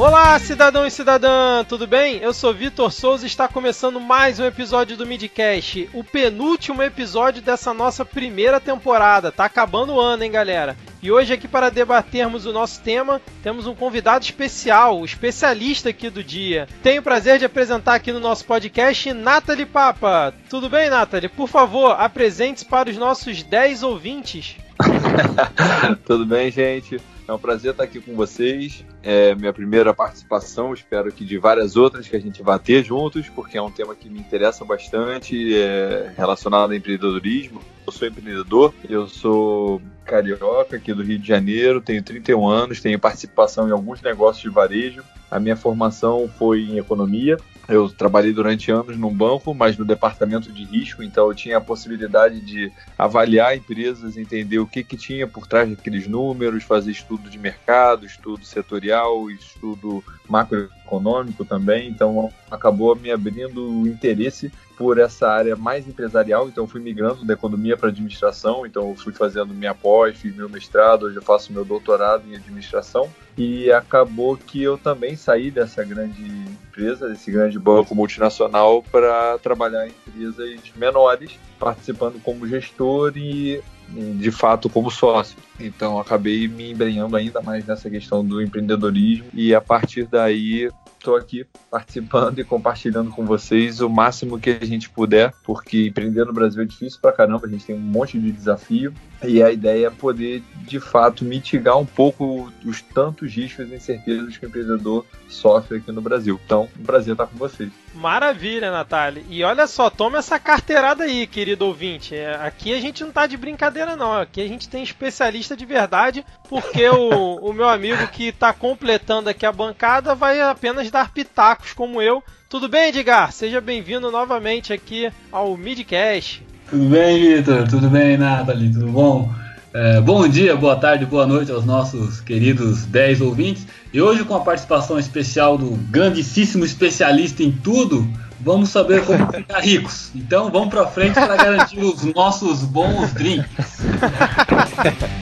Olá, 0.00 0.38
cidadão 0.38 0.86
e 0.86 0.90
cidadã, 0.90 1.62
tudo 1.62 1.86
bem? 1.86 2.16
Eu 2.22 2.32
sou 2.32 2.54
Vitor 2.54 2.90
Souza 2.90 3.24
e 3.24 3.26
está 3.26 3.46
começando 3.46 4.00
mais 4.00 4.40
um 4.40 4.46
episódio 4.46 4.96
do 4.96 5.06
Midcast, 5.06 5.90
o 5.92 6.02
penúltimo 6.02 6.82
episódio 6.82 7.42
dessa 7.42 7.74
nossa 7.74 8.02
primeira 8.02 8.58
temporada. 8.58 9.30
Tá 9.30 9.44
acabando 9.44 9.92
o 9.92 10.00
ano, 10.00 10.24
hein, 10.24 10.30
galera? 10.30 10.74
E 11.02 11.12
hoje 11.12 11.34
aqui 11.34 11.46
para 11.46 11.70
debatermos 11.70 12.46
o 12.46 12.52
nosso 12.52 12.80
tema, 12.80 13.20
temos 13.42 13.66
um 13.66 13.74
convidado 13.74 14.24
especial, 14.24 14.98
o 14.98 15.04
especialista 15.04 15.90
aqui 15.90 16.08
do 16.08 16.24
dia. 16.24 16.66
Tenho 16.82 17.02
o 17.02 17.04
prazer 17.04 17.38
de 17.38 17.44
apresentar 17.44 17.96
aqui 17.96 18.10
no 18.10 18.20
nosso 18.20 18.46
podcast 18.46 19.12
Nathalie 19.12 19.66
Papa. 19.66 20.32
Tudo 20.48 20.70
bem, 20.70 20.88
Nathalie? 20.88 21.28
Por 21.28 21.46
favor, 21.46 21.90
apresente-se 21.90 22.64
para 22.64 22.88
os 22.88 22.96
nossos 22.96 23.42
10 23.42 23.82
ouvintes. 23.82 24.56
Tudo 26.06 26.24
bem, 26.24 26.50
gente? 26.50 26.98
É 27.30 27.32
um 27.32 27.38
prazer 27.38 27.70
estar 27.70 27.84
aqui 27.84 28.00
com 28.00 28.16
vocês. 28.16 28.84
É 29.04 29.36
minha 29.36 29.52
primeira 29.52 29.94
participação, 29.94 30.74
espero 30.74 31.12
que 31.12 31.24
de 31.24 31.38
várias 31.38 31.76
outras 31.76 32.08
que 32.08 32.16
a 32.16 32.20
gente 32.20 32.42
vá 32.42 32.58
ter 32.58 32.82
juntos, 32.82 33.28
porque 33.28 33.56
é 33.56 33.62
um 33.62 33.70
tema 33.70 33.94
que 33.94 34.10
me 34.10 34.18
interessa 34.18 34.64
bastante, 34.64 35.54
é 35.54 36.12
relacionado 36.16 36.70
ao 36.70 36.74
empreendedorismo. 36.74 37.60
Eu 37.86 37.92
sou 37.92 38.08
empreendedor, 38.08 38.74
eu 38.88 39.06
sou 39.06 39.80
carioca 40.04 40.74
aqui 40.74 40.92
do 40.92 41.04
Rio 41.04 41.20
de 41.20 41.28
Janeiro, 41.28 41.80
tenho 41.80 42.02
31 42.02 42.48
anos, 42.48 42.80
tenho 42.80 42.98
participação 42.98 43.68
em 43.68 43.70
alguns 43.70 44.02
negócios 44.02 44.42
de 44.42 44.50
varejo. 44.50 45.04
A 45.30 45.38
minha 45.38 45.54
formação 45.54 46.28
foi 46.36 46.62
em 46.62 46.78
economia, 46.78 47.36
eu 47.70 47.88
trabalhei 47.88 48.32
durante 48.32 48.70
anos 48.70 48.96
num 48.96 49.14
banco, 49.14 49.54
mas 49.54 49.78
no 49.78 49.84
departamento 49.84 50.52
de 50.52 50.64
risco, 50.64 51.02
então 51.02 51.28
eu 51.28 51.34
tinha 51.34 51.56
a 51.56 51.60
possibilidade 51.60 52.40
de 52.40 52.72
avaliar 52.98 53.56
empresas, 53.56 54.16
entender 54.16 54.58
o 54.58 54.66
que, 54.66 54.82
que 54.82 54.96
tinha 54.96 55.26
por 55.26 55.46
trás 55.46 55.70
daqueles 55.70 56.06
números, 56.06 56.64
fazer 56.64 56.90
estudo 56.90 57.30
de 57.30 57.38
mercado, 57.38 58.04
estudo 58.04 58.44
setorial, 58.44 59.30
estudo 59.30 60.02
macroeconômico 60.28 61.44
também. 61.44 61.88
Então 61.88 62.32
acabou 62.50 62.96
me 62.96 63.10
abrindo 63.10 63.82
o 63.82 63.86
interesse 63.86 64.52
por 64.80 64.98
essa 64.98 65.28
área 65.28 65.54
mais 65.54 65.86
empresarial, 65.86 66.48
então 66.48 66.66
fui 66.66 66.80
migrando 66.80 67.22
da 67.22 67.34
economia 67.34 67.76
para 67.76 67.90
administração, 67.90 68.64
então 68.64 68.96
fui 68.96 69.12
fazendo 69.12 69.52
minha 69.52 69.74
pós, 69.74 70.16
fiz 70.16 70.34
meu 70.34 70.48
mestrado, 70.48 71.04
hoje 71.04 71.16
eu 71.16 71.22
faço 71.22 71.52
meu 71.52 71.66
doutorado 71.66 72.22
em 72.26 72.34
administração 72.34 73.10
e 73.36 73.70
acabou 73.70 74.38
que 74.38 74.62
eu 74.62 74.78
também 74.78 75.16
saí 75.16 75.50
dessa 75.50 75.84
grande 75.84 76.22
empresa, 76.22 77.10
desse 77.10 77.30
grande 77.30 77.58
banco 77.58 77.94
multinacional 77.94 78.82
para 78.82 79.36
trabalhar 79.42 79.86
em 79.86 79.92
empresas 80.06 80.72
menores, 80.74 81.38
participando 81.58 82.18
como 82.22 82.48
gestor 82.48 83.12
e 83.16 83.60
de 83.90 84.30
fato 84.30 84.70
como 84.70 84.90
sócio. 84.90 85.36
Então 85.58 85.98
acabei 85.98 86.48
me 86.48 86.70
embrenhando 86.70 87.16
ainda 87.16 87.42
mais 87.42 87.66
nessa 87.66 87.90
questão 87.90 88.24
do 88.24 88.40
empreendedorismo 88.40 89.26
e 89.34 89.54
a 89.54 89.60
partir 89.60 90.06
daí 90.06 90.70
estou 91.00 91.16
aqui 91.16 91.46
participando 91.70 92.38
e 92.38 92.44
compartilhando 92.44 93.10
com 93.10 93.24
vocês 93.24 93.80
o 93.80 93.88
máximo 93.88 94.38
que 94.38 94.50
a 94.50 94.64
gente 94.64 94.88
puder, 94.88 95.32
porque 95.42 95.88
empreender 95.88 96.24
no 96.24 96.32
Brasil 96.32 96.62
é 96.62 96.66
difícil 96.66 97.00
pra 97.00 97.12
caramba, 97.12 97.46
a 97.46 97.50
gente 97.50 97.64
tem 97.64 97.74
um 97.74 97.80
monte 97.80 98.18
de 98.18 98.30
desafio 98.30 98.94
e 99.22 99.42
a 99.42 99.50
ideia 99.50 99.88
é 99.88 99.90
poder, 99.90 100.42
de 100.66 100.80
fato, 100.80 101.24
mitigar 101.24 101.76
um 101.76 101.84
pouco 101.84 102.50
os 102.64 102.80
tantos 102.80 103.34
riscos 103.34 103.70
e 103.70 103.74
incertezas 103.74 104.36
que 104.36 104.46
o 104.46 104.48
empreendedor 104.48 105.04
sofre 105.28 105.78
aqui 105.78 105.92
no 105.92 106.00
Brasil. 106.00 106.40
Então, 106.44 106.68
um 106.78 106.84
prazer 106.84 107.12
estar 107.12 107.26
com 107.26 107.36
vocês. 107.36 107.70
Maravilha, 107.94 108.70
Natália. 108.70 109.22
E 109.28 109.44
olha 109.44 109.66
só, 109.66 109.90
toma 109.90 110.18
essa 110.18 110.38
carteirada 110.38 111.04
aí, 111.04 111.26
querido 111.26 111.66
ouvinte. 111.66 112.14
É, 112.14 112.34
aqui 112.36 112.72
a 112.72 112.80
gente 112.80 113.04
não 113.04 113.12
tá 113.12 113.26
de 113.26 113.36
brincadeira, 113.36 113.94
não. 113.94 114.12
Aqui 114.14 114.40
a 114.40 114.48
gente 114.48 114.68
tem 114.68 114.82
especialista 114.82 115.56
de 115.56 115.66
verdade, 115.66 116.24
porque 116.48 116.88
o, 116.88 117.34
o 117.44 117.52
meu 117.52 117.68
amigo 117.68 118.06
que 118.08 118.32
tá 118.32 118.52
completando 118.52 119.28
aqui 119.28 119.44
a 119.44 119.52
bancada 119.52 120.14
vai 120.14 120.40
apenas 120.40 120.90
dar 120.90 121.12
pitacos 121.12 121.72
como 121.72 122.00
eu. 122.00 122.22
Tudo 122.48 122.68
bem, 122.68 122.88
Edgar? 122.88 123.32
Seja 123.32 123.60
bem-vindo 123.60 124.10
novamente 124.10 124.72
aqui 124.72 125.12
ao 125.30 125.56
Midcast. 125.56 126.49
Tudo 126.70 126.88
bem, 126.88 127.36
Vitor? 127.36 127.66
Tudo 127.66 127.90
bem, 127.90 128.16
Nathalie? 128.16 128.72
Tudo 128.72 128.86
bom? 128.86 129.28
É, 129.74 130.00
bom 130.00 130.28
dia, 130.28 130.54
boa 130.54 130.76
tarde, 130.76 131.04
boa 131.04 131.26
noite 131.26 131.50
aos 131.50 131.64
nossos 131.64 132.20
queridos 132.20 132.84
10 132.86 133.22
ouvintes. 133.22 133.66
E 133.92 134.00
hoje, 134.00 134.22
com 134.22 134.36
a 134.36 134.40
participação 134.40 134.96
especial 134.96 135.58
do 135.58 135.70
grandíssimo 135.90 136.64
especialista 136.64 137.42
em 137.42 137.50
tudo, 137.50 138.08
vamos 138.38 138.68
saber 138.68 139.04
como 139.04 139.32
ficar 139.32 139.58
ricos. 139.58 140.12
Então, 140.14 140.48
vamos 140.48 140.68
para 140.68 140.86
frente 140.86 141.14
para 141.14 141.34
garantir 141.34 141.80
os 141.80 142.04
nossos 142.14 142.60
bons 142.62 143.12
drinks. 143.14 143.80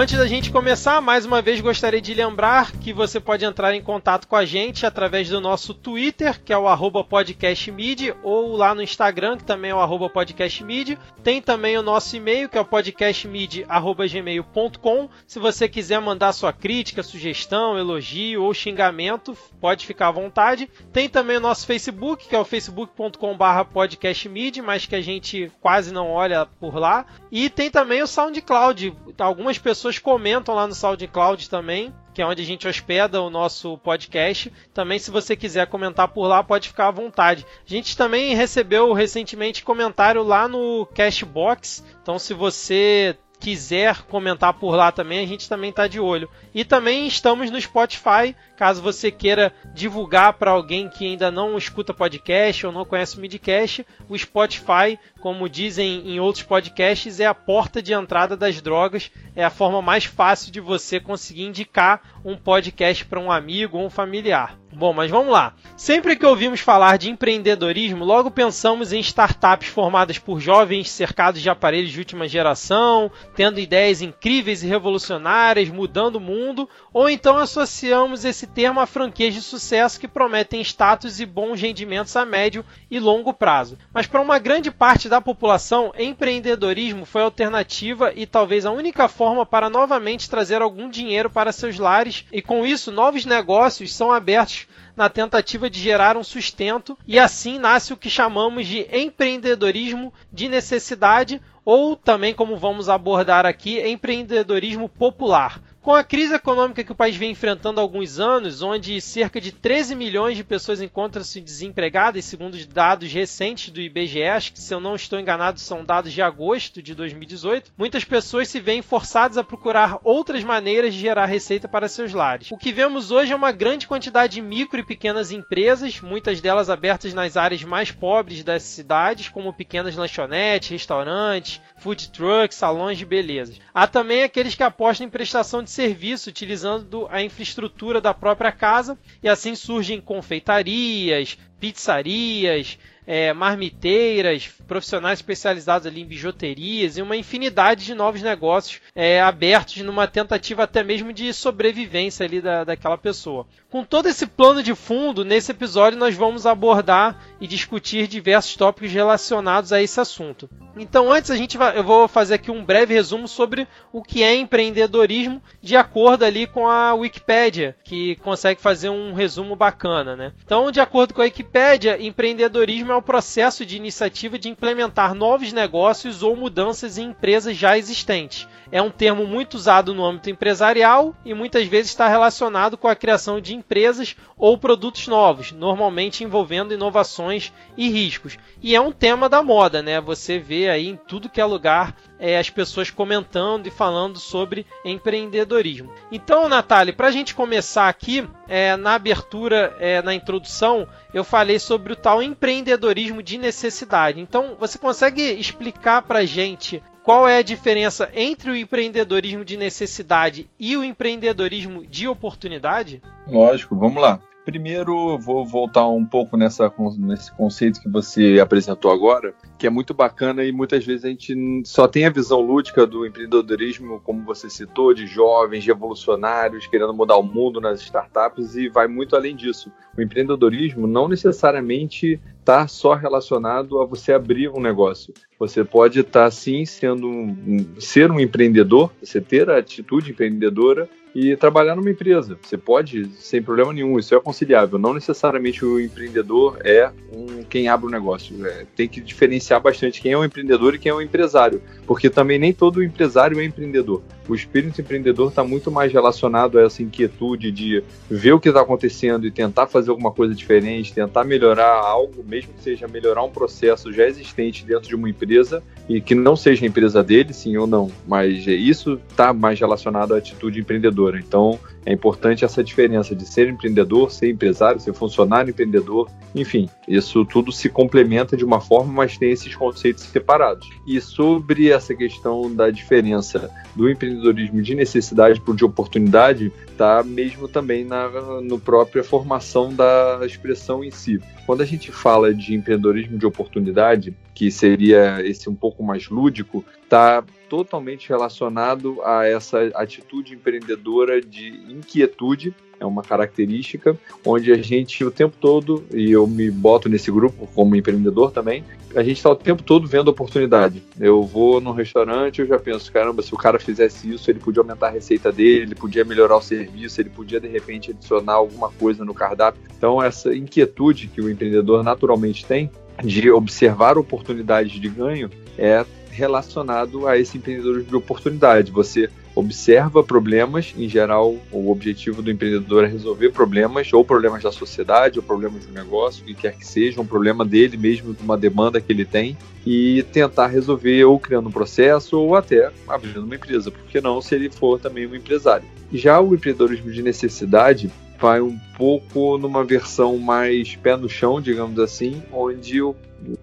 Antes 0.00 0.16
da 0.16 0.28
gente 0.28 0.52
começar, 0.52 1.00
mais 1.00 1.26
uma 1.26 1.42
vez 1.42 1.60
gostaria 1.60 2.00
de 2.00 2.14
lembrar 2.14 2.70
que 2.70 2.92
você 2.92 3.18
pode 3.18 3.44
entrar 3.44 3.74
em 3.74 3.82
contato 3.82 4.28
com 4.28 4.36
a 4.36 4.44
gente 4.44 4.86
através 4.86 5.28
do 5.28 5.40
nosso 5.40 5.74
Twitter, 5.74 6.40
que 6.40 6.52
é 6.52 6.56
o 6.56 6.68
podcastmid, 7.02 8.14
ou 8.22 8.54
lá 8.54 8.76
no 8.76 8.80
Instagram, 8.80 9.36
que 9.36 9.42
também 9.42 9.72
é 9.72 9.74
o 9.74 10.08
podcastmid. 10.08 10.96
Tem 11.24 11.42
também 11.42 11.76
o 11.76 11.82
nosso 11.82 12.14
e-mail, 12.14 12.48
que 12.48 12.56
é 12.56 12.60
o 12.60 12.64
podcastmid.gmail.com. 12.64 15.08
Se 15.26 15.40
você 15.40 15.68
quiser 15.68 16.00
mandar 16.00 16.32
sua 16.32 16.52
crítica, 16.52 17.02
sugestão, 17.02 17.76
elogio 17.76 18.44
ou 18.44 18.54
xingamento, 18.54 19.36
pode 19.60 19.84
ficar 19.84 20.06
à 20.06 20.12
vontade. 20.12 20.70
Tem 20.92 21.08
também 21.08 21.38
o 21.38 21.40
nosso 21.40 21.66
Facebook, 21.66 22.28
que 22.28 22.36
é 22.36 22.38
o 22.38 22.44
facebook.com.br 22.44 23.64
podcastmid, 23.72 24.62
mas 24.62 24.86
que 24.86 24.94
a 24.94 25.02
gente 25.02 25.50
quase 25.60 25.92
não 25.92 26.08
olha 26.08 26.46
por 26.46 26.76
lá. 26.76 27.04
E 27.32 27.50
tem 27.50 27.68
também 27.68 28.00
o 28.00 28.06
SoundCloud. 28.06 28.96
Algumas 29.18 29.58
pessoas 29.58 29.87
comentam 29.96 30.54
lá 30.54 30.66
no 30.66 30.74
SoundCloud 30.74 31.48
também, 31.48 31.94
que 32.12 32.20
é 32.20 32.26
onde 32.26 32.42
a 32.42 32.44
gente 32.44 32.68
hospeda 32.68 33.22
o 33.22 33.30
nosso 33.30 33.78
podcast. 33.78 34.52
Também, 34.74 34.98
se 34.98 35.10
você 35.10 35.36
quiser 35.36 35.68
comentar 35.68 36.08
por 36.08 36.26
lá, 36.26 36.42
pode 36.42 36.68
ficar 36.68 36.88
à 36.88 36.90
vontade. 36.90 37.46
A 37.64 37.70
gente 37.70 37.96
também 37.96 38.34
recebeu 38.34 38.92
recentemente 38.92 39.64
comentário 39.64 40.22
lá 40.22 40.48
no 40.48 40.84
Cashbox. 40.94 41.84
Então, 42.02 42.18
se 42.18 42.34
você 42.34 43.16
quiser 43.40 44.02
comentar 44.02 44.54
por 44.54 44.74
lá 44.74 44.90
também, 44.90 45.20
a 45.20 45.26
gente 45.26 45.48
também 45.48 45.70
está 45.70 45.86
de 45.86 46.00
olho. 46.00 46.28
E 46.54 46.64
também 46.64 47.06
estamos 47.06 47.50
no 47.50 47.60
Spotify, 47.60 48.34
caso 48.56 48.82
você 48.82 49.10
queira 49.10 49.52
divulgar 49.74 50.34
para 50.34 50.50
alguém 50.50 50.88
que 50.88 51.06
ainda 51.06 51.30
não 51.30 51.56
escuta 51.56 51.94
podcast 51.94 52.66
ou 52.66 52.72
não 52.72 52.84
conhece 52.84 53.16
o 53.16 53.20
Midcast, 53.20 53.86
o 54.08 54.18
Spotify, 54.18 54.98
como 55.20 55.48
dizem 55.48 56.08
em 56.10 56.20
outros 56.20 56.44
podcasts, 56.44 57.20
é 57.20 57.26
a 57.26 57.34
porta 57.34 57.80
de 57.80 57.92
entrada 57.92 58.36
das 58.36 58.60
drogas, 58.60 59.10
é 59.36 59.44
a 59.44 59.50
forma 59.50 59.80
mais 59.80 60.04
fácil 60.04 60.50
de 60.50 60.60
você 60.60 60.98
conseguir 60.98 61.44
indicar 61.44 62.20
um 62.24 62.36
podcast 62.36 63.04
para 63.04 63.20
um 63.20 63.30
amigo 63.30 63.78
ou 63.78 63.86
um 63.86 63.90
familiar. 63.90 64.58
Bom, 64.78 64.92
mas 64.92 65.10
vamos 65.10 65.32
lá. 65.32 65.54
Sempre 65.76 66.14
que 66.14 66.24
ouvimos 66.24 66.60
falar 66.60 66.98
de 66.98 67.10
empreendedorismo, 67.10 68.04
logo 68.04 68.30
pensamos 68.30 68.92
em 68.92 69.00
startups 69.00 69.66
formadas 69.66 70.20
por 70.20 70.38
jovens 70.38 70.88
cercados 70.88 71.42
de 71.42 71.50
aparelhos 71.50 71.90
de 71.90 71.98
última 71.98 72.28
geração, 72.28 73.10
tendo 73.34 73.58
ideias 73.58 74.02
incríveis 74.02 74.62
e 74.62 74.68
revolucionárias, 74.68 75.68
mudando 75.68 76.14
o 76.14 76.20
mundo, 76.20 76.68
ou 76.92 77.10
então 77.10 77.36
associamos 77.38 78.24
esse 78.24 78.46
termo 78.46 78.78
a 78.78 78.86
franquias 78.86 79.34
de 79.34 79.42
sucesso 79.42 79.98
que 79.98 80.06
prometem 80.06 80.60
status 80.60 81.18
e 81.18 81.26
bons 81.26 81.60
rendimentos 81.60 82.14
a 82.14 82.24
médio 82.24 82.64
e 82.88 83.00
longo 83.00 83.34
prazo. 83.34 83.76
Mas 83.92 84.06
para 84.06 84.20
uma 84.20 84.38
grande 84.38 84.70
parte 84.70 85.08
da 85.08 85.20
população, 85.20 85.92
empreendedorismo 85.98 87.04
foi 87.04 87.22
a 87.22 87.24
alternativa 87.24 88.12
e 88.14 88.26
talvez 88.26 88.64
a 88.64 88.70
única 88.70 89.08
forma 89.08 89.44
para 89.44 89.68
novamente 89.68 90.30
trazer 90.30 90.62
algum 90.62 90.88
dinheiro 90.88 91.28
para 91.28 91.50
seus 91.50 91.80
lares, 91.80 92.24
e 92.30 92.40
com 92.40 92.64
isso 92.64 92.92
novos 92.92 93.24
negócios 93.24 93.92
são 93.92 94.12
abertos 94.12 94.67
na 94.98 95.08
tentativa 95.08 95.70
de 95.70 95.78
gerar 95.78 96.16
um 96.16 96.24
sustento, 96.24 96.98
e 97.06 97.20
assim 97.20 97.56
nasce 97.56 97.92
o 97.92 97.96
que 97.96 98.10
chamamos 98.10 98.66
de 98.66 98.84
empreendedorismo 98.92 100.12
de 100.32 100.48
necessidade, 100.48 101.40
ou 101.64 101.94
também, 101.94 102.34
como 102.34 102.56
vamos 102.56 102.88
abordar 102.88 103.46
aqui, 103.46 103.80
empreendedorismo 103.80 104.88
popular. 104.88 105.62
Com 105.88 105.94
a 105.94 106.04
crise 106.04 106.34
econômica 106.34 106.84
que 106.84 106.92
o 106.92 106.94
país 106.94 107.16
vem 107.16 107.30
enfrentando 107.30 107.80
há 107.80 107.82
alguns 107.82 108.20
anos, 108.20 108.60
onde 108.60 109.00
cerca 109.00 109.40
de 109.40 109.50
13 109.50 109.94
milhões 109.94 110.36
de 110.36 110.44
pessoas 110.44 110.82
encontram-se 110.82 111.40
desempregadas, 111.40 112.26
segundo 112.26 112.52
os 112.52 112.66
dados 112.66 113.10
recentes 113.10 113.70
do 113.70 113.80
IBGE, 113.80 114.52
que 114.52 114.60
se 114.60 114.74
eu 114.74 114.80
não 114.80 114.94
estou 114.94 115.18
enganado 115.18 115.58
são 115.58 115.82
dados 115.82 116.12
de 116.12 116.20
agosto 116.20 116.82
de 116.82 116.94
2018, 116.94 117.72
muitas 117.74 118.04
pessoas 118.04 118.50
se 118.50 118.60
veem 118.60 118.82
forçadas 118.82 119.38
a 119.38 119.42
procurar 119.42 119.98
outras 120.04 120.44
maneiras 120.44 120.92
de 120.92 121.00
gerar 121.00 121.24
receita 121.24 121.66
para 121.66 121.88
seus 121.88 122.12
lares. 122.12 122.50
O 122.52 122.58
que 122.58 122.70
vemos 122.70 123.10
hoje 123.10 123.32
é 123.32 123.36
uma 123.36 123.50
grande 123.50 123.86
quantidade 123.86 124.34
de 124.34 124.42
micro 124.42 124.80
e 124.80 124.84
pequenas 124.86 125.32
empresas, 125.32 126.02
muitas 126.02 126.38
delas 126.42 126.68
abertas 126.68 127.14
nas 127.14 127.34
áreas 127.34 127.64
mais 127.64 127.90
pobres 127.90 128.44
das 128.44 128.62
cidades, 128.62 129.30
como 129.30 129.54
pequenas 129.54 129.96
lanchonetes, 129.96 130.68
restaurantes, 130.68 131.62
food 131.78 132.10
trucks, 132.10 132.58
salões 132.58 132.98
de 132.98 133.06
beleza. 133.06 133.54
Há 133.72 133.86
também 133.86 134.22
aqueles 134.22 134.54
que 134.54 134.62
apostam 134.62 135.06
em 135.06 135.10
prestação 135.10 135.62
de 135.62 135.77
serviço 135.78 136.28
utilizando 136.28 137.06
a 137.08 137.22
infraestrutura 137.22 138.00
da 138.00 138.12
própria 138.12 138.50
casa 138.50 138.98
e 139.22 139.28
assim 139.28 139.54
surgem 139.54 140.00
confeitarias, 140.00 141.38
pizzarias, 141.60 142.76
é, 143.08 143.32
marmiteiras, 143.32 144.50
profissionais 144.66 145.20
especializados 145.20 145.86
ali 145.86 146.02
em 146.02 146.06
bijuterias 146.06 146.98
e 146.98 147.02
uma 147.02 147.16
infinidade 147.16 147.86
de 147.86 147.94
novos 147.94 148.20
negócios 148.20 148.82
é, 148.94 149.18
abertos 149.18 149.78
numa 149.78 150.06
tentativa 150.06 150.64
até 150.64 150.84
mesmo 150.84 151.10
de 151.10 151.32
sobrevivência 151.32 152.26
ali 152.26 152.42
da, 152.42 152.64
daquela 152.64 152.98
pessoa. 152.98 153.46
Com 153.70 153.82
todo 153.82 154.08
esse 154.08 154.26
plano 154.26 154.62
de 154.62 154.74
fundo, 154.74 155.24
nesse 155.24 155.52
episódio 155.52 155.98
nós 155.98 156.14
vamos 156.14 156.44
abordar 156.44 157.18
e 157.40 157.46
discutir 157.46 158.06
diversos 158.06 158.54
tópicos 158.56 158.92
relacionados 158.92 159.72
a 159.72 159.80
esse 159.80 159.98
assunto. 159.98 160.48
Então, 160.76 161.10
antes 161.10 161.30
a 161.30 161.36
gente 161.36 161.56
vai, 161.56 161.76
eu 161.76 161.82
vou 161.82 162.06
fazer 162.06 162.34
aqui 162.34 162.50
um 162.50 162.64
breve 162.64 162.94
resumo 162.94 163.26
sobre 163.26 163.66
o 163.92 164.02
que 164.02 164.22
é 164.22 164.34
empreendedorismo, 164.36 165.42
de 165.60 165.76
acordo 165.76 166.24
ali 166.24 166.46
com 166.46 166.68
a 166.68 166.94
Wikipédia, 166.94 167.74
que 167.82 168.16
consegue 168.16 168.60
fazer 168.60 168.88
um 168.88 169.12
resumo 169.12 169.56
bacana, 169.56 170.14
né? 170.14 170.32
Então, 170.44 170.70
de 170.70 170.80
acordo 170.80 171.14
com 171.14 171.20
a 171.20 171.24
Wikipédia, 171.24 172.00
empreendedorismo 172.00 172.92
é 172.92 172.97
o 172.98 173.02
processo 173.02 173.64
de 173.64 173.76
iniciativa 173.76 174.38
de 174.38 174.48
implementar 174.48 175.14
novos 175.14 175.52
negócios 175.52 176.22
ou 176.22 176.36
mudanças 176.36 176.98
em 176.98 177.06
empresas 177.06 177.56
já 177.56 177.78
existentes. 177.78 178.46
É 178.70 178.82
um 178.82 178.90
termo 178.90 179.26
muito 179.26 179.54
usado 179.54 179.94
no 179.94 180.04
âmbito 180.04 180.28
empresarial 180.28 181.16
e 181.24 181.32
muitas 181.32 181.66
vezes 181.66 181.90
está 181.90 182.06
relacionado 182.06 182.76
com 182.76 182.86
a 182.86 182.94
criação 182.94 183.40
de 183.40 183.54
empresas 183.54 184.14
ou 184.36 184.58
produtos 184.58 185.06
novos, 185.06 185.52
normalmente 185.52 186.22
envolvendo 186.22 186.74
inovações 186.74 187.52
e 187.76 187.88
riscos. 187.88 188.36
E 188.62 188.74
é 188.74 188.80
um 188.80 188.92
tema 188.92 189.28
da 189.28 189.42
moda, 189.42 189.82
né? 189.82 190.00
Você 190.00 190.38
vê 190.38 190.68
aí 190.68 190.88
em 190.88 190.96
tudo 190.96 191.30
que 191.30 191.40
é 191.40 191.44
lugar 191.44 191.96
é, 192.18 192.38
as 192.38 192.50
pessoas 192.50 192.90
comentando 192.90 193.66
e 193.66 193.70
falando 193.70 194.18
sobre 194.18 194.66
empreendedorismo. 194.84 195.92
Então, 196.10 196.48
Natália, 196.48 196.92
para 196.92 197.08
a 197.08 197.12
gente 197.12 197.34
começar 197.34 197.88
aqui, 197.88 198.28
é, 198.48 198.76
na 198.76 198.94
abertura, 198.94 199.76
é, 199.78 200.02
na 200.02 200.14
introdução, 200.14 200.86
eu 201.12 201.24
falei 201.24 201.58
sobre 201.58 201.92
o 201.92 201.96
tal 201.96 202.22
empreendedorismo 202.22 203.22
de 203.22 203.38
necessidade. 203.38 204.20
Então, 204.20 204.56
você 204.58 204.78
consegue 204.78 205.22
explicar 205.22 206.02
para 206.02 206.20
a 206.20 206.26
gente 206.26 206.82
qual 207.08 207.26
é 207.26 207.38
a 207.38 207.42
diferença 207.42 208.10
entre 208.14 208.50
o 208.50 208.56
empreendedorismo 208.56 209.42
de 209.42 209.56
necessidade 209.56 210.46
e 210.58 210.76
o 210.76 210.84
empreendedorismo 210.84 211.86
de 211.86 212.06
oportunidade? 212.06 213.00
Lógico, 213.26 213.74
vamos 213.74 214.02
lá. 214.02 214.20
Primeiro, 214.48 215.18
vou 215.18 215.44
voltar 215.44 215.86
um 215.88 216.06
pouco 216.06 216.34
nessa, 216.34 216.72
nesse 216.96 217.30
conceito 217.32 217.82
que 217.82 217.88
você 217.90 218.40
apresentou 218.40 218.90
agora, 218.90 219.34
que 219.58 219.66
é 219.66 219.70
muito 219.70 219.92
bacana 219.92 220.42
e 220.42 220.50
muitas 220.50 220.86
vezes 220.86 221.04
a 221.04 221.08
gente 221.08 221.34
só 221.66 221.86
tem 221.86 222.06
a 222.06 222.10
visão 222.10 222.40
lúdica 222.40 222.86
do 222.86 223.04
empreendedorismo, 223.04 224.00
como 224.00 224.24
você 224.24 224.48
citou, 224.48 224.94
de 224.94 225.06
jovens, 225.06 225.66
revolucionários, 225.66 226.66
querendo 226.66 226.94
mudar 226.94 227.18
o 227.18 227.22
mundo 227.22 227.60
nas 227.60 227.82
startups 227.82 228.56
e 228.56 228.70
vai 228.70 228.88
muito 228.88 229.14
além 229.14 229.36
disso. 229.36 229.70
O 229.94 230.00
empreendedorismo 230.00 230.86
não 230.86 231.08
necessariamente 231.08 232.18
está 232.40 232.66
só 232.66 232.94
relacionado 232.94 233.82
a 233.82 233.84
você 233.84 234.14
abrir 234.14 234.48
um 234.48 234.62
negócio. 234.62 235.12
Você 235.38 235.62
pode 235.62 236.00
estar, 236.00 236.24
tá, 236.24 236.30
sim, 236.30 236.64
sendo 236.64 237.06
um, 237.06 237.66
ser 237.78 238.10
um 238.10 238.18
empreendedor, 238.18 238.90
você 239.02 239.20
ter 239.20 239.50
a 239.50 239.58
atitude 239.58 240.12
empreendedora 240.12 240.88
e 241.14 241.36
trabalhar 241.36 241.74
numa 241.76 241.90
empresa. 241.90 242.38
Você 242.42 242.56
pode, 242.56 243.06
sem 243.16 243.42
problema 243.42 243.72
nenhum, 243.72 243.98
isso 243.98 244.14
é 244.14 244.20
conciliável. 244.20 244.78
Não 244.78 244.94
necessariamente 244.94 245.64
o 245.64 245.80
empreendedor 245.80 246.58
é 246.64 246.90
um, 247.12 247.42
quem 247.44 247.68
abre 247.68 247.86
o 247.86 247.88
um 247.88 247.92
negócio. 247.92 248.46
É, 248.46 248.66
tem 248.76 248.88
que 248.88 249.00
diferenciar 249.00 249.60
bastante 249.60 250.00
quem 250.00 250.12
é 250.12 250.18
um 250.18 250.24
empreendedor 250.24 250.74
e 250.74 250.78
quem 250.78 250.90
é 250.90 250.94
um 250.94 251.00
empresário, 251.00 251.62
porque 251.86 252.10
também 252.10 252.38
nem 252.38 252.52
todo 252.52 252.82
empresário 252.82 253.40
é 253.40 253.44
empreendedor. 253.44 254.02
O 254.28 254.34
espírito 254.34 254.80
empreendedor 254.80 255.30
está 255.30 255.42
muito 255.42 255.70
mais 255.70 255.90
relacionado 255.90 256.58
a 256.58 256.62
essa 256.62 256.82
inquietude 256.82 257.50
de 257.50 257.82
ver 258.10 258.32
o 258.32 258.40
que 258.40 258.48
está 258.48 258.60
acontecendo 258.60 259.26
e 259.26 259.30
tentar 259.30 259.66
fazer 259.66 259.90
alguma 259.90 260.12
coisa 260.12 260.34
diferente, 260.34 260.92
tentar 260.92 261.24
melhorar 261.24 261.72
algo, 261.72 262.22
mesmo 262.28 262.52
que 262.52 262.62
seja 262.62 262.86
melhorar 262.86 263.22
um 263.22 263.30
processo 263.30 263.90
já 263.90 264.06
existente 264.06 264.66
dentro 264.66 264.86
de 264.86 264.94
uma 264.94 265.08
empresa 265.08 265.62
e 265.88 265.98
que 265.98 266.14
não 266.14 266.36
seja 266.36 266.66
a 266.66 266.68
empresa 266.68 267.02
dele, 267.02 267.32
sim 267.32 267.56
ou 267.56 267.66
não. 267.66 267.90
Mas 268.06 268.46
isso 268.46 269.00
está 269.08 269.32
mais 269.32 269.58
relacionado 269.58 270.14
à 270.14 270.18
atitude 270.18 270.60
empreendedora. 270.60 271.07
Então, 271.16 271.58
é 271.86 271.92
importante 271.92 272.44
essa 272.44 272.62
diferença 272.62 273.14
de 273.14 273.24
ser 273.24 273.48
empreendedor, 273.48 274.10
ser 274.10 274.30
empresário, 274.30 274.80
ser 274.80 274.92
funcionário 274.92 275.50
empreendedor, 275.50 276.10
enfim, 276.34 276.68
isso 276.86 277.24
tudo 277.24 277.50
se 277.52 277.68
complementa 277.68 278.36
de 278.36 278.44
uma 278.44 278.60
forma, 278.60 278.92
mas 278.92 279.16
tem 279.16 279.30
esses 279.30 279.54
conceitos 279.54 280.04
separados. 280.04 280.68
E 280.86 281.00
sobre 281.00 281.70
essa 281.70 281.94
questão 281.94 282.54
da 282.54 282.70
diferença 282.70 283.50
do 283.78 283.88
empreendedorismo 283.88 284.60
de 284.60 284.74
necessidade 284.74 285.40
para 285.40 285.54
de 285.54 285.64
oportunidade, 285.64 286.52
está 286.68 287.00
mesmo 287.04 287.46
também 287.46 287.84
na 287.84 288.08
no 288.42 288.58
própria 288.58 289.04
formação 289.04 289.72
da 289.72 290.18
expressão 290.26 290.82
em 290.82 290.90
si. 290.90 291.20
Quando 291.46 291.62
a 291.62 291.64
gente 291.64 291.92
fala 291.92 292.34
de 292.34 292.56
empreendedorismo 292.56 293.16
de 293.16 293.24
oportunidade, 293.24 294.12
que 294.34 294.50
seria 294.50 295.24
esse 295.24 295.48
um 295.48 295.54
pouco 295.54 295.84
mais 295.84 296.08
lúdico, 296.08 296.64
está 296.82 297.22
totalmente 297.48 298.08
relacionado 298.08 299.00
a 299.04 299.24
essa 299.26 299.70
atitude 299.76 300.34
empreendedora 300.34 301.20
de 301.20 301.48
inquietude 301.68 302.52
é 302.80 302.86
uma 302.86 303.02
característica 303.02 303.96
onde 304.24 304.52
a 304.52 304.56
gente 304.56 305.04
o 305.04 305.10
tempo 305.10 305.36
todo, 305.40 305.84
e 305.92 306.10
eu 306.10 306.26
me 306.26 306.50
boto 306.50 306.88
nesse 306.88 307.10
grupo 307.10 307.48
como 307.54 307.76
empreendedor 307.76 308.30
também, 308.30 308.64
a 308.94 309.02
gente 309.02 309.18
está 309.18 309.30
o 309.30 309.36
tempo 309.36 309.62
todo 309.62 309.86
vendo 309.86 310.08
oportunidade. 310.08 310.82
Eu 310.98 311.22
vou 311.22 311.60
num 311.60 311.72
restaurante, 311.72 312.40
eu 312.40 312.46
já 312.46 312.58
penso, 312.58 312.90
caramba, 312.92 313.22
se 313.22 313.34
o 313.34 313.36
cara 313.36 313.58
fizesse 313.58 314.10
isso, 314.10 314.30
ele 314.30 314.38
podia 314.38 314.62
aumentar 314.62 314.88
a 314.88 314.90
receita 314.90 315.30
dele, 315.30 315.62
ele 315.62 315.74
podia 315.74 316.04
melhorar 316.04 316.36
o 316.36 316.42
serviço, 316.42 317.00
ele 317.00 317.10
podia 317.10 317.40
de 317.40 317.48
repente 317.48 317.90
adicionar 317.90 318.34
alguma 318.34 318.70
coisa 318.70 319.04
no 319.04 319.14
cardápio. 319.14 319.60
Então 319.76 320.02
essa 320.02 320.34
inquietude 320.34 321.08
que 321.08 321.20
o 321.20 321.30
empreendedor 321.30 321.82
naturalmente 321.82 322.44
tem 322.46 322.70
de 323.04 323.30
observar 323.30 323.96
oportunidades 323.96 324.72
de 324.72 324.88
ganho 324.88 325.30
é 325.56 325.84
relacionado 326.10 327.06
a 327.06 327.16
esse 327.16 327.38
empreendedorismo 327.38 327.90
de 327.90 327.96
oportunidade. 327.96 328.72
Você 328.72 329.08
observa 329.38 330.02
problemas, 330.02 330.74
em 330.76 330.88
geral, 330.88 331.36
o 331.52 331.70
objetivo 331.70 332.20
do 332.20 332.30
empreendedor 332.30 332.84
é 332.84 332.88
resolver 332.88 333.30
problemas, 333.30 333.92
ou 333.92 334.04
problemas 334.04 334.42
da 334.42 334.50
sociedade, 334.50 335.18
ou 335.18 335.22
problemas 335.22 335.64
do 335.64 335.72
negócio, 335.72 336.22
o 336.22 336.26
que 336.26 336.34
quer 336.34 336.56
que 336.56 336.66
seja, 336.66 337.00
um 337.00 337.06
problema 337.06 337.44
dele 337.44 337.76
mesmo, 337.76 338.16
uma 338.20 338.36
demanda 338.36 338.80
que 338.80 338.92
ele 338.92 339.04
tem, 339.04 339.38
e 339.64 340.02
tentar 340.12 340.48
resolver 340.48 341.04
ou 341.04 341.20
criando 341.20 341.48
um 341.48 341.52
processo, 341.52 342.18
ou 342.18 342.34
até 342.34 342.72
abrindo 342.88 343.22
uma 343.22 343.36
empresa, 343.36 343.70
porque 343.70 344.00
não 344.00 344.20
se 344.20 344.34
ele 344.34 344.50
for 344.50 344.80
também 344.80 345.06
um 345.06 345.14
empresário. 345.14 345.64
Já 345.92 346.20
o 346.20 346.34
empreendedorismo 346.34 346.90
de 346.90 347.00
necessidade 347.00 347.90
vai 348.20 348.40
um 348.40 348.58
pouco 348.76 349.38
numa 349.38 349.62
versão 349.62 350.18
mais 350.18 350.74
pé 350.74 350.96
no 350.96 351.08
chão, 351.08 351.40
digamos 351.40 351.78
assim, 351.78 352.20
onde 352.32 352.82
o, 352.82 352.96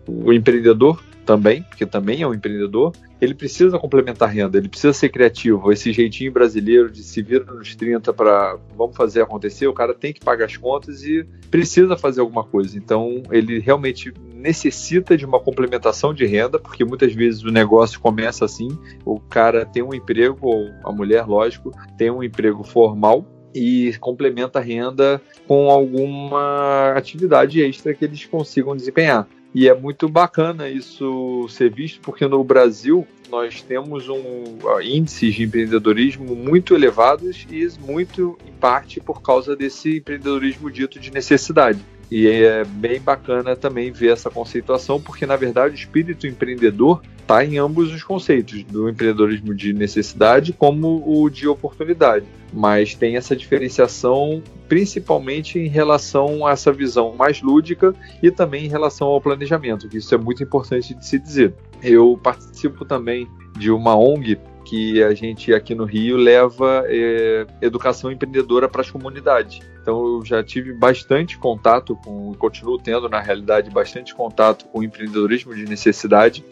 o 0.05 0.33
empreendedor 0.33 1.01
também, 1.25 1.63
porque 1.63 1.85
também 1.85 2.21
é 2.21 2.27
um 2.27 2.33
empreendedor, 2.33 2.93
ele 3.19 3.33
precisa 3.33 3.79
complementar 3.79 4.29
renda, 4.29 4.57
ele 4.57 4.69
precisa 4.69 4.93
ser 4.93 5.09
criativo. 5.09 5.71
Esse 5.71 5.91
jeitinho 5.93 6.31
brasileiro 6.31 6.91
de 6.91 7.03
se 7.03 7.21
vir 7.21 7.45
nos 7.45 7.75
30 7.75 8.13
para 8.13 8.57
vamos 8.75 8.95
fazer 8.95 9.21
acontecer, 9.21 9.67
o 9.67 9.73
cara 9.73 9.93
tem 9.93 10.13
que 10.13 10.19
pagar 10.19 10.45
as 10.45 10.57
contas 10.57 11.03
e 11.03 11.25
precisa 11.49 11.95
fazer 11.95 12.21
alguma 12.21 12.43
coisa. 12.43 12.77
Então, 12.77 13.23
ele 13.31 13.59
realmente 13.59 14.13
necessita 14.33 15.17
de 15.17 15.25
uma 15.25 15.39
complementação 15.39 16.13
de 16.13 16.25
renda, 16.25 16.59
porque 16.59 16.83
muitas 16.83 17.13
vezes 17.13 17.43
o 17.43 17.51
negócio 17.51 17.99
começa 17.99 18.45
assim: 18.45 18.67
o 19.03 19.19
cara 19.19 19.65
tem 19.65 19.81
um 19.81 19.93
emprego, 19.93 20.37
ou 20.47 20.69
a 20.83 20.91
mulher, 20.91 21.25
lógico, 21.25 21.71
tem 21.97 22.11
um 22.11 22.23
emprego 22.23 22.63
formal 22.63 23.25
e 23.55 23.95
complementa 24.01 24.59
a 24.59 24.61
renda 24.61 25.21
com 25.47 25.69
alguma 25.69 26.91
atividade 26.95 27.61
extra 27.61 27.93
que 27.93 28.03
eles 28.03 28.25
consigam 28.25 28.75
desempenhar. 28.75 29.25
E 29.55 29.69
é 29.69 29.73
muito 29.73 30.09
bacana 30.09 30.67
isso 30.67 31.47
ser 31.47 31.71
visto, 31.71 32.01
porque 32.01 32.27
no 32.27 32.43
Brasil 32.43 33.07
nós 33.31 33.61
temos 33.61 34.09
um 34.09 34.59
índices 34.83 35.33
de 35.33 35.43
empreendedorismo 35.43 36.35
muito 36.35 36.75
elevados 36.75 37.47
e 37.49 37.65
muito 37.79 38.37
em 38.45 38.51
parte 38.51 38.99
por 38.99 39.21
causa 39.21 39.55
desse 39.55 39.99
empreendedorismo 39.99 40.69
dito 40.69 40.99
de 40.99 41.09
necessidade. 41.09 41.79
E 42.17 42.27
é 42.29 42.63
bem 42.63 43.01
bacana 43.01 43.57
também 43.57 43.91
ver 43.91 44.13
essa 44.13 44.29
conceituação, 44.29 45.01
porque 45.01 45.25
na 45.25 45.35
verdade 45.35 45.75
o 45.75 45.75
espírito 45.75 46.25
empreendedor 46.25 47.01
está 47.19 47.43
em 47.43 47.57
ambos 47.57 47.93
os 47.93 48.05
conceitos, 48.05 48.63
do 48.63 48.87
empreendedorismo 48.87 49.53
de 49.53 49.73
necessidade 49.73 50.53
como 50.53 51.03
o 51.05 51.29
de 51.29 51.45
oportunidade. 51.45 52.25
Mas 52.53 52.95
tem 52.95 53.17
essa 53.17 53.35
diferenciação 53.35 54.41
principalmente 54.69 55.59
em 55.59 55.67
relação 55.67 56.47
a 56.47 56.51
essa 56.51 56.71
visão 56.71 57.13
mais 57.13 57.41
lúdica 57.41 57.93
e 58.23 58.31
também 58.31 58.63
em 58.63 58.69
relação 58.69 59.09
ao 59.09 59.19
planejamento, 59.19 59.89
que 59.89 59.97
isso 59.97 60.15
é 60.15 60.17
muito 60.17 60.41
importante 60.41 60.93
de 60.93 61.05
se 61.05 61.19
dizer. 61.19 61.53
Eu 61.83 62.17
participo 62.23 62.85
também 62.85 63.27
de 63.57 63.69
uma 63.69 63.93
ONG 63.93 64.39
que 64.63 65.03
a 65.03 65.13
gente 65.13 65.53
aqui 65.53 65.75
no 65.75 65.83
Rio 65.83 66.15
leva 66.15 66.85
é, 66.87 67.45
educação 67.61 68.09
empreendedora 68.09 68.69
para 68.69 68.79
as 68.79 68.89
comunidades. 68.89 69.59
Então 69.85 70.03
eu 70.03 70.25
já 70.25 70.43
tive 70.43 70.73
bastante 70.73 71.37
contato 71.37 71.95
com, 71.95 72.33
continuo 72.33 72.79
tendo 72.79 73.07
na 73.07 73.21
realidade 73.21 73.69
bastante 73.69 74.15
contato 74.15 74.65
com 74.65 74.81
empreendedorismo 74.81 75.53
de 75.53 75.63
necessidade. 75.65 76.43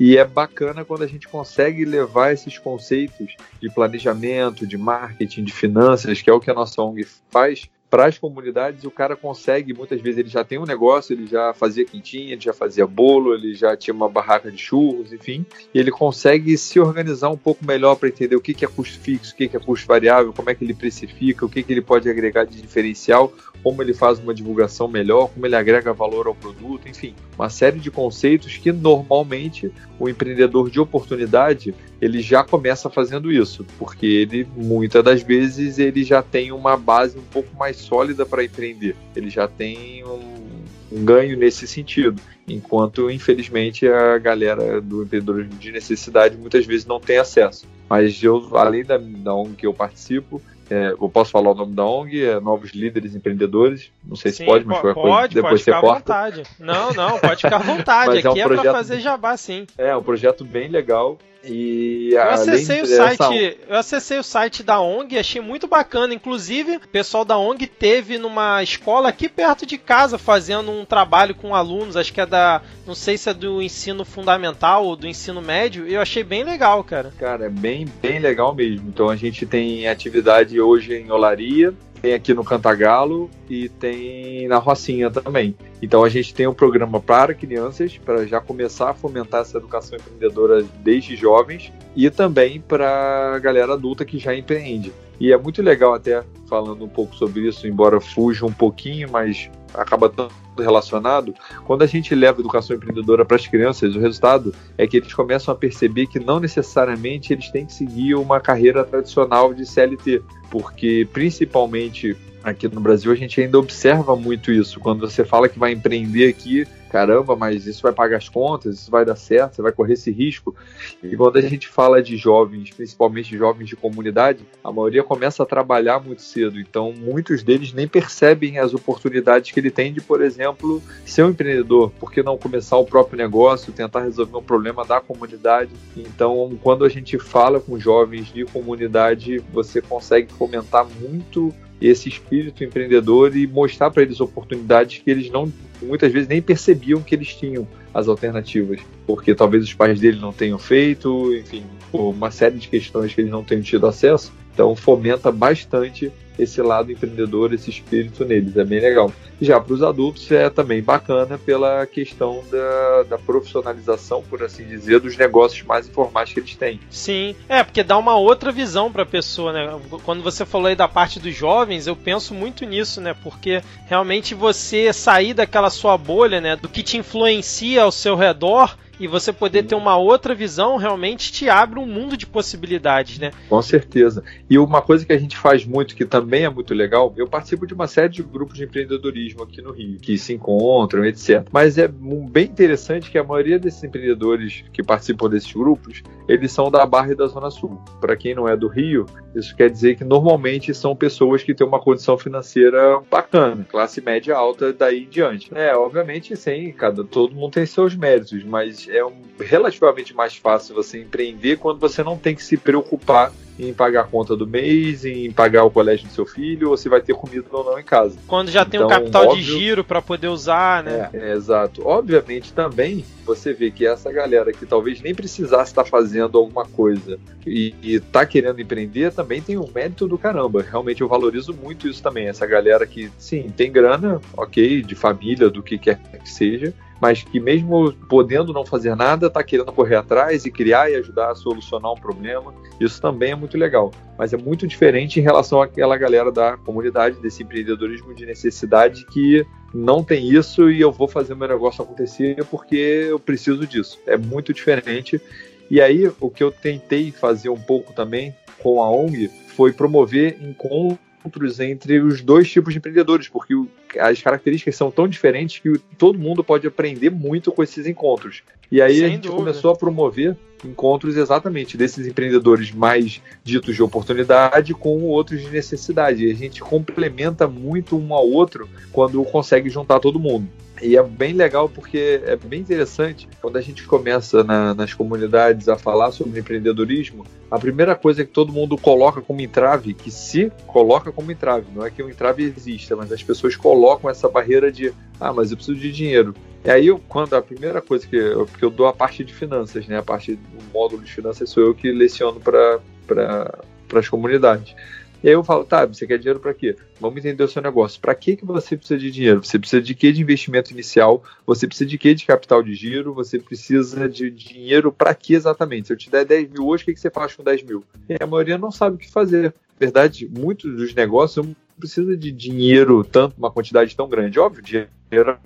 E 0.00 0.16
é 0.16 0.24
bacana 0.24 0.82
quando 0.82 1.02
a 1.02 1.06
gente 1.06 1.28
consegue 1.28 1.84
levar 1.84 2.32
esses 2.32 2.56
conceitos 2.56 3.36
de 3.60 3.68
planejamento, 3.68 4.66
de 4.66 4.78
marketing, 4.78 5.44
de 5.44 5.52
finanças, 5.52 6.22
que 6.22 6.30
é 6.30 6.32
o 6.32 6.40
que 6.40 6.50
a 6.50 6.54
nossa 6.54 6.80
ONG 6.80 7.06
faz, 7.30 7.68
para 7.92 8.06
as 8.06 8.16
comunidades, 8.16 8.84
o 8.84 8.90
cara 8.90 9.14
consegue, 9.14 9.74
muitas 9.74 10.00
vezes 10.00 10.18
ele 10.18 10.28
já 10.30 10.42
tem 10.42 10.56
um 10.56 10.64
negócio, 10.64 11.12
ele 11.12 11.26
já 11.26 11.52
fazia 11.52 11.84
quintinha, 11.84 12.32
ele 12.32 12.40
já 12.40 12.54
fazia 12.54 12.86
bolo, 12.86 13.34
ele 13.34 13.54
já 13.54 13.76
tinha 13.76 13.92
uma 13.92 14.08
barraca 14.08 14.50
de 14.50 14.56
churros, 14.56 15.12
enfim, 15.12 15.44
e 15.74 15.78
ele 15.78 15.90
consegue 15.90 16.56
se 16.56 16.80
organizar 16.80 17.28
um 17.28 17.36
pouco 17.36 17.62
melhor 17.66 17.96
para 17.96 18.08
entender 18.08 18.34
o 18.34 18.40
que, 18.40 18.54
que 18.54 18.64
é 18.64 18.68
custo 18.68 18.98
fixo, 18.98 19.34
o 19.34 19.36
que, 19.36 19.46
que 19.46 19.58
é 19.58 19.60
custo 19.60 19.86
variável, 19.86 20.32
como 20.32 20.48
é 20.48 20.54
que 20.54 20.64
ele 20.64 20.72
precifica, 20.72 21.44
o 21.44 21.50
que, 21.50 21.62
que 21.62 21.70
ele 21.70 21.82
pode 21.82 22.08
agregar 22.08 22.44
de 22.44 22.62
diferencial, 22.62 23.30
como 23.62 23.82
ele 23.82 23.92
faz 23.92 24.18
uma 24.18 24.32
divulgação 24.32 24.88
melhor, 24.88 25.28
como 25.28 25.44
ele 25.46 25.54
agrega 25.54 25.92
valor 25.92 26.26
ao 26.26 26.34
produto, 26.34 26.88
enfim, 26.88 27.14
uma 27.36 27.50
série 27.50 27.78
de 27.78 27.90
conceitos 27.90 28.56
que 28.56 28.72
normalmente 28.72 29.70
o 29.98 30.08
empreendedor 30.08 30.70
de 30.70 30.80
oportunidade 30.80 31.74
ele 32.00 32.20
já 32.20 32.42
começa 32.42 32.90
fazendo 32.90 33.30
isso, 33.30 33.64
porque 33.78 34.06
ele 34.06 34.46
muitas 34.56 35.04
das 35.04 35.22
vezes 35.22 35.78
ele 35.78 36.02
já 36.02 36.20
tem 36.20 36.50
uma 36.50 36.76
base 36.76 37.16
um 37.16 37.22
pouco 37.22 37.56
mais 37.56 37.76
sólida 37.82 38.24
para 38.24 38.44
empreender, 38.44 38.96
ele 39.14 39.28
já 39.28 39.46
tem 39.46 40.04
um, 40.04 40.52
um 40.90 41.04
ganho 41.04 41.36
nesse 41.36 41.66
sentido, 41.66 42.20
enquanto 42.48 43.10
infelizmente 43.10 43.86
a 43.86 44.18
galera 44.18 44.80
do 44.80 45.02
empreendedorismo 45.02 45.58
de 45.58 45.72
necessidade 45.72 46.36
muitas 46.36 46.64
vezes 46.64 46.86
não 46.86 47.00
tem 47.00 47.18
acesso. 47.18 47.66
Mas 47.88 48.22
eu, 48.22 48.56
além 48.56 48.84
da, 48.84 48.96
da 48.98 49.34
ONG 49.34 49.54
que 49.56 49.66
eu 49.66 49.74
participo, 49.74 50.40
é, 50.70 50.92
eu 50.92 51.08
posso 51.08 51.30
falar 51.30 51.50
o 51.50 51.54
nome 51.54 51.74
da 51.74 51.84
ONG, 51.84 52.24
é 52.24 52.40
Novos 52.40 52.70
Líderes 52.70 53.14
Empreendedores. 53.14 53.90
Não 54.02 54.16
sei 54.16 54.30
Sim, 54.32 54.38
se 54.38 54.44
pode, 54.46 54.64
mas 54.64 54.80
pode, 54.80 54.94
pode, 54.94 55.34
depois 55.34 55.52
pode 55.52 55.64
ficar 55.64 55.80
corta. 55.82 56.14
à 56.14 56.24
vontade. 56.30 56.42
Não, 56.58 56.92
não, 56.92 57.18
pode 57.18 57.42
ficar 57.42 57.56
à 57.56 57.58
vontade. 57.58 58.18
Aqui 58.18 58.22
Mas 58.28 58.36
é 58.38 58.40
um 58.40 58.42
é, 58.42 58.46
projeto- 58.46 58.72
fazer 58.72 59.00
jabá, 59.00 59.36
sim. 59.36 59.66
É 59.76 59.94
um 59.94 60.02
projeto 60.02 60.44
bem 60.44 60.68
legal. 60.68 61.18
E 61.44 62.10
Eu 62.12 62.30
acessei 62.30 62.82
o 62.82 62.86
site, 62.86 63.58
eu 63.68 63.76
acessei 63.76 64.18
o 64.18 64.22
site 64.22 64.62
da 64.62 64.80
ONG, 64.80 65.18
achei 65.18 65.40
muito 65.40 65.66
bacana. 65.66 66.14
Inclusive, 66.14 66.76
o 66.76 66.88
pessoal 66.88 67.24
da 67.24 67.38
ONG 67.38 67.66
teve 67.66 68.18
numa 68.18 68.62
escola 68.62 69.08
aqui 69.08 69.28
perto 69.28 69.66
de 69.66 69.78
casa 69.78 70.18
fazendo 70.18 70.70
um 70.70 70.84
trabalho 70.84 71.34
com 71.34 71.54
alunos, 71.54 71.96
acho 71.96 72.12
que 72.12 72.20
é 72.20 72.26
da, 72.26 72.62
não 72.86 72.94
sei 72.94 73.16
se 73.18 73.28
é 73.28 73.34
do 73.34 73.60
ensino 73.62 74.04
fundamental 74.04 74.84
ou 74.84 74.96
do 74.96 75.06
ensino 75.06 75.42
médio, 75.42 75.86
e 75.88 75.94
eu 75.94 76.00
achei 76.00 76.22
bem 76.22 76.44
legal, 76.44 76.82
cara. 76.84 77.12
Cara, 77.18 77.46
é 77.46 77.50
bem, 77.50 77.86
bem 78.00 78.18
legal 78.18 78.54
mesmo. 78.54 78.88
Então 78.88 79.08
a 79.08 79.16
gente 79.16 79.44
tem 79.46 79.88
atividade 79.88 80.60
hoje 80.60 80.94
em 80.94 81.10
Olaria, 81.10 81.74
tem 82.02 82.14
aqui 82.14 82.34
no 82.34 82.42
Cantagalo 82.42 83.30
e 83.48 83.68
tem 83.68 84.48
na 84.48 84.58
Rocinha 84.58 85.08
também. 85.08 85.54
Então 85.80 86.02
a 86.02 86.08
gente 86.08 86.34
tem 86.34 86.48
um 86.48 86.52
programa 86.52 87.00
para 87.00 87.32
crianças, 87.32 87.96
para 87.96 88.26
já 88.26 88.40
começar 88.40 88.90
a 88.90 88.94
fomentar 88.94 89.42
essa 89.42 89.56
educação 89.56 89.96
empreendedora 89.96 90.64
desde 90.82 91.14
jovens, 91.14 91.72
e 91.94 92.10
também 92.10 92.60
para 92.60 93.36
a 93.36 93.38
galera 93.38 93.74
adulta 93.74 94.04
que 94.04 94.18
já 94.18 94.34
empreende. 94.34 94.92
E 95.20 95.32
é 95.32 95.38
muito 95.38 95.62
legal 95.62 95.94
até 95.94 96.24
falando 96.48 96.84
um 96.84 96.88
pouco 96.88 97.14
sobre 97.14 97.46
isso, 97.48 97.68
embora 97.68 98.00
fuja 98.00 98.44
um 98.44 98.52
pouquinho, 98.52 99.08
mas 99.10 99.48
acaba 99.72 100.12
relacionado. 100.58 101.34
Quando 101.64 101.82
a 101.82 101.86
gente 101.86 102.14
leva 102.14 102.40
educação 102.40 102.76
empreendedora 102.76 103.24
para 103.24 103.36
as 103.36 103.46
crianças, 103.46 103.94
o 103.96 104.00
resultado 104.00 104.54
é 104.76 104.86
que 104.86 104.96
eles 104.96 105.12
começam 105.12 105.52
a 105.52 105.56
perceber 105.56 106.06
que 106.06 106.18
não 106.18 106.40
necessariamente 106.40 107.32
eles 107.32 107.50
têm 107.50 107.66
que 107.66 107.72
seguir 107.72 108.14
uma 108.14 108.40
carreira 108.40 108.84
tradicional 108.84 109.54
de 109.54 109.64
CLT, 109.66 110.22
porque 110.50 111.08
principalmente 111.12 112.16
aqui 112.42 112.68
no 112.68 112.80
Brasil 112.80 113.12
a 113.12 113.14
gente 113.14 113.40
ainda 113.40 113.58
observa 113.58 114.16
muito 114.16 114.50
isso. 114.50 114.80
Quando 114.80 115.08
você 115.08 115.24
fala 115.24 115.48
que 115.48 115.58
vai 115.58 115.72
empreender 115.72 116.28
aqui, 116.28 116.66
caramba, 116.92 117.34
mas 117.34 117.66
isso 117.66 117.82
vai 117.82 117.92
pagar 117.92 118.18
as 118.18 118.28
contas, 118.28 118.74
isso 118.74 118.90
vai 118.90 119.02
dar 119.02 119.16
certo, 119.16 119.56
você 119.56 119.62
vai 119.62 119.72
correr 119.72 119.94
esse 119.94 120.10
risco. 120.10 120.54
E 121.02 121.16
quando 121.16 121.38
a 121.38 121.40
gente 121.40 121.66
fala 121.66 122.02
de 122.02 122.18
jovens, 122.18 122.70
principalmente 122.70 123.34
jovens 123.36 123.66
de 123.66 123.74
comunidade, 123.74 124.44
a 124.62 124.70
maioria 124.70 125.02
começa 125.02 125.42
a 125.42 125.46
trabalhar 125.46 126.00
muito 126.00 126.20
cedo. 126.20 126.60
Então, 126.60 126.92
muitos 126.92 127.42
deles 127.42 127.72
nem 127.72 127.88
percebem 127.88 128.58
as 128.58 128.74
oportunidades 128.74 129.50
que 129.50 129.58
ele 129.58 129.70
tem 129.70 129.90
de, 129.90 130.02
por 130.02 130.20
exemplo, 130.20 130.82
ser 131.06 131.24
um 131.24 131.30
empreendedor. 131.30 131.90
Por 131.98 132.12
que 132.12 132.22
não 132.22 132.36
começar 132.36 132.76
o 132.76 132.84
próprio 132.84 133.16
negócio, 133.16 133.72
tentar 133.72 134.02
resolver 134.02 134.36
um 134.36 134.42
problema 134.42 134.84
da 134.84 135.00
comunidade? 135.00 135.70
Então, 135.96 136.58
quando 136.62 136.84
a 136.84 136.90
gente 136.90 137.18
fala 137.18 137.58
com 137.58 137.78
jovens 137.78 138.26
de 138.26 138.44
comunidade, 138.44 139.42
você 139.50 139.80
consegue 139.80 140.30
fomentar 140.30 140.86
muito 141.00 141.54
esse 141.80 142.08
espírito 142.08 142.62
empreendedor 142.62 143.34
e 143.34 143.46
mostrar 143.46 143.90
para 143.90 144.02
eles 144.02 144.20
oportunidades 144.20 144.98
que 144.98 145.10
eles 145.10 145.30
não 145.30 145.50
muitas 145.82 146.12
vezes 146.12 146.28
nem 146.28 146.40
percebiam 146.40 147.02
que 147.02 147.14
eles 147.14 147.34
tinham 147.34 147.66
as 147.92 148.08
alternativas, 148.08 148.80
porque 149.06 149.34
talvez 149.34 149.64
os 149.64 149.74
pais 149.74 150.00
dele 150.00 150.18
não 150.18 150.32
tenham 150.32 150.58
feito, 150.58 151.34
enfim, 151.34 151.64
por 151.90 152.10
uma 152.10 152.30
série 152.30 152.58
de 152.58 152.68
questões 152.68 153.14
que 153.14 153.20
eles 153.20 153.30
não 153.30 153.44
tenham 153.44 153.62
tido 153.62 153.86
acesso. 153.86 154.32
Então 154.52 154.74
fomenta 154.76 155.30
bastante 155.30 156.12
esse 156.38 156.60
lado 156.62 156.90
empreendedor, 156.90 157.52
esse 157.52 157.70
espírito 157.70 158.24
neles, 158.24 158.56
é 158.56 158.64
bem 158.64 158.80
legal. 158.80 159.12
Já 159.40 159.60
para 159.60 159.74
os 159.74 159.82
adultos 159.82 160.30
é 160.30 160.48
também 160.48 160.82
bacana 160.82 161.38
pela 161.38 161.86
questão 161.86 162.42
da, 162.50 163.02
da 163.04 163.18
profissionalização, 163.18 164.22
por 164.22 164.42
assim 164.42 164.64
dizer, 164.64 165.00
dos 165.00 165.16
negócios 165.16 165.66
mais 165.66 165.88
informais 165.88 166.32
que 166.32 166.40
eles 166.40 166.54
têm. 166.54 166.80
Sim, 166.90 167.34
é, 167.48 167.62
porque 167.62 167.82
dá 167.82 167.98
uma 167.98 168.16
outra 168.16 168.52
visão 168.52 168.92
pra 168.92 169.04
pessoa, 169.04 169.52
né? 169.52 169.80
Quando 170.04 170.22
você 170.22 170.44
falou 170.46 170.68
aí 170.68 170.76
da 170.76 170.88
parte 170.88 171.18
dos 171.18 171.34
jovens, 171.34 171.86
eu 171.86 171.96
penso 171.96 172.34
muito 172.34 172.64
nisso, 172.64 173.00
né? 173.00 173.14
Porque 173.22 173.62
realmente 173.86 174.34
você 174.34 174.92
sair 174.92 175.34
daquela 175.34 175.70
sua 175.70 175.96
bolha, 175.98 176.40
né? 176.40 176.56
Do 176.56 176.68
que 176.68 176.82
te 176.82 176.96
influencia 176.96 177.82
ao 177.82 177.92
seu 177.92 178.14
redor 178.14 178.76
e 179.02 179.08
você 179.08 179.32
poder 179.32 179.64
ter 179.64 179.74
uma 179.74 179.96
outra 179.96 180.32
visão 180.32 180.76
realmente 180.76 181.32
te 181.32 181.48
abre 181.48 181.80
um 181.80 181.86
mundo 181.86 182.16
de 182.16 182.24
possibilidades, 182.24 183.18
né? 183.18 183.32
Com 183.48 183.60
certeza. 183.60 184.22
E 184.48 184.56
uma 184.56 184.80
coisa 184.80 185.04
que 185.04 185.12
a 185.12 185.18
gente 185.18 185.36
faz 185.36 185.66
muito, 185.66 185.96
que 185.96 186.04
também 186.04 186.44
é 186.44 186.48
muito 186.48 186.72
legal, 186.72 187.12
eu 187.16 187.26
participo 187.26 187.66
de 187.66 187.74
uma 187.74 187.88
série 187.88 188.10
de 188.10 188.22
grupos 188.22 188.56
de 188.56 188.62
empreendedorismo 188.62 189.42
aqui 189.42 189.60
no 189.60 189.72
Rio, 189.72 189.98
que 189.98 190.16
se 190.16 190.32
encontram, 190.32 191.04
etc. 191.04 191.44
Mas 191.50 191.78
é 191.78 191.88
bem 191.88 192.44
interessante 192.44 193.10
que 193.10 193.18
a 193.18 193.24
maioria 193.24 193.58
desses 193.58 193.82
empreendedores 193.82 194.62
que 194.72 194.84
participam 194.84 195.28
desses 195.28 195.52
grupos, 195.52 196.04
eles 196.28 196.52
são 196.52 196.70
da 196.70 196.84
Barra 196.86 197.12
e 197.12 197.14
da 197.14 197.26
Zona 197.26 197.50
Sul. 197.50 197.80
Para 198.00 198.16
quem 198.16 198.34
não 198.34 198.48
é 198.48 198.56
do 198.56 198.68
Rio, 198.68 199.06
isso 199.34 199.54
quer 199.56 199.70
dizer 199.70 199.96
que 199.96 200.04
normalmente 200.04 200.74
são 200.74 200.94
pessoas 200.94 201.42
que 201.42 201.54
têm 201.54 201.66
uma 201.66 201.80
condição 201.80 202.16
financeira 202.18 203.00
bacana, 203.10 203.66
classe 203.68 204.00
média 204.00 204.36
alta 204.36 204.72
daí 204.72 205.04
em 205.04 205.08
diante. 205.08 205.50
É, 205.54 205.74
obviamente, 205.74 206.36
sim, 206.36 206.72
cada 206.72 207.04
todo 207.04 207.34
mundo 207.34 207.52
tem 207.52 207.66
seus 207.66 207.94
méritos, 207.94 208.44
mas 208.44 208.88
é 208.88 209.04
um, 209.04 209.12
relativamente 209.38 210.14
mais 210.14 210.36
fácil 210.36 210.74
você 210.74 211.00
empreender 211.00 211.58
quando 211.58 211.78
você 211.78 212.02
não 212.02 212.16
tem 212.16 212.34
que 212.34 212.42
se 212.42 212.56
preocupar 212.56 213.32
em 213.68 213.72
pagar 213.74 214.02
a 214.02 214.04
conta 214.04 214.36
do 214.36 214.46
mês, 214.46 215.04
em 215.04 215.30
pagar 215.30 215.64
o 215.64 215.70
colégio 215.70 216.06
do 216.06 216.12
seu 216.12 216.26
filho, 216.26 216.70
ou 216.70 216.76
se 216.76 216.88
vai 216.88 217.00
ter 217.00 217.14
comida 217.14 217.46
ou 217.52 217.64
não 217.64 217.78
em 217.78 217.82
casa. 217.84 218.16
Quando 218.26 218.50
já 218.50 218.64
tem 218.64 218.80
um 218.80 218.84
Então, 218.84 218.98
capital 218.98 219.26
óbvio- 219.28 219.42
de 219.42 219.42
giro 219.58 219.84
pra 219.84 220.02
poder 220.02 220.28
usar, 220.28 220.82
né? 220.82 221.10
É, 221.12 221.30
é, 221.30 221.32
exato. 221.32 221.86
Obviamente 221.86 222.52
também 222.52 223.04
você 223.24 223.52
vê 223.52 223.70
que 223.70 223.86
essa 223.86 224.10
galera 224.12 224.52
que 224.52 224.66
talvez 224.66 225.00
nem 225.00 225.14
precisasse 225.14 225.70
estar 225.70 225.84
fazendo 225.84 226.36
alguma 226.38 226.64
coisa 226.64 227.18
e, 227.46 227.74
e 227.82 228.00
tá 228.00 228.26
querendo 228.26 228.60
empreender 228.60 229.12
também 229.12 229.40
tem 229.40 229.56
um 229.56 229.68
mérito 229.72 230.06
do 230.08 230.18
caramba. 230.18 230.62
Realmente 230.62 231.00
eu 231.00 231.08
valorizo 231.08 231.54
muito 231.54 231.88
isso 231.88 232.02
também. 232.02 232.26
Essa 232.28 232.46
galera 232.46 232.86
que, 232.86 233.10
sim, 233.18 233.52
tem 233.56 233.70
grana, 233.70 234.20
ok, 234.36 234.82
de 234.82 234.94
família, 234.94 235.48
do 235.48 235.62
que 235.62 235.78
quer 235.78 236.00
que 236.22 236.28
seja, 236.30 236.72
mas 237.02 237.20
que 237.20 237.40
mesmo 237.40 237.92
podendo 238.08 238.52
não 238.52 238.64
fazer 238.64 238.94
nada, 238.94 239.28
tá 239.28 239.42
querendo 239.42 239.72
correr 239.72 239.96
atrás 239.96 240.46
e 240.46 240.52
criar 240.52 240.88
e 240.88 240.94
ajudar 240.94 241.32
a 241.32 241.34
solucionar 241.34 241.90
um 241.90 241.96
problema. 241.96 242.54
Isso 242.78 243.02
também 243.02 243.32
é 243.32 243.34
muito 243.34 243.58
legal. 243.58 243.90
Mas 244.16 244.32
é 244.32 244.36
muito 244.36 244.68
diferente 244.68 245.18
em 245.18 245.22
relação 245.22 245.60
àquela 245.60 245.96
galera 245.96 246.30
da 246.30 246.56
comunidade, 246.56 247.20
desse 247.20 247.42
empreendedorismo 247.42 248.14
de 248.14 248.24
necessidade 248.24 249.04
que 249.06 249.44
não 249.74 250.04
tem 250.04 250.30
isso 250.30 250.70
e 250.70 250.80
eu 250.80 250.92
vou 250.92 251.08
fazer 251.08 251.34
meu 251.34 251.48
negócio 251.48 251.82
acontecer 251.82 252.36
porque 252.44 252.76
eu 253.10 253.18
preciso 253.18 253.66
disso. 253.66 253.98
É 254.06 254.16
muito 254.16 254.54
diferente. 254.54 255.20
E 255.68 255.80
aí, 255.80 256.08
o 256.20 256.30
que 256.30 256.44
eu 256.44 256.52
tentei 256.52 257.10
fazer 257.10 257.48
um 257.48 257.60
pouco 257.60 257.92
também 257.92 258.32
com 258.62 258.80
a 258.80 258.88
ONG 258.88 259.28
foi 259.56 259.72
promover 259.72 260.38
encontros 260.40 261.58
entre 261.58 261.98
os 261.98 262.20
dois 262.20 262.48
tipos 262.48 262.72
de 262.72 262.78
empreendedores, 262.78 263.28
porque 263.28 263.56
as 263.98 264.20
características 264.22 264.76
são 264.76 264.90
tão 264.90 265.06
diferentes 265.08 265.58
que 265.58 265.78
todo 265.98 266.18
mundo 266.18 266.42
pode 266.42 266.66
aprender 266.66 267.10
muito 267.10 267.52
com 267.52 267.62
esses 267.62 267.86
encontros. 267.86 268.42
E 268.70 268.80
aí 268.80 268.96
Sem 268.96 269.04
a 269.04 269.08
gente 269.08 269.22
dúvida. 269.22 269.36
começou 269.36 269.70
a 269.72 269.76
promover 269.76 270.36
encontros 270.64 271.16
exatamente 271.16 271.76
desses 271.76 272.06
empreendedores 272.06 272.70
mais 272.72 273.20
ditos 273.42 273.74
de 273.74 273.82
oportunidade 273.82 274.72
com 274.74 275.02
outros 275.02 275.42
de 275.42 275.50
necessidade. 275.50 276.26
E 276.26 276.30
a 276.30 276.34
gente 276.34 276.60
complementa 276.60 277.46
muito 277.46 277.98
um 277.98 278.14
ao 278.14 278.28
outro 278.28 278.68
quando 278.92 279.22
consegue 279.24 279.68
juntar 279.68 280.00
todo 280.00 280.18
mundo. 280.18 280.48
E 280.82 280.96
é 280.96 281.02
bem 281.02 281.32
legal 281.32 281.68
porque 281.68 282.20
é 282.24 282.34
bem 282.34 282.60
interessante 282.60 283.28
quando 283.40 283.56
a 283.56 283.60
gente 283.60 283.86
começa 283.86 284.42
na, 284.42 284.74
nas 284.74 284.92
comunidades 284.92 285.68
a 285.68 285.78
falar 285.78 286.10
sobre 286.10 286.40
empreendedorismo. 286.40 287.24
A 287.48 287.58
primeira 287.58 287.94
coisa 287.94 288.24
que 288.24 288.32
todo 288.32 288.52
mundo 288.52 288.76
coloca 288.76 289.20
como 289.20 289.40
entrave, 289.40 289.94
que 289.94 290.10
se 290.10 290.50
coloca 290.66 291.12
como 291.12 291.30
entrave, 291.30 291.66
não 291.72 291.86
é 291.86 291.90
que 291.90 292.02
o 292.02 292.10
entrave 292.10 292.42
exista, 292.42 292.96
mas 292.96 293.12
as 293.12 293.22
pessoas 293.22 293.54
colocam 293.54 294.10
essa 294.10 294.28
barreira 294.28 294.72
de 294.72 294.92
ah, 295.20 295.32
mas 295.32 295.52
eu 295.52 295.56
preciso 295.56 295.78
de 295.78 295.92
dinheiro. 295.92 296.34
E 296.64 296.70
aí, 296.70 296.86
eu, 296.88 297.00
quando 297.08 297.34
a 297.34 297.42
primeira 297.42 297.80
coisa 297.80 298.06
que 298.06 298.16
eu, 298.16 298.46
porque 298.46 298.64
eu 298.64 298.70
dou 298.70 298.86
a 298.86 298.92
parte 298.92 299.22
de 299.22 299.32
finanças, 299.32 299.86
né? 299.86 299.98
A 299.98 300.02
parte 300.02 300.34
do 300.34 300.64
módulo 300.72 301.02
de 301.02 301.12
finanças 301.12 301.48
sou 301.48 301.62
eu 301.62 301.74
que 301.74 301.92
leciono 301.92 302.40
para 302.40 302.80
pra, 303.06 303.58
as 303.94 304.08
comunidades. 304.08 304.74
E 305.22 305.28
aí 305.28 305.34
eu 305.34 305.44
falo, 305.44 305.64
tá, 305.64 305.86
você 305.86 306.06
quer 306.06 306.18
dinheiro 306.18 306.40
para 306.40 306.52
quê? 306.52 306.76
Vamos 307.00 307.18
entender 307.18 307.44
o 307.44 307.48
seu 307.48 307.62
negócio. 307.62 308.00
Para 308.00 308.14
que, 308.14 308.36
que 308.36 308.44
você 308.44 308.76
precisa 308.76 308.98
de 308.98 309.10
dinheiro? 309.10 309.44
Você 309.44 309.58
precisa 309.58 309.80
de 309.80 309.94
quê 309.94 310.10
de 310.10 310.20
investimento 310.20 310.72
inicial? 310.72 311.22
Você 311.46 311.66
precisa 311.66 311.88
de 311.88 311.96
quê 311.96 312.14
de 312.14 312.26
capital 312.26 312.62
de 312.62 312.74
giro? 312.74 313.14
Você 313.14 313.38
precisa 313.38 314.08
de 314.08 314.30
dinheiro 314.30 314.90
para 314.90 315.14
quê 315.14 315.34
exatamente? 315.34 315.86
Se 315.86 315.92
eu 315.92 315.96
te 315.96 316.10
der 316.10 316.24
10 316.24 316.50
mil 316.50 316.66
hoje, 316.66 316.82
o 316.82 316.86
que, 316.86 316.94
que 316.94 317.00
você 317.00 317.10
faz 317.10 317.34
com 317.34 317.44
10 317.44 317.62
mil? 317.62 317.84
E 318.08 318.16
a 318.20 318.26
maioria 318.26 318.58
não 318.58 318.72
sabe 318.72 318.96
o 318.96 318.98
que 318.98 319.10
fazer. 319.10 319.54
Na 319.80 319.86
verdade, 319.86 320.28
muitos 320.28 320.74
dos 320.74 320.94
negócios 320.94 321.46
não 321.46 321.54
precisa 321.78 322.16
de 322.16 322.30
dinheiro, 322.30 323.04
tanto 323.04 323.36
uma 323.36 323.50
quantidade 323.50 323.94
tão 323.96 324.08
grande. 324.08 324.38
Óbvio, 324.38 324.62
dinheiro 324.62 324.88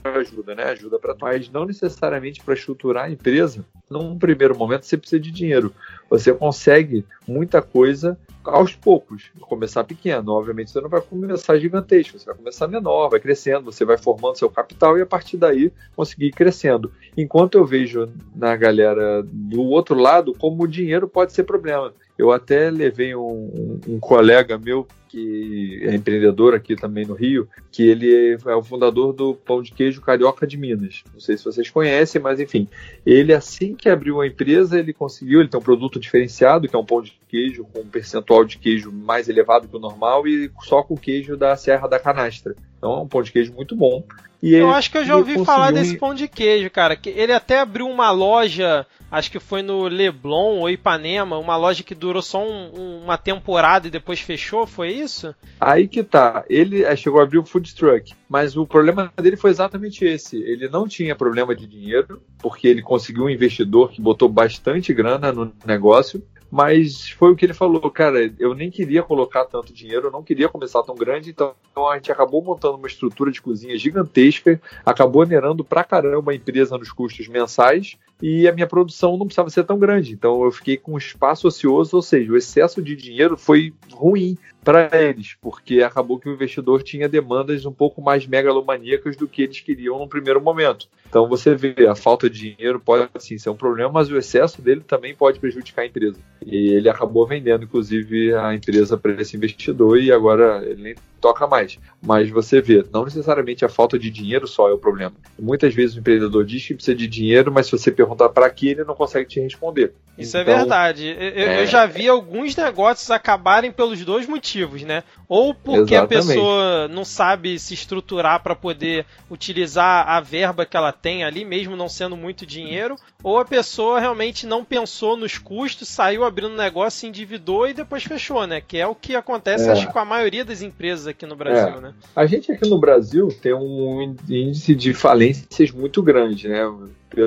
ajuda, 0.04 0.54
né? 0.54 0.64
Ajuda 0.64 0.98
para 0.98 1.16
mas 1.20 1.50
não 1.50 1.64
necessariamente 1.64 2.42
para 2.42 2.54
estruturar 2.54 3.06
a 3.06 3.10
empresa. 3.10 3.64
Num 3.90 4.18
primeiro 4.18 4.56
momento 4.56 4.84
você 4.84 4.96
precisa 4.96 5.20
de 5.20 5.30
dinheiro. 5.30 5.72
Você 6.08 6.32
consegue 6.32 7.04
muita 7.26 7.60
coisa 7.60 8.18
aos 8.44 8.74
poucos, 8.74 9.30
começar 9.40 9.84
pequeno. 9.84 10.32
Obviamente 10.32 10.70
você 10.70 10.80
não 10.80 10.88
vai 10.88 11.00
começar 11.00 11.58
gigantesco, 11.58 12.18
você 12.18 12.26
vai 12.26 12.34
começar 12.34 12.68
menor, 12.68 13.08
vai 13.08 13.20
crescendo, 13.20 13.72
você 13.72 13.84
vai 13.84 13.98
formando 13.98 14.38
seu 14.38 14.48
capital 14.48 14.96
e 14.96 15.02
a 15.02 15.06
partir 15.06 15.36
daí 15.36 15.72
conseguir 15.94 16.26
ir 16.26 16.32
crescendo. 16.32 16.92
Enquanto 17.16 17.58
eu 17.58 17.64
vejo 17.64 18.08
na 18.34 18.54
galera 18.56 19.22
do 19.24 19.62
outro 19.62 19.96
lado 19.96 20.32
como 20.38 20.62
o 20.62 20.68
dinheiro 20.68 21.08
pode 21.08 21.32
ser 21.32 21.44
problema. 21.44 21.92
Eu 22.16 22.32
até 22.32 22.70
levei 22.70 23.14
um, 23.14 23.80
um 23.86 23.98
colega 23.98 24.56
meu 24.56 24.86
que 25.08 25.80
é 25.82 25.94
empreendedor 25.94 26.54
aqui 26.54 26.76
também 26.76 27.06
no 27.06 27.14
Rio, 27.14 27.48
que 27.70 27.82
ele 27.82 28.36
é 28.44 28.54
o 28.54 28.62
fundador 28.62 29.12
do 29.12 29.34
pão 29.34 29.62
de 29.62 29.72
queijo 29.72 30.00
carioca 30.00 30.46
de 30.46 30.56
Minas. 30.56 31.04
Não 31.12 31.20
sei 31.20 31.36
se 31.38 31.44
vocês 31.44 31.70
conhecem, 31.70 32.20
mas 32.20 32.40
enfim, 32.40 32.68
ele 33.04 33.32
assim 33.32 33.74
que 33.74 33.88
abriu 33.88 34.20
a 34.20 34.26
empresa, 34.26 34.78
ele 34.78 34.92
conseguiu, 34.92 35.40
ele 35.40 35.48
tem 35.48 35.58
um 35.58 35.62
produto 35.62 35.95
diferenciado, 35.98 36.68
que 36.68 36.76
é 36.76 36.78
um 36.78 36.84
pão 36.84 37.02
de 37.02 37.12
queijo 37.28 37.66
com 37.72 37.80
um 37.80 37.88
percentual 37.88 38.44
de 38.44 38.58
queijo 38.58 38.92
mais 38.92 39.28
elevado 39.28 39.68
que 39.68 39.76
o 39.76 39.80
normal 39.80 40.26
e 40.26 40.50
só 40.62 40.82
com 40.82 40.96
queijo 40.96 41.36
da 41.36 41.56
Serra 41.56 41.88
da 41.88 41.98
Canastra. 41.98 42.54
Então 42.78 42.92
é 42.92 43.00
um 43.00 43.08
pão 43.08 43.22
de 43.22 43.32
queijo 43.32 43.52
muito 43.52 43.74
bom. 43.74 44.04
E 44.42 44.54
eu 44.54 44.70
acho 44.70 44.90
que 44.90 44.98
eu 44.98 45.04
já 45.04 45.16
ouvi 45.16 45.44
falar 45.44 45.72
desse 45.72 45.96
pão 45.96 46.14
de 46.14 46.28
queijo, 46.28 46.70
cara. 46.70 46.98
Ele 47.04 47.32
até 47.32 47.60
abriu 47.60 47.88
uma 47.88 48.10
loja 48.10 48.86
acho 49.16 49.30
que 49.30 49.40
foi 49.40 49.62
no 49.62 49.88
Leblon 49.88 50.58
ou 50.58 50.70
Ipanema, 50.70 51.38
uma 51.38 51.56
loja 51.56 51.82
que 51.82 51.94
durou 51.94 52.20
só 52.20 52.46
um, 52.46 53.02
uma 53.02 53.16
temporada 53.16 53.88
e 53.88 53.90
depois 53.90 54.20
fechou, 54.20 54.66
foi 54.66 54.90
isso? 54.90 55.34
Aí 55.58 55.88
que 55.88 56.02
tá. 56.02 56.44
Ele 56.48 56.84
chegou 56.96 57.20
a 57.20 57.22
abrir 57.22 57.38
o 57.38 57.44
food 57.44 57.74
truck, 57.74 58.14
mas 58.28 58.56
o 58.56 58.66
problema 58.66 59.10
dele 59.16 59.36
foi 59.36 59.50
exatamente 59.50 60.04
esse. 60.04 60.36
Ele 60.36 60.68
não 60.68 60.86
tinha 60.86 61.16
problema 61.16 61.54
de 61.54 61.66
dinheiro, 61.66 62.22
porque 62.38 62.68
ele 62.68 62.82
conseguiu 62.82 63.24
um 63.24 63.30
investidor 63.30 63.90
que 63.90 64.00
botou 64.00 64.28
bastante 64.28 64.92
grana 64.92 65.32
no 65.32 65.52
negócio 65.64 66.22
mas 66.50 67.10
foi 67.10 67.32
o 67.32 67.36
que 67.36 67.44
ele 67.44 67.52
falou, 67.52 67.90
cara, 67.90 68.32
eu 68.38 68.54
nem 68.54 68.70
queria 68.70 69.02
colocar 69.02 69.44
tanto 69.44 69.72
dinheiro, 69.72 70.06
eu 70.06 70.10
não 70.10 70.22
queria 70.22 70.48
começar 70.48 70.82
tão 70.82 70.94
grande, 70.94 71.30
então 71.30 71.54
a 71.90 71.96
gente 71.96 72.12
acabou 72.12 72.42
montando 72.42 72.76
uma 72.76 72.86
estrutura 72.86 73.30
de 73.30 73.42
cozinha 73.42 73.76
gigantesca, 73.76 74.60
acabou 74.84 75.22
onerando 75.22 75.64
pra 75.64 75.84
caramba 75.84 76.32
a 76.32 76.34
empresa 76.34 76.78
nos 76.78 76.92
custos 76.92 77.28
mensais, 77.28 77.96
e 78.22 78.48
a 78.48 78.52
minha 78.52 78.66
produção 78.66 79.16
não 79.16 79.26
precisava 79.26 79.50
ser 79.50 79.64
tão 79.64 79.78
grande. 79.78 80.12
Então 80.12 80.42
eu 80.44 80.50
fiquei 80.50 80.76
com 80.76 80.96
espaço 80.96 81.46
ocioso, 81.46 81.96
ou 81.96 82.02
seja, 82.02 82.32
o 82.32 82.36
excesso 82.36 82.82
de 82.82 82.96
dinheiro 82.96 83.36
foi 83.36 83.72
ruim 83.92 84.36
para 84.64 84.90
eles, 84.92 85.36
porque 85.40 85.80
acabou 85.80 86.18
que 86.18 86.28
o 86.28 86.32
investidor 86.32 86.82
tinha 86.82 87.08
demandas 87.08 87.64
um 87.64 87.72
pouco 87.72 88.02
mais 88.02 88.26
megalomaníacas 88.26 89.16
do 89.16 89.28
que 89.28 89.42
eles 89.42 89.60
queriam 89.60 89.98
no 89.98 90.08
primeiro 90.08 90.40
momento. 90.40 90.88
Então 91.08 91.28
você 91.28 91.54
vê, 91.54 91.86
a 91.86 91.94
falta 91.94 92.28
de 92.28 92.50
dinheiro 92.50 92.80
pode 92.80 93.08
sim 93.20 93.38
ser 93.38 93.50
um 93.50 93.54
problema, 93.56 93.92
mas 93.92 94.10
o 94.10 94.16
excesso 94.16 94.60
dele 94.60 94.80
também 94.80 95.14
pode 95.14 95.38
prejudicar 95.38 95.82
a 95.82 95.86
empresa. 95.86 96.18
E 96.44 96.74
ele 96.74 96.88
acabou 96.88 97.26
vendendo, 97.26 97.64
inclusive, 97.64 98.34
a 98.34 98.54
empresa 98.54 98.96
para 98.96 99.20
esse 99.20 99.36
investidor 99.36 100.00
e 100.00 100.10
agora 100.10 100.64
ele 100.64 100.82
nem 100.82 100.94
toca 101.20 101.46
mais. 101.46 101.78
Mas 102.02 102.30
você 102.30 102.60
vê, 102.60 102.84
não 102.92 103.04
necessariamente 103.04 103.64
a 103.64 103.68
falta 103.68 103.98
de 103.98 104.10
dinheiro 104.10 104.46
só 104.46 104.68
é 104.68 104.72
o 104.72 104.78
problema. 104.78 105.12
Muitas 105.38 105.74
vezes 105.74 105.96
o 105.96 106.00
empreendedor 106.00 106.44
diz 106.44 106.66
que 106.66 106.74
precisa 106.74 106.96
de 106.96 107.06
dinheiro, 107.06 107.50
mas 107.52 107.66
se 107.66 107.72
você 107.72 107.90
perguntar 107.90 108.28
para 108.28 108.48
que, 108.50 108.68
ele 108.68 108.84
não 108.84 108.94
consegue 108.94 109.28
te 109.28 109.40
responder. 109.40 109.92
Isso 110.18 110.36
é 110.36 110.42
então, 110.42 110.54
é 110.54 110.56
verdade. 110.58 111.06
Eu, 111.06 111.14
é... 111.16 111.62
eu, 111.62 111.66
já 111.66 111.86
vi 111.86 112.08
alguns 112.08 112.56
negócios 112.56 113.10
acabarem 113.10 113.70
pelos 113.70 114.04
dois 114.04 114.26
motivos, 114.26 114.82
né? 114.82 115.02
Ou 115.28 115.52
porque 115.52 115.94
Exatamente. 115.94 116.14
a 116.14 116.26
pessoa 116.26 116.88
não 116.88 117.04
sabe 117.04 117.58
se 117.58 117.74
estruturar 117.74 118.42
para 118.42 118.54
poder 118.54 119.04
utilizar 119.30 120.08
a 120.08 120.20
verba 120.20 120.64
que 120.64 120.76
ela 120.76 120.92
tem 120.92 121.24
ali, 121.24 121.44
mesmo 121.44 121.74
não 121.76 121.88
sendo 121.88 122.16
muito 122.16 122.46
dinheiro, 122.46 122.96
ou 123.22 123.38
a 123.38 123.44
pessoa 123.44 123.98
realmente 123.98 124.46
não 124.46 124.64
pensou 124.64 125.16
nos 125.16 125.36
custos, 125.36 125.88
saiu 125.88 126.24
abrindo 126.24 126.52
um 126.52 126.56
negócio, 126.56 127.00
se 127.00 127.06
endividou 127.06 127.68
e 127.68 127.74
depois 127.74 128.04
fechou, 128.04 128.46
né? 128.46 128.60
Que 128.60 128.78
é 128.78 128.86
o 128.86 128.94
que 128.94 129.16
acontece, 129.16 129.68
é. 129.68 129.72
acho, 129.72 129.90
com 129.90 129.98
a 129.98 130.04
maioria 130.04 130.44
das 130.44 130.62
empresas 130.62 131.08
aqui 131.08 131.26
no 131.26 131.34
Brasil, 131.34 131.78
é. 131.78 131.80
né? 131.80 131.94
A 132.14 132.24
gente 132.26 132.52
aqui 132.52 132.68
no 132.68 132.78
Brasil 132.78 133.28
tem 133.42 133.52
um 133.52 134.14
índice 134.28 134.74
de 134.74 134.94
falências 134.94 135.72
muito 135.72 136.02
grande, 136.02 136.48
né? 136.48 136.62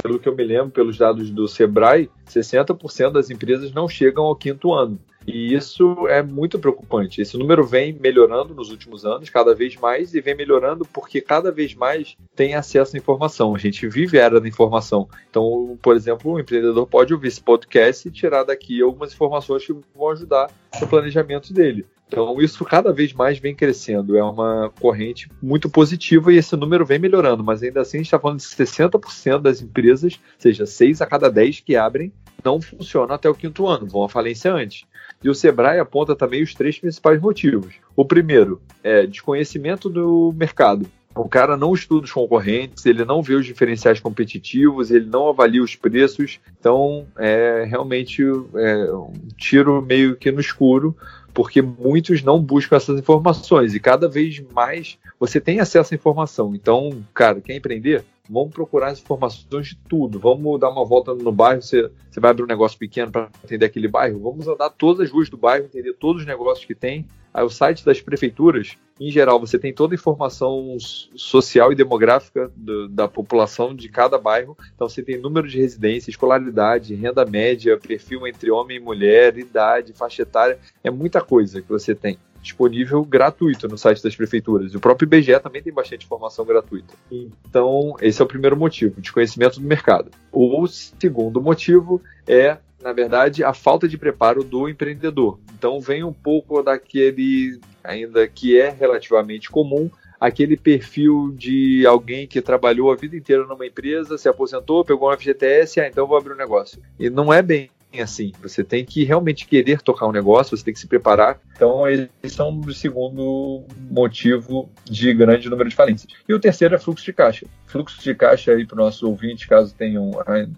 Pelo 0.02 0.20
que 0.20 0.30
eu 0.30 0.36
me 0.36 0.44
lembro, 0.44 0.70
pelos 0.70 0.98
dados 0.98 1.30
do 1.32 1.48
Sebrae, 1.48 2.10
60% 2.30 3.12
das 3.12 3.30
empresas 3.30 3.74
não 3.74 3.90
chegam 3.90 4.26
ao 4.26 4.36
quinto 4.36 4.72
ano. 4.72 5.00
E 5.32 5.54
isso 5.54 6.08
é 6.08 6.24
muito 6.24 6.58
preocupante. 6.58 7.22
Esse 7.22 7.38
número 7.38 7.64
vem 7.64 7.94
melhorando 7.94 8.56
nos 8.56 8.72
últimos 8.72 9.06
anos, 9.06 9.30
cada 9.30 9.54
vez 9.54 9.76
mais, 9.76 10.16
e 10.16 10.22
vem 10.22 10.36
melhorando 10.36 10.86
porque 10.86 11.22
cada 11.22 11.52
vez 11.52 11.76
mais 11.76 12.18
tem 12.36 12.56
acesso 12.56 12.96
à 12.96 13.00
informação. 13.00 13.54
A 13.54 13.60
gente 13.60 13.88
vive 13.88 14.20
a 14.20 14.24
era 14.24 14.42
da 14.42 14.48
informação. 14.48 15.08
Então, 15.30 15.78
por 15.84 15.96
exemplo, 15.96 16.32
o 16.32 16.40
empreendedor 16.40 16.88
pode 16.88 17.14
ouvir 17.14 17.28
esse 17.28 17.42
podcast 17.42 18.08
e 18.08 18.12
tirar 18.12 18.44
daqui 18.44 18.82
algumas 18.82 19.14
informações 19.14 19.64
que 19.64 19.76
vão 19.96 20.10
ajudar 20.10 20.50
no 20.82 20.88
planejamento 20.88 21.54
dele. 21.54 21.86
Então, 22.08 22.42
isso 22.42 22.66
cada 22.66 22.92
vez 22.92 23.14
mais 23.14 23.38
vem 23.38 23.54
crescendo. 23.54 24.18
É 24.18 24.24
uma 24.24 24.72
corrente 24.80 25.30
muito 25.40 25.70
positiva 25.70 26.34
e 26.34 26.38
esse 26.38 26.56
número 26.56 26.84
vem 26.84 26.98
melhorando, 26.98 27.44
mas 27.44 27.62
ainda 27.62 27.82
assim 27.82 27.98
a 27.98 28.00
gente 28.00 28.08
está 28.08 28.20
falando 28.20 28.40
de 28.40 28.46
60% 28.46 29.42
das 29.42 29.62
empresas, 29.62 30.14
ou 30.14 30.20
seja, 30.40 30.66
6 30.66 31.02
a 31.02 31.06
cada 31.06 31.30
10 31.30 31.60
que 31.60 31.76
abrem, 31.76 32.12
não 32.44 32.60
funcionam 32.60 33.14
até 33.14 33.30
o 33.30 33.36
quinto 33.36 33.68
ano, 33.68 33.86
vão 33.86 34.04
à 34.04 34.10
falência 34.10 34.52
antes. 34.52 34.86
E 35.24 35.30
o 35.30 35.36
Sebrae 35.36 35.80
aponta 35.80 36.16
também 36.16 36.42
os 36.42 36.54
três 36.54 36.80
principais 36.80 37.20
motivos. 37.20 37.76
O 37.96 38.06
primeiro 38.06 38.62
é 38.84 39.06
desconhecimento 39.06 39.90
do 39.90 40.34
mercado. 40.36 40.86
O 41.16 41.28
cara 41.28 41.58
não 41.58 41.74
estuda 41.74 42.06
os 42.06 42.12
concorrentes, 42.12 42.86
ele 42.86 43.04
não 43.04 43.22
vê 43.22 43.34
os 43.34 43.46
diferenciais 43.46 44.00
competitivos, 44.00 44.92
ele 44.92 45.06
não 45.06 45.28
avalia 45.28 45.62
os 45.62 45.76
preços. 45.76 46.40
Então, 46.58 47.06
é 47.18 47.66
realmente 47.68 48.24
é, 48.56 48.94
um 48.94 49.14
tiro 49.36 49.82
meio 49.82 50.16
que 50.16 50.32
no 50.32 50.40
escuro, 50.40 50.96
porque 51.34 51.62
muitos 51.62 52.24
não 52.24 52.40
buscam 52.42 52.78
essas 52.78 53.00
informações 53.00 53.74
e 53.74 53.80
cada 53.80 54.08
vez 54.08 54.42
mais 54.54 54.98
você 55.20 55.42
tem 55.42 55.60
acesso 55.60 55.94
à 55.94 55.96
informação. 55.96 56.56
Então, 56.56 57.04
cara, 57.14 57.42
quer 57.42 57.56
empreender? 57.56 58.06
Vamos 58.30 58.54
procurar 58.54 58.90
as 58.90 59.00
informações 59.00 59.70
de 59.70 59.76
tudo. 59.76 60.20
Vamos 60.20 60.60
dar 60.60 60.70
uma 60.70 60.86
volta 60.86 61.16
no 61.16 61.32
bairro. 61.32 61.62
Você, 61.62 61.90
você 62.10 62.20
vai 62.20 62.30
abrir 62.30 62.44
um 62.44 62.48
negócio 62.48 62.78
pequeno 62.78 63.12
para 63.12 63.24
atender 63.44 63.66
aquele 63.66 63.88
bairro. 63.88 64.20
Vamos 64.20 64.48
andar 64.48 64.70
todas 64.70 65.08
as 65.08 65.12
ruas 65.12 65.30
do 65.30 65.38
bairro, 65.38 65.66
entender 65.66 65.94
todos 65.94 66.22
os 66.22 66.28
negócios 66.28 66.64
que 66.64 66.76
tem. 66.76 67.08
Aí, 67.34 67.44
o 67.44 67.50
site 67.50 67.86
das 67.86 68.02
prefeituras, 68.02 68.76
em 69.00 69.12
geral, 69.12 69.40
você 69.40 69.58
tem 69.58 69.74
toda 69.74 69.94
a 69.94 69.98
informação 69.98 70.78
social 71.16 71.72
e 71.72 71.76
demográfica 71.76 72.52
do, 72.56 72.88
da 72.88 73.08
população 73.08 73.76
de 73.76 73.88
cada 73.90 74.18
bairro. 74.18 74.58
Então, 74.76 74.88
você 74.88 75.02
tem 75.02 75.18
número 75.18 75.48
de 75.48 75.58
residência, 75.58 76.10
escolaridade, 76.10 76.96
renda 76.96 77.26
média, 77.26 77.78
perfil 77.78 78.28
entre 78.28 78.52
homem 78.52 78.78
e 78.78 78.80
mulher, 78.80 79.38
idade, 79.38 79.94
faixa 79.94 80.24
etária. 80.24 80.60
É 80.84 80.92
muita 80.92 81.22
coisa 81.22 81.62
que 81.62 81.70
você 81.70 81.96
tem 81.96 82.18
disponível 82.42 83.04
gratuito 83.04 83.68
no 83.68 83.78
site 83.78 84.04
das 84.04 84.16
prefeituras. 84.16 84.74
O 84.74 84.80
próprio 84.80 85.06
IBGE 85.06 85.40
também 85.40 85.62
tem 85.62 85.74
bastante 85.74 86.06
informação 86.06 86.46
gratuita. 86.46 86.94
Então, 87.12 87.96
esse 88.02 88.22
é 88.22 88.26
o 88.26 88.28
primeiro 88.28 88.58
motivo, 88.58 89.02
desconhecimento 89.02 89.60
do 89.60 89.68
mercado. 89.68 90.12
O 90.32 90.68
segundo 90.68 91.42
motivo 91.42 92.02
é, 92.28 92.58
na 92.82 92.94
verdade, 92.94 93.44
a 93.44 93.54
falta 93.54 93.88
de 93.88 93.98
preparo 93.98 94.44
do 94.44 94.70
empreendedor. 94.70 95.40
Então, 95.58 95.80
vem 95.80 96.04
um 96.04 96.14
pouco 96.14 96.62
daquele, 96.62 97.60
ainda 97.84 98.28
que 98.28 98.60
é 98.60 98.70
relativamente 98.70 99.50
comum, 99.50 99.90
aquele 100.20 100.58
perfil 100.58 101.34
de 101.36 101.86
alguém 101.86 102.28
que 102.28 102.42
trabalhou 102.42 102.92
a 102.92 102.96
vida 102.96 103.16
inteira 103.16 103.46
numa 103.46 103.66
empresa, 103.66 104.18
se 104.18 104.28
aposentou, 104.28 104.84
pegou 104.84 105.12
um 105.12 105.18
FGTS, 105.18 105.80
ah, 105.80 105.88
então 105.88 106.06
vou 106.06 106.18
abrir 106.18 106.34
um 106.34 106.38
negócio. 106.38 106.82
E 107.00 107.10
não 107.10 107.32
é 107.32 107.42
bem 107.42 107.70
assim. 107.98 108.32
Você 108.42 108.64
tem 108.64 108.86
que 108.86 109.04
realmente 109.04 109.48
querer 109.48 109.82
tocar 109.82 110.08
um 110.08 110.12
negócio, 110.12 110.56
você 110.56 110.64
tem 110.64 110.74
que 110.74 110.80
se 110.80 110.88
preparar. 110.88 111.40
Então, 111.56 111.88
eles 111.88 112.10
são 112.28 112.60
o 112.60 112.74
segundo 112.74 113.64
motivo 113.90 114.70
de 114.86 115.14
grande 115.14 115.50
número 115.50 115.70
de 115.70 115.76
falências. 115.76 116.12
E 116.28 116.34
o 116.34 116.40
terceiro 116.40 116.76
é 116.76 116.80
fluxo 116.80 117.04
de 117.04 117.14
caixa. 117.14 117.48
Fluxo 117.66 118.02
de 118.02 118.14
caixa 118.14 118.52
aí 118.52 118.66
para 118.66 118.76
o 118.76 118.84
nosso 118.86 119.08
ouvinte, 119.08 119.48
caso 119.48 119.74
tenham 119.74 120.12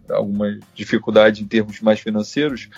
alguma 0.10 0.60
dificuldade 0.74 1.42
em 1.42 1.48
termos 1.48 1.80
mais 1.80 2.00
financeiros, 2.00 2.70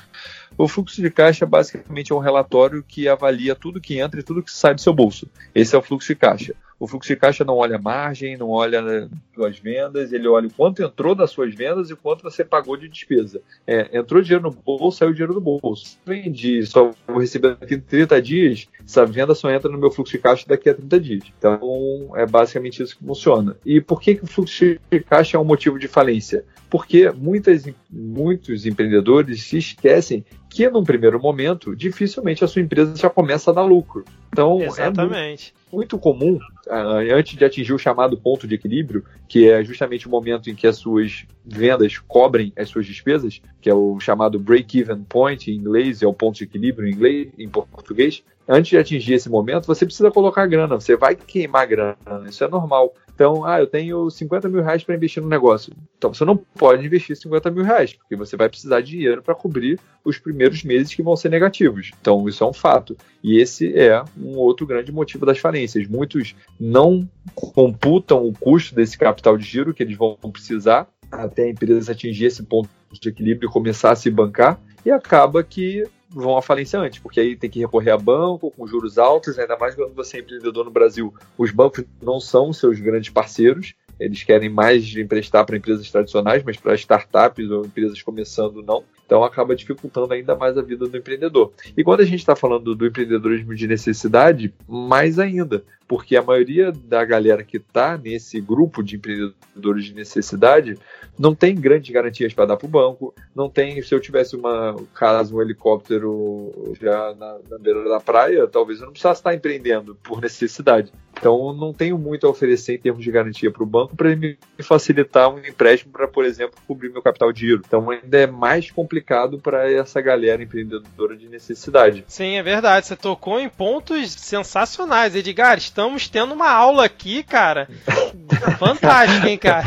o 0.57 0.67
fluxo 0.67 1.01
de 1.01 1.09
caixa 1.09 1.45
basicamente 1.45 2.11
é 2.11 2.15
um 2.15 2.19
relatório 2.19 2.83
que 2.83 3.07
avalia 3.07 3.55
tudo 3.55 3.81
que 3.81 3.99
entra 3.99 4.19
e 4.19 4.23
tudo 4.23 4.43
que 4.43 4.51
sai 4.51 4.75
do 4.75 4.81
seu 4.81 4.93
bolso. 4.93 5.27
Esse 5.53 5.75
é 5.75 5.79
o 5.79 5.81
fluxo 5.81 6.07
de 6.07 6.15
caixa. 6.15 6.53
O 6.83 6.87
fluxo 6.87 7.07
de 7.07 7.15
caixa 7.15 7.45
não 7.45 7.55
olha 7.55 7.77
margem, 7.77 8.35
não 8.35 8.49
olha 8.49 9.09
suas 9.33 9.57
vendas, 9.57 10.11
ele 10.11 10.27
olha 10.27 10.47
o 10.49 10.53
quanto 10.53 10.83
entrou 10.83 11.15
das 11.15 11.31
suas 11.31 11.55
vendas 11.55 11.89
e 11.89 11.93
o 11.93 11.97
quanto 11.97 12.23
você 12.23 12.43
pagou 12.43 12.75
de 12.75 12.89
despesa. 12.89 13.41
É, 13.65 13.97
entrou 13.97 14.21
dinheiro 14.21 14.43
no 14.43 14.51
bolso, 14.51 14.97
saiu 14.97 15.13
dinheiro 15.13 15.33
do 15.33 15.39
bolso. 15.39 15.97
Vendi, 16.05 16.65
só 16.65 16.91
vou 17.07 17.19
receber 17.19 17.55
daqui 17.55 17.75
a 17.75 17.79
30 17.79 18.21
dias, 18.21 18.67
essa 18.85 19.05
venda 19.05 19.33
só 19.33 19.49
entra 19.49 19.71
no 19.71 19.77
meu 19.77 19.89
fluxo 19.89 20.11
de 20.11 20.17
caixa 20.17 20.43
daqui 20.45 20.69
a 20.69 20.73
30 20.73 20.99
dias. 20.99 21.23
Então, 21.37 22.11
é 22.15 22.25
basicamente 22.25 22.83
isso 22.83 22.97
que 22.97 23.05
funciona. 23.05 23.55
E 23.65 23.79
por 23.79 24.01
que, 24.01 24.15
que 24.15 24.25
o 24.25 24.27
fluxo 24.27 24.77
de 24.91 24.99
caixa 24.99 25.37
é 25.37 25.39
um 25.39 25.45
motivo 25.45 25.79
de 25.79 25.87
falência? 25.87 26.43
Porque 26.69 27.09
muitas, 27.11 27.63
muitos 27.89 28.65
empreendedores 28.65 29.43
se 29.43 29.57
esquecem 29.57 30.25
que, 30.49 30.69
num 30.69 30.83
primeiro 30.83 31.17
momento, 31.17 31.73
dificilmente 31.73 32.43
a 32.43 32.47
sua 32.47 32.61
empresa 32.61 32.93
já 32.93 33.09
começa 33.09 33.51
a 33.51 33.53
dar 33.53 33.63
lucro. 33.63 34.03
Então, 34.33 34.61
Exatamente. 34.61 35.53
é 35.55 35.69
muito, 35.69 35.95
muito 35.95 35.99
comum, 35.99 36.39
antes 36.69 37.37
de 37.37 37.45
atingir 37.45 37.73
o 37.73 37.77
chamado 37.77 38.17
ponto 38.17 38.47
de 38.47 38.55
equilíbrio, 38.55 39.03
que 39.27 39.49
é 39.49 39.63
justamente 39.63 40.07
o 40.07 40.09
momento 40.09 40.49
em 40.49 40.55
que 40.55 40.67
as 40.67 40.77
suas 40.77 41.25
vendas 41.45 41.97
cobrem 41.97 42.53
as 42.57 42.69
suas 42.69 42.85
despesas, 42.85 43.41
que 43.61 43.69
é 43.69 43.73
o 43.73 43.99
chamado 43.99 44.39
break-even 44.39 45.03
point 45.03 45.51
em 45.51 45.55
inglês, 45.55 46.01
é 46.01 46.07
o 46.07 46.13
ponto 46.13 46.37
de 46.37 46.43
equilíbrio 46.45 46.87
em 46.87 46.93
inglês, 46.93 47.29
em 47.37 47.49
português. 47.49 48.23
Antes 48.47 48.69
de 48.71 48.77
atingir 48.77 49.13
esse 49.13 49.29
momento, 49.29 49.65
você 49.65 49.85
precisa 49.85 50.11
colocar 50.11 50.45
grana, 50.47 50.75
você 50.79 50.97
vai 50.97 51.15
queimar 51.15 51.65
grana, 51.65 51.97
isso 52.27 52.43
é 52.43 52.47
normal. 52.47 52.93
Então, 53.15 53.45
ah, 53.45 53.59
eu 53.59 53.67
tenho 53.67 54.09
50 54.09 54.49
mil 54.49 54.63
reais 54.63 54.83
para 54.83 54.95
investir 54.95 55.21
no 55.21 55.29
negócio. 55.29 55.71
Então, 55.97 56.13
você 56.13 56.25
não 56.25 56.35
pode 56.35 56.85
investir 56.85 57.15
50 57.15 57.51
mil 57.51 57.63
reais, 57.63 57.93
porque 57.93 58.15
você 58.15 58.35
vai 58.35 58.49
precisar 58.49 58.81
de 58.81 58.91
dinheiro 58.91 59.21
para 59.21 59.35
cobrir 59.35 59.79
os 60.03 60.17
primeiros 60.17 60.63
meses 60.63 60.93
que 60.93 61.03
vão 61.03 61.15
ser 61.15 61.29
negativos. 61.29 61.91
Então, 62.01 62.27
isso 62.27 62.43
é 62.43 62.47
um 62.47 62.53
fato. 62.53 62.97
E 63.23 63.39
esse 63.39 63.77
é 63.77 64.03
um 64.17 64.35
outro 64.37 64.65
grande 64.65 64.91
motivo 64.91 65.25
das 65.25 65.37
falências. 65.37 65.87
Muitos 65.87 66.35
não 66.59 67.07
computam 67.33 68.27
o 68.27 68.33
custo 68.33 68.75
desse 68.75 68.97
capital 68.97 69.37
de 69.37 69.45
giro 69.45 69.73
que 69.73 69.83
eles 69.83 69.97
vão 69.97 70.17
precisar 70.31 70.87
até 71.11 71.43
a 71.43 71.49
empresa 71.49 71.91
atingir 71.91 72.25
esse 72.25 72.43
ponto 72.43 72.69
de 72.91 73.09
equilíbrio 73.09 73.47
e 73.47 73.51
começar 73.51 73.91
a 73.91 73.95
se 73.95 74.09
bancar. 74.09 74.59
E 74.85 74.91
acaba 74.91 75.43
que 75.43 75.83
vão 76.09 76.37
à 76.37 76.41
falência 76.41 76.79
antes, 76.79 76.99
porque 76.99 77.19
aí 77.19 77.35
tem 77.35 77.49
que 77.49 77.59
recorrer 77.59 77.91
a 77.91 77.97
banco 77.97 78.51
com 78.51 78.67
juros 78.67 78.97
altos, 78.97 79.39
ainda 79.39 79.57
mais 79.57 79.75
quando 79.75 79.93
você 79.93 80.17
é 80.17 80.19
empreendedor 80.19 80.65
no 80.65 80.71
Brasil. 80.71 81.13
Os 81.37 81.51
bancos 81.51 81.85
não 82.01 82.19
são 82.19 82.53
seus 82.53 82.79
grandes 82.79 83.09
parceiros, 83.09 83.73
eles 83.99 84.23
querem 84.23 84.49
mais 84.49 84.95
emprestar 84.95 85.45
para 85.45 85.57
empresas 85.57 85.89
tradicionais, 85.89 86.43
mas 86.43 86.57
para 86.57 86.75
startups 86.75 87.49
ou 87.49 87.65
empresas 87.65 88.01
começando 88.01 88.61
não. 88.61 88.83
Então 89.13 89.23
acaba 89.23 89.55
dificultando 89.55 90.11
ainda 90.11 90.35
mais 90.35 90.57
a 90.57 90.61
vida 90.63 90.87
do 90.87 90.97
empreendedor. 90.97 91.53
E 91.77 91.83
quando 91.83 91.99
a 91.99 92.03
gente 92.03 92.17
está 92.17 92.35
falando 92.35 92.73
do 92.73 92.87
empreendedorismo 92.87 93.53
de 93.53 93.67
necessidade, 93.67 94.51
mais 94.67 95.19
ainda, 95.19 95.63
porque 95.87 96.15
a 96.15 96.23
maioria 96.23 96.71
da 96.71 97.05
galera 97.05 97.43
que 97.43 97.57
está 97.57 97.95
nesse 97.95 98.41
grupo 98.41 98.81
de 98.81 98.95
empreendedores 98.95 99.85
de 99.85 99.93
necessidade 99.93 100.79
não 101.15 101.35
tem 101.35 101.53
grandes 101.53 101.93
garantias 101.93 102.33
para 102.33 102.47
dar 102.47 102.57
para 102.57 102.65
o 102.65 102.69
banco, 102.69 103.13
não 103.35 103.47
tem, 103.47 103.79
se 103.83 103.93
eu 103.93 103.99
tivesse 103.99 104.35
uma 104.35 104.75
caso 104.95 105.37
um 105.37 105.41
helicóptero 105.43 106.73
já 106.81 107.13
na, 107.13 107.37
na 107.47 107.59
beira 107.59 107.87
da 107.87 107.99
praia, 107.99 108.47
talvez 108.47 108.79
eu 108.79 108.85
não 108.87 108.93
precisasse 108.93 109.19
estar 109.19 109.35
empreendendo 109.35 109.93
por 110.01 110.19
necessidade. 110.19 110.91
Então 111.23 111.53
não 111.53 111.71
tenho 111.71 111.97
muito 111.97 112.27
a 112.27 112.29
oferecer 112.29 112.75
em 112.75 112.79
termos 112.79 113.01
de 113.01 113.09
garantia 113.09 113.49
para 113.49 113.63
o 113.63 113.65
banco 113.65 113.95
para 113.95 114.13
me 114.13 114.37
facilitar 114.59 115.33
um 115.33 115.39
empréstimo 115.39 115.93
para, 115.93 116.05
por 116.05 116.25
exemplo, 116.25 116.55
cobrir 116.67 116.89
meu 116.91 117.01
capital 117.01 117.31
de 117.31 117.39
giro. 117.39 117.61
Então 117.65 117.89
ainda 117.89 118.17
é 118.17 118.27
mais 118.27 118.69
complicado 118.69 119.39
para 119.39 119.71
essa 119.71 120.01
galera 120.01 120.43
empreendedora 120.43 121.15
de 121.15 121.29
necessidade. 121.29 122.03
Sim, 122.09 122.35
é 122.35 122.43
verdade. 122.43 122.87
Você 122.87 122.97
tocou 122.97 123.39
em 123.39 123.47
pontos 123.47 124.11
sensacionais. 124.11 125.15
Edgar, 125.15 125.57
estamos 125.57 126.09
tendo 126.09 126.33
uma 126.33 126.51
aula 126.51 126.83
aqui, 126.83 127.23
cara. 127.23 127.69
Fantástico, 128.59 129.25
hein, 129.25 129.37
cara? 129.37 129.63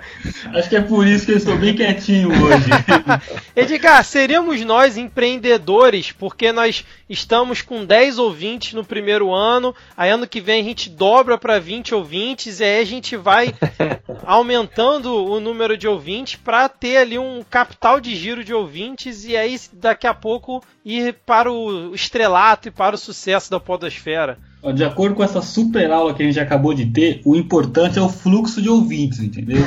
Acho 0.54 0.68
que 0.68 0.76
é 0.76 0.82
por 0.82 1.06
isso 1.06 1.24
que 1.24 1.32
eu 1.32 1.36
estou 1.38 1.56
bem 1.56 1.74
quietinho 1.74 2.28
hoje. 2.28 2.70
Edgar, 3.56 4.04
seríamos 4.04 4.60
nós 4.66 4.98
empreendedores 4.98 6.12
porque 6.12 6.52
nós 6.52 6.84
estamos 7.08 7.62
com 7.62 7.86
10 7.86 8.18
ouvintes 8.18 8.74
no 8.74 8.84
primeiro 8.84 9.32
ano, 9.32 9.74
aí 9.96 10.10
ano 10.10 10.26
que 10.26 10.40
vem 10.40 10.60
a 10.60 10.64
gente 10.64 10.89
dobra 10.90 11.38
para 11.38 11.58
20 11.58 11.94
ouvintes, 11.94 12.60
e 12.60 12.64
aí 12.64 12.80
a 12.80 12.84
gente 12.84 13.16
vai 13.16 13.54
aumentando 14.24 15.14
o 15.14 15.40
número 15.40 15.76
de 15.76 15.88
ouvintes 15.88 16.36
para 16.36 16.68
ter 16.68 16.98
ali 16.98 17.18
um 17.18 17.42
capital 17.48 18.00
de 18.00 18.14
giro 18.14 18.44
de 18.44 18.52
ouvintes 18.52 19.24
e 19.24 19.36
aí 19.36 19.58
daqui 19.72 20.06
a 20.06 20.14
pouco 20.14 20.62
ir 20.84 21.14
para 21.26 21.50
o 21.50 21.94
estrelato 21.94 22.68
e 22.68 22.70
para 22.70 22.94
o 22.94 22.98
sucesso 22.98 23.50
da 23.50 23.60
podosfera. 23.60 24.38
De 24.74 24.84
acordo 24.84 25.16
com 25.16 25.24
essa 25.24 25.40
super 25.40 25.90
aula 25.90 26.12
que 26.12 26.22
a 26.22 26.26
gente 26.26 26.38
acabou 26.38 26.74
de 26.74 26.84
ter, 26.84 27.22
o 27.24 27.34
importante 27.34 27.98
é 27.98 28.02
o 28.02 28.10
fluxo 28.10 28.60
de 28.60 28.68
ouvintes, 28.68 29.18
entendeu? 29.18 29.62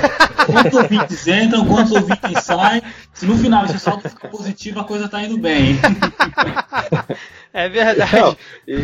Quantos 0.46 0.74
ouvintes 0.78 1.28
entram, 1.28 1.66
quantos 1.66 1.92
ouvintes 1.94 2.44
saem. 2.44 2.82
Se 3.12 3.26
no 3.26 3.36
final 3.36 3.66
esse 3.66 3.80
saldo 3.80 4.08
fica 4.08 4.28
positivo, 4.28 4.80
a 4.80 4.84
coisa 4.84 5.10
tá 5.10 5.24
indo 5.24 5.36
bem. 5.36 5.80
É 7.54 7.70
verdade. 7.70 8.16
Não, 8.16 8.36
e, 8.68 8.78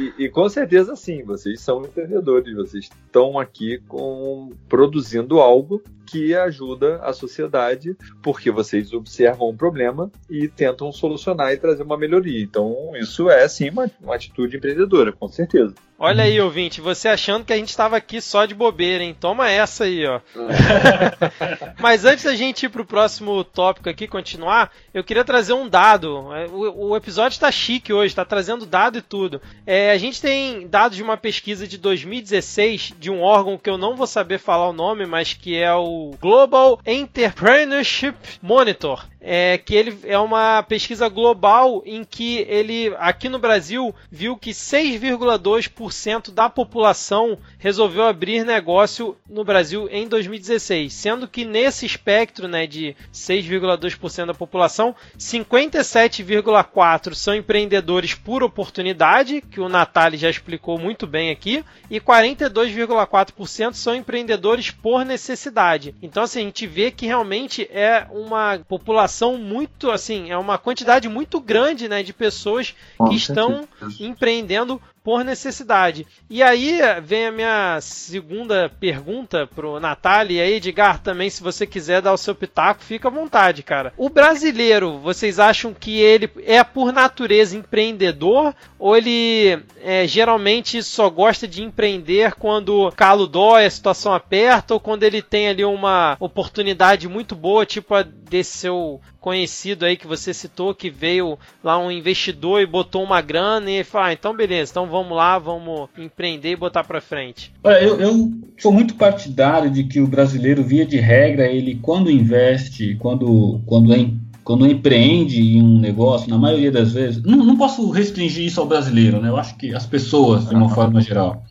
e, 0.00 0.24
e, 0.24 0.28
com 0.28 0.48
certeza 0.48 0.94
sim, 0.94 1.24
vocês 1.24 1.60
são 1.60 1.82
empreendedores, 1.82 2.54
vocês 2.54 2.84
estão 2.84 3.36
aqui 3.36 3.82
com, 3.88 4.52
produzindo 4.68 5.40
algo 5.40 5.82
que 6.06 6.32
ajuda 6.32 7.00
a 7.02 7.12
sociedade, 7.12 7.96
porque 8.22 8.48
vocês 8.48 8.92
observam 8.92 9.50
um 9.50 9.56
problema 9.56 10.08
e 10.30 10.46
tentam 10.46 10.92
solucionar 10.92 11.52
e 11.52 11.56
trazer 11.56 11.82
uma 11.82 11.98
melhoria. 11.98 12.40
Então, 12.40 12.92
isso 12.94 13.28
é 13.28 13.46
sim 13.48 13.70
uma, 13.70 13.90
uma 14.00 14.14
atitude 14.14 14.56
empreendedora, 14.56 15.10
com 15.10 15.26
certeza. 15.26 15.74
Olha 15.98 16.24
aí, 16.24 16.38
ouvinte, 16.38 16.78
você 16.82 17.08
achando 17.08 17.46
que 17.46 17.54
a 17.54 17.56
gente 17.56 17.70
estava 17.70 17.96
aqui 17.96 18.20
só 18.20 18.44
de 18.44 18.54
bobeira, 18.54 19.02
hein? 19.02 19.16
Toma 19.18 19.50
essa 19.50 19.84
aí, 19.84 20.04
ó. 20.06 20.20
Mas 21.80 22.04
antes 22.04 22.24
da 22.24 22.34
gente 22.34 22.66
ir 22.66 22.68
pro 22.68 22.84
próximo 22.84 23.42
tópico 23.42 23.88
aqui, 23.88 24.06
continuar, 24.06 24.70
eu 24.92 25.02
queria 25.02 25.24
trazer 25.24 25.54
um 25.54 25.66
dado. 25.66 26.34
É, 26.34 26.46
o, 26.48 26.88
o 26.88 26.96
episódio 26.96 27.36
está 27.36 27.50
chique 27.50 27.94
hoje, 27.94 28.08
está 28.08 28.26
trazendo 28.26 28.66
dado 28.66 28.98
e 28.98 29.02
tudo. 29.02 29.40
É, 29.66 29.90
a 29.90 29.96
gente 29.96 30.20
tem 30.20 30.68
dados 30.68 30.98
de 30.98 31.02
uma 31.02 31.16
pesquisa 31.16 31.66
de 31.66 31.78
2016 31.78 32.92
de 32.98 33.10
um 33.10 33.22
órgão 33.22 33.56
que 33.56 33.70
eu 33.70 33.78
não 33.78 33.96
vou 33.96 34.06
saber 34.06 34.38
falar 34.38 34.68
o 34.68 34.74
nome, 34.74 35.06
mas 35.06 35.32
que 35.32 35.56
é 35.56 35.72
o 35.72 36.10
Global 36.20 36.78
Entrepreneurship 36.84 38.16
Monitor 38.42 39.06
é 39.28 39.58
que 39.58 39.74
ele 39.74 39.98
é 40.04 40.16
uma 40.16 40.62
pesquisa 40.62 41.08
global 41.08 41.82
em 41.84 42.04
que 42.04 42.46
ele, 42.48 42.94
aqui 42.96 43.28
no 43.28 43.40
Brasil, 43.40 43.92
viu 44.08 44.36
que 44.36 44.52
6,2% 44.52 45.85
da 46.32 46.48
população 46.48 47.38
resolveu 47.58 48.04
abrir 48.04 48.44
negócio 48.44 49.16
no 49.28 49.44
Brasil 49.44 49.88
em 49.90 50.08
2016, 50.08 50.92
sendo 50.92 51.28
que 51.28 51.44
nesse 51.44 51.84
espectro 51.86 52.48
né, 52.48 52.66
de 52.66 52.96
6,2% 53.12 54.26
da 54.26 54.34
população, 54.34 54.94
57,4% 55.18 57.14
são 57.14 57.34
empreendedores 57.34 58.14
por 58.14 58.42
oportunidade, 58.42 59.40
que 59.40 59.60
o 59.60 59.68
Natali 59.68 60.16
já 60.16 60.30
explicou 60.30 60.78
muito 60.78 61.06
bem 61.06 61.30
aqui, 61.30 61.64
e 61.90 62.00
42,4% 62.00 63.74
são 63.74 63.94
empreendedores 63.94 64.70
por 64.70 65.04
necessidade. 65.04 65.94
Então, 66.02 66.22
assim, 66.22 66.40
a 66.40 66.44
gente 66.44 66.66
vê 66.66 66.90
que 66.90 67.06
realmente 67.06 67.68
é 67.70 68.06
uma 68.10 68.58
população 68.68 69.36
muito, 69.36 69.90
assim, 69.90 70.30
é 70.30 70.36
uma 70.36 70.58
quantidade 70.58 71.08
muito 71.08 71.40
grande, 71.40 71.88
né, 71.88 72.02
de 72.02 72.12
pessoas 72.12 72.74
que 73.08 73.14
estão 73.14 73.68
empreendendo 74.00 74.80
por 75.06 75.22
necessidade. 75.24 76.04
E 76.28 76.42
aí 76.42 76.80
vem 77.00 77.26
a 77.26 77.30
minha 77.30 77.78
segunda 77.80 78.68
pergunta 78.68 79.46
pro 79.46 79.78
Natália 79.78 80.38
e 80.38 80.40
aí, 80.40 80.54
Edgar, 80.54 81.00
também, 81.00 81.30
se 81.30 81.44
você 81.44 81.64
quiser 81.64 82.02
dar 82.02 82.12
o 82.12 82.16
seu 82.18 82.34
pitaco, 82.34 82.82
fica 82.82 83.06
à 83.06 83.10
vontade, 83.10 83.62
cara. 83.62 83.92
O 83.96 84.08
brasileiro, 84.08 84.98
vocês 84.98 85.38
acham 85.38 85.72
que 85.72 86.00
ele 86.00 86.28
é 86.44 86.64
por 86.64 86.92
natureza 86.92 87.56
empreendedor 87.56 88.52
ou 88.80 88.96
ele 88.96 89.56
é, 89.80 90.08
geralmente 90.08 90.82
só 90.82 91.08
gosta 91.08 91.46
de 91.46 91.62
empreender 91.62 92.34
quando 92.34 92.90
calo 92.96 93.28
dói, 93.28 93.64
a 93.64 93.70
situação 93.70 94.12
aperta 94.12 94.74
ou 94.74 94.80
quando 94.80 95.04
ele 95.04 95.22
tem 95.22 95.46
ali 95.46 95.64
uma 95.64 96.16
oportunidade 96.18 97.06
muito 97.06 97.36
boa, 97.36 97.64
tipo 97.64 97.94
a 97.94 98.02
desse 98.02 98.58
seu 98.58 99.00
conhecido 99.26 99.84
aí 99.84 99.96
que 99.96 100.06
você 100.06 100.32
citou, 100.32 100.72
que 100.72 100.88
veio 100.88 101.36
lá 101.64 101.76
um 101.76 101.90
investidor 101.90 102.62
e 102.62 102.66
botou 102.66 103.02
uma 103.02 103.20
grana 103.20 103.68
e 103.68 103.82
falou, 103.82 104.06
ah, 104.06 104.12
então 104.12 104.32
beleza, 104.32 104.70
então 104.70 104.86
vamos 104.86 105.16
lá, 105.16 105.36
vamos 105.36 105.88
empreender 105.98 106.52
e 106.52 106.56
botar 106.56 106.84
para 106.84 107.00
frente? 107.00 107.52
Olha, 107.64 107.82
eu, 107.82 107.98
eu, 107.98 108.30
sou 108.56 108.70
muito 108.70 108.94
partidário 108.94 109.68
de 109.68 109.82
que 109.82 110.00
o 110.00 110.06
brasileiro, 110.06 110.62
via 110.62 110.86
de 110.86 110.98
regra, 110.98 111.48
ele 111.48 111.74
quando 111.82 112.08
investe, 112.08 112.94
quando, 113.00 113.60
quando 113.66 113.92
é 113.92 114.08
quando 114.44 114.64
empreende 114.64 115.42
em 115.42 115.60
um 115.60 115.80
negócio, 115.80 116.30
na 116.30 116.38
maioria 116.38 116.70
das 116.70 116.92
vezes, 116.92 117.20
não, 117.20 117.38
não 117.38 117.56
posso 117.56 117.90
restringir 117.90 118.46
isso 118.46 118.60
ao 118.60 118.66
brasileiro, 118.68 119.20
né? 119.20 119.28
Eu 119.28 119.36
acho 119.36 119.56
que 119.56 119.74
as 119.74 119.84
pessoas, 119.84 120.48
de 120.48 120.54
uma 120.54 120.68
forma 120.68 121.00
geral. 121.00 121.42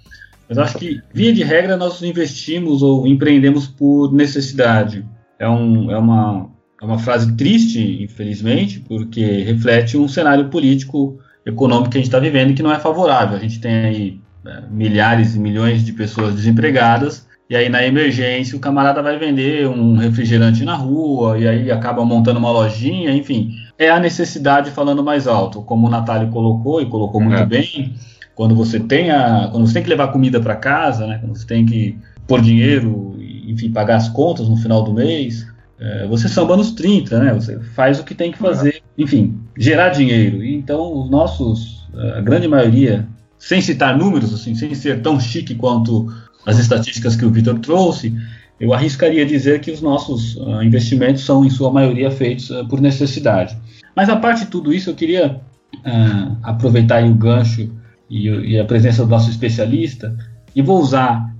Mas 0.47 0.57
acho 0.57 0.77
que, 0.77 1.01
via 1.13 1.33
de 1.33 1.43
regra, 1.43 1.75
nós 1.75 2.01
investimos 2.01 2.81
ou 2.81 3.05
empreendemos 3.05 3.67
por 3.67 4.13
necessidade. 4.13 5.05
É, 5.37 5.49
um, 5.49 5.91
é, 5.91 5.97
uma, 5.97 6.49
é 6.81 6.85
uma 6.85 6.99
frase 6.99 7.35
triste, 7.35 8.03
infelizmente, 8.03 8.79
porque 8.79 9.23
reflete 9.43 9.97
um 9.97 10.07
cenário 10.07 10.49
político, 10.49 11.19
econômico 11.45 11.89
que 11.89 11.97
a 11.97 11.99
gente 11.99 12.07
está 12.07 12.19
vivendo 12.19 12.51
e 12.51 12.53
que 12.53 12.63
não 12.63 12.73
é 12.73 12.79
favorável. 12.79 13.37
A 13.37 13.39
gente 13.39 13.59
tem 13.59 13.73
aí 13.73 14.21
é, 14.45 14.63
milhares 14.69 15.35
e 15.35 15.39
milhões 15.39 15.85
de 15.85 15.93
pessoas 15.93 16.35
desempregadas, 16.35 17.25
e 17.49 17.55
aí 17.55 17.69
na 17.69 17.85
emergência 17.85 18.57
o 18.57 18.59
camarada 18.59 19.01
vai 19.01 19.17
vender 19.17 19.67
um 19.67 19.97
refrigerante 19.97 20.65
na 20.65 20.75
rua, 20.75 21.37
e 21.37 21.47
aí 21.47 21.71
acaba 21.71 22.03
montando 22.03 22.39
uma 22.39 22.51
lojinha, 22.51 23.11
enfim. 23.11 23.51
É 23.77 23.89
a 23.89 23.99
necessidade 23.99 24.71
falando 24.71 25.03
mais 25.03 25.27
alto, 25.27 25.61
como 25.61 25.87
o 25.87 25.89
Natália 25.89 26.27
colocou, 26.27 26.81
e 26.81 26.85
colocou 26.87 27.21
muito 27.21 27.41
é. 27.41 27.45
bem, 27.45 27.93
quando 28.33 28.53
você 28.53 28.79
tem 28.79 29.11
a, 29.11 29.47
quando 29.49 29.65
você 29.65 29.75
tem 29.75 29.83
que 29.83 29.89
levar 29.89 30.09
comida 30.09 30.41
para 30.41 30.55
casa, 30.55 31.07
né, 31.07 31.19
quando 31.19 31.37
você 31.37 31.47
tem 31.47 31.65
que 31.65 31.97
pôr 32.27 32.41
dinheiro, 32.41 33.15
enfim, 33.47 33.71
pagar 33.71 33.95
as 33.95 34.09
contas 34.09 34.49
no 34.49 34.57
final 34.57 34.83
do 34.83 34.93
mês, 34.93 35.47
é, 35.79 36.07
você 36.07 36.29
samba 36.29 36.55
nos 36.55 36.71
30, 36.71 37.19
né? 37.19 37.33
Você 37.33 37.59
faz 37.75 37.99
o 37.99 38.03
que 38.03 38.15
tem 38.15 38.31
que 38.31 38.37
fazer, 38.37 38.81
enfim, 38.97 39.39
gerar 39.57 39.89
dinheiro. 39.89 40.43
Então, 40.43 41.01
os 41.01 41.09
nossos, 41.09 41.87
a 42.15 42.21
grande 42.21 42.47
maioria 42.47 43.07
sem 43.37 43.61
citar 43.61 43.97
números, 43.97 44.33
assim, 44.33 44.55
sem 44.55 44.73
ser 44.73 45.01
tão 45.01 45.19
chique 45.19 45.55
quanto 45.55 46.11
as 46.45 46.57
estatísticas 46.57 47.15
que 47.15 47.25
o 47.25 47.31
Vitor 47.31 47.59
trouxe, 47.59 48.15
eu 48.59 48.73
arriscaria 48.73 49.25
dizer 49.25 49.59
que 49.59 49.71
os 49.71 49.81
nossos 49.81 50.35
uh, 50.37 50.63
investimentos 50.63 51.25
são, 51.25 51.43
em 51.43 51.49
sua 51.49 51.71
maioria, 51.71 52.09
feitos 52.09 52.49
uh, 52.49 52.65
por 52.67 52.79
necessidade. 52.79 53.57
Mas, 53.95 54.09
a 54.09 54.15
parte 54.15 54.45
de 54.45 54.51
tudo 54.51 54.73
isso, 54.73 54.89
eu 54.89 54.95
queria 54.95 55.41
uh, 55.75 56.37
aproveitar 56.41 57.03
o 57.03 57.13
gancho 57.13 57.69
e, 58.09 58.29
e, 58.29 58.59
a 58.59 58.65
presença 58.65 59.03
do 59.03 59.09
nosso 59.09 59.29
especialista 59.29 60.15
e 60.55 60.61
vou 60.61 60.79
usar 60.79 61.35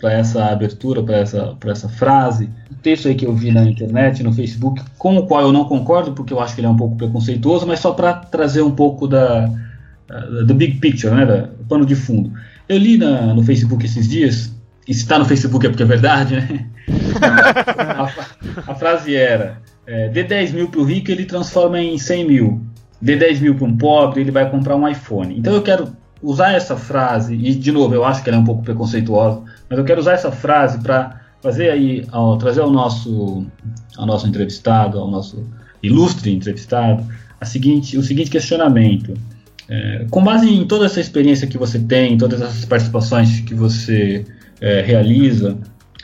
para 0.00 0.14
essa 0.14 0.46
abertura, 0.46 1.02
para 1.02 1.16
essa, 1.16 1.56
essa 1.66 1.88
frase, 1.88 2.48
um 2.70 2.74
texto 2.76 3.08
aí 3.08 3.14
que 3.14 3.26
eu 3.26 3.34
vi 3.34 3.52
na 3.52 3.64
internet, 3.64 4.22
no 4.22 4.32
Facebook, 4.32 4.82
com 4.96 5.18
o 5.18 5.26
qual 5.26 5.42
eu 5.42 5.52
não 5.52 5.64
concordo, 5.64 6.12
porque 6.12 6.32
eu 6.32 6.40
acho 6.40 6.54
que 6.54 6.60
ele 6.60 6.66
é 6.66 6.70
um 6.70 6.76
pouco 6.76 6.96
preconceituoso, 6.96 7.66
mas 7.66 7.80
só 7.80 7.92
para 7.92 8.14
trazer 8.14 8.62
um 8.62 8.70
pouco 8.70 9.06
da, 9.06 9.48
do 10.46 10.54
big 10.54 10.78
picture, 10.78 11.14
né, 11.14 11.26
do 11.26 11.64
pano 11.64 11.84
de 11.84 11.94
fundo. 11.94 12.32
Eu 12.68 12.78
li 12.78 12.96
na, 12.96 13.34
no 13.34 13.42
Facebook 13.42 13.84
esses 13.84 14.08
dias, 14.08 14.54
e 14.88 14.94
se 14.94 15.02
está 15.02 15.18
no 15.18 15.24
Facebook 15.24 15.66
é 15.66 15.68
porque 15.68 15.82
é 15.82 15.86
verdade, 15.86 16.36
né? 16.36 16.66
a, 17.20 18.72
a, 18.72 18.74
frase 18.74 19.14
era: 19.14 19.58
é, 19.86 20.08
dê 20.08 20.24
10 20.24 20.52
mil 20.52 20.68
para 20.68 20.80
o 20.80 20.84
rico, 20.84 21.10
ele 21.10 21.24
transforma 21.24 21.80
em 21.80 21.98
100 21.98 22.26
mil. 22.26 22.60
Dê 23.00 23.16
10 23.16 23.40
mil 23.40 23.54
para 23.54 23.66
um 23.66 23.76
pobre, 23.76 24.20
ele 24.20 24.30
vai 24.30 24.50
comprar 24.50 24.76
um 24.76 24.88
iPhone. 24.88 25.38
Então 25.38 25.54
eu 25.54 25.62
quero 25.62 25.92
usar 26.22 26.52
essa 26.52 26.76
frase, 26.76 27.34
e 27.34 27.54
de 27.54 27.72
novo, 27.72 27.94
eu 27.94 28.04
acho 28.04 28.22
que 28.22 28.28
ela 28.28 28.38
é 28.38 28.40
um 28.40 28.44
pouco 28.44 28.62
preconceituosa, 28.62 29.42
mas 29.70 29.78
eu 29.78 29.84
quero 29.84 30.00
usar 30.00 30.14
essa 30.14 30.32
frase 30.32 30.80
para 30.80 31.20
fazer 31.40 31.70
aí, 31.70 32.04
ao, 32.10 32.36
trazer 32.36 32.60
ao 32.60 32.70
nosso, 32.70 33.46
ao 33.96 34.04
nosso 34.04 34.26
entrevistado, 34.26 34.98
ao 34.98 35.08
nosso 35.08 35.48
ilustre 35.80 36.34
entrevistado, 36.34 37.06
a 37.40 37.44
seguinte, 37.44 37.96
o 37.96 38.02
seguinte 38.02 38.30
questionamento. 38.30 39.14
É, 39.68 40.06
com 40.10 40.22
base 40.24 40.52
em 40.52 40.66
toda 40.66 40.86
essa 40.86 41.00
experiência 41.00 41.46
que 41.46 41.56
você 41.56 41.78
tem, 41.78 42.18
todas 42.18 42.42
essas 42.42 42.64
participações 42.64 43.40
que 43.40 43.54
você 43.54 44.26
é, 44.60 44.82
realiza, 44.82 45.56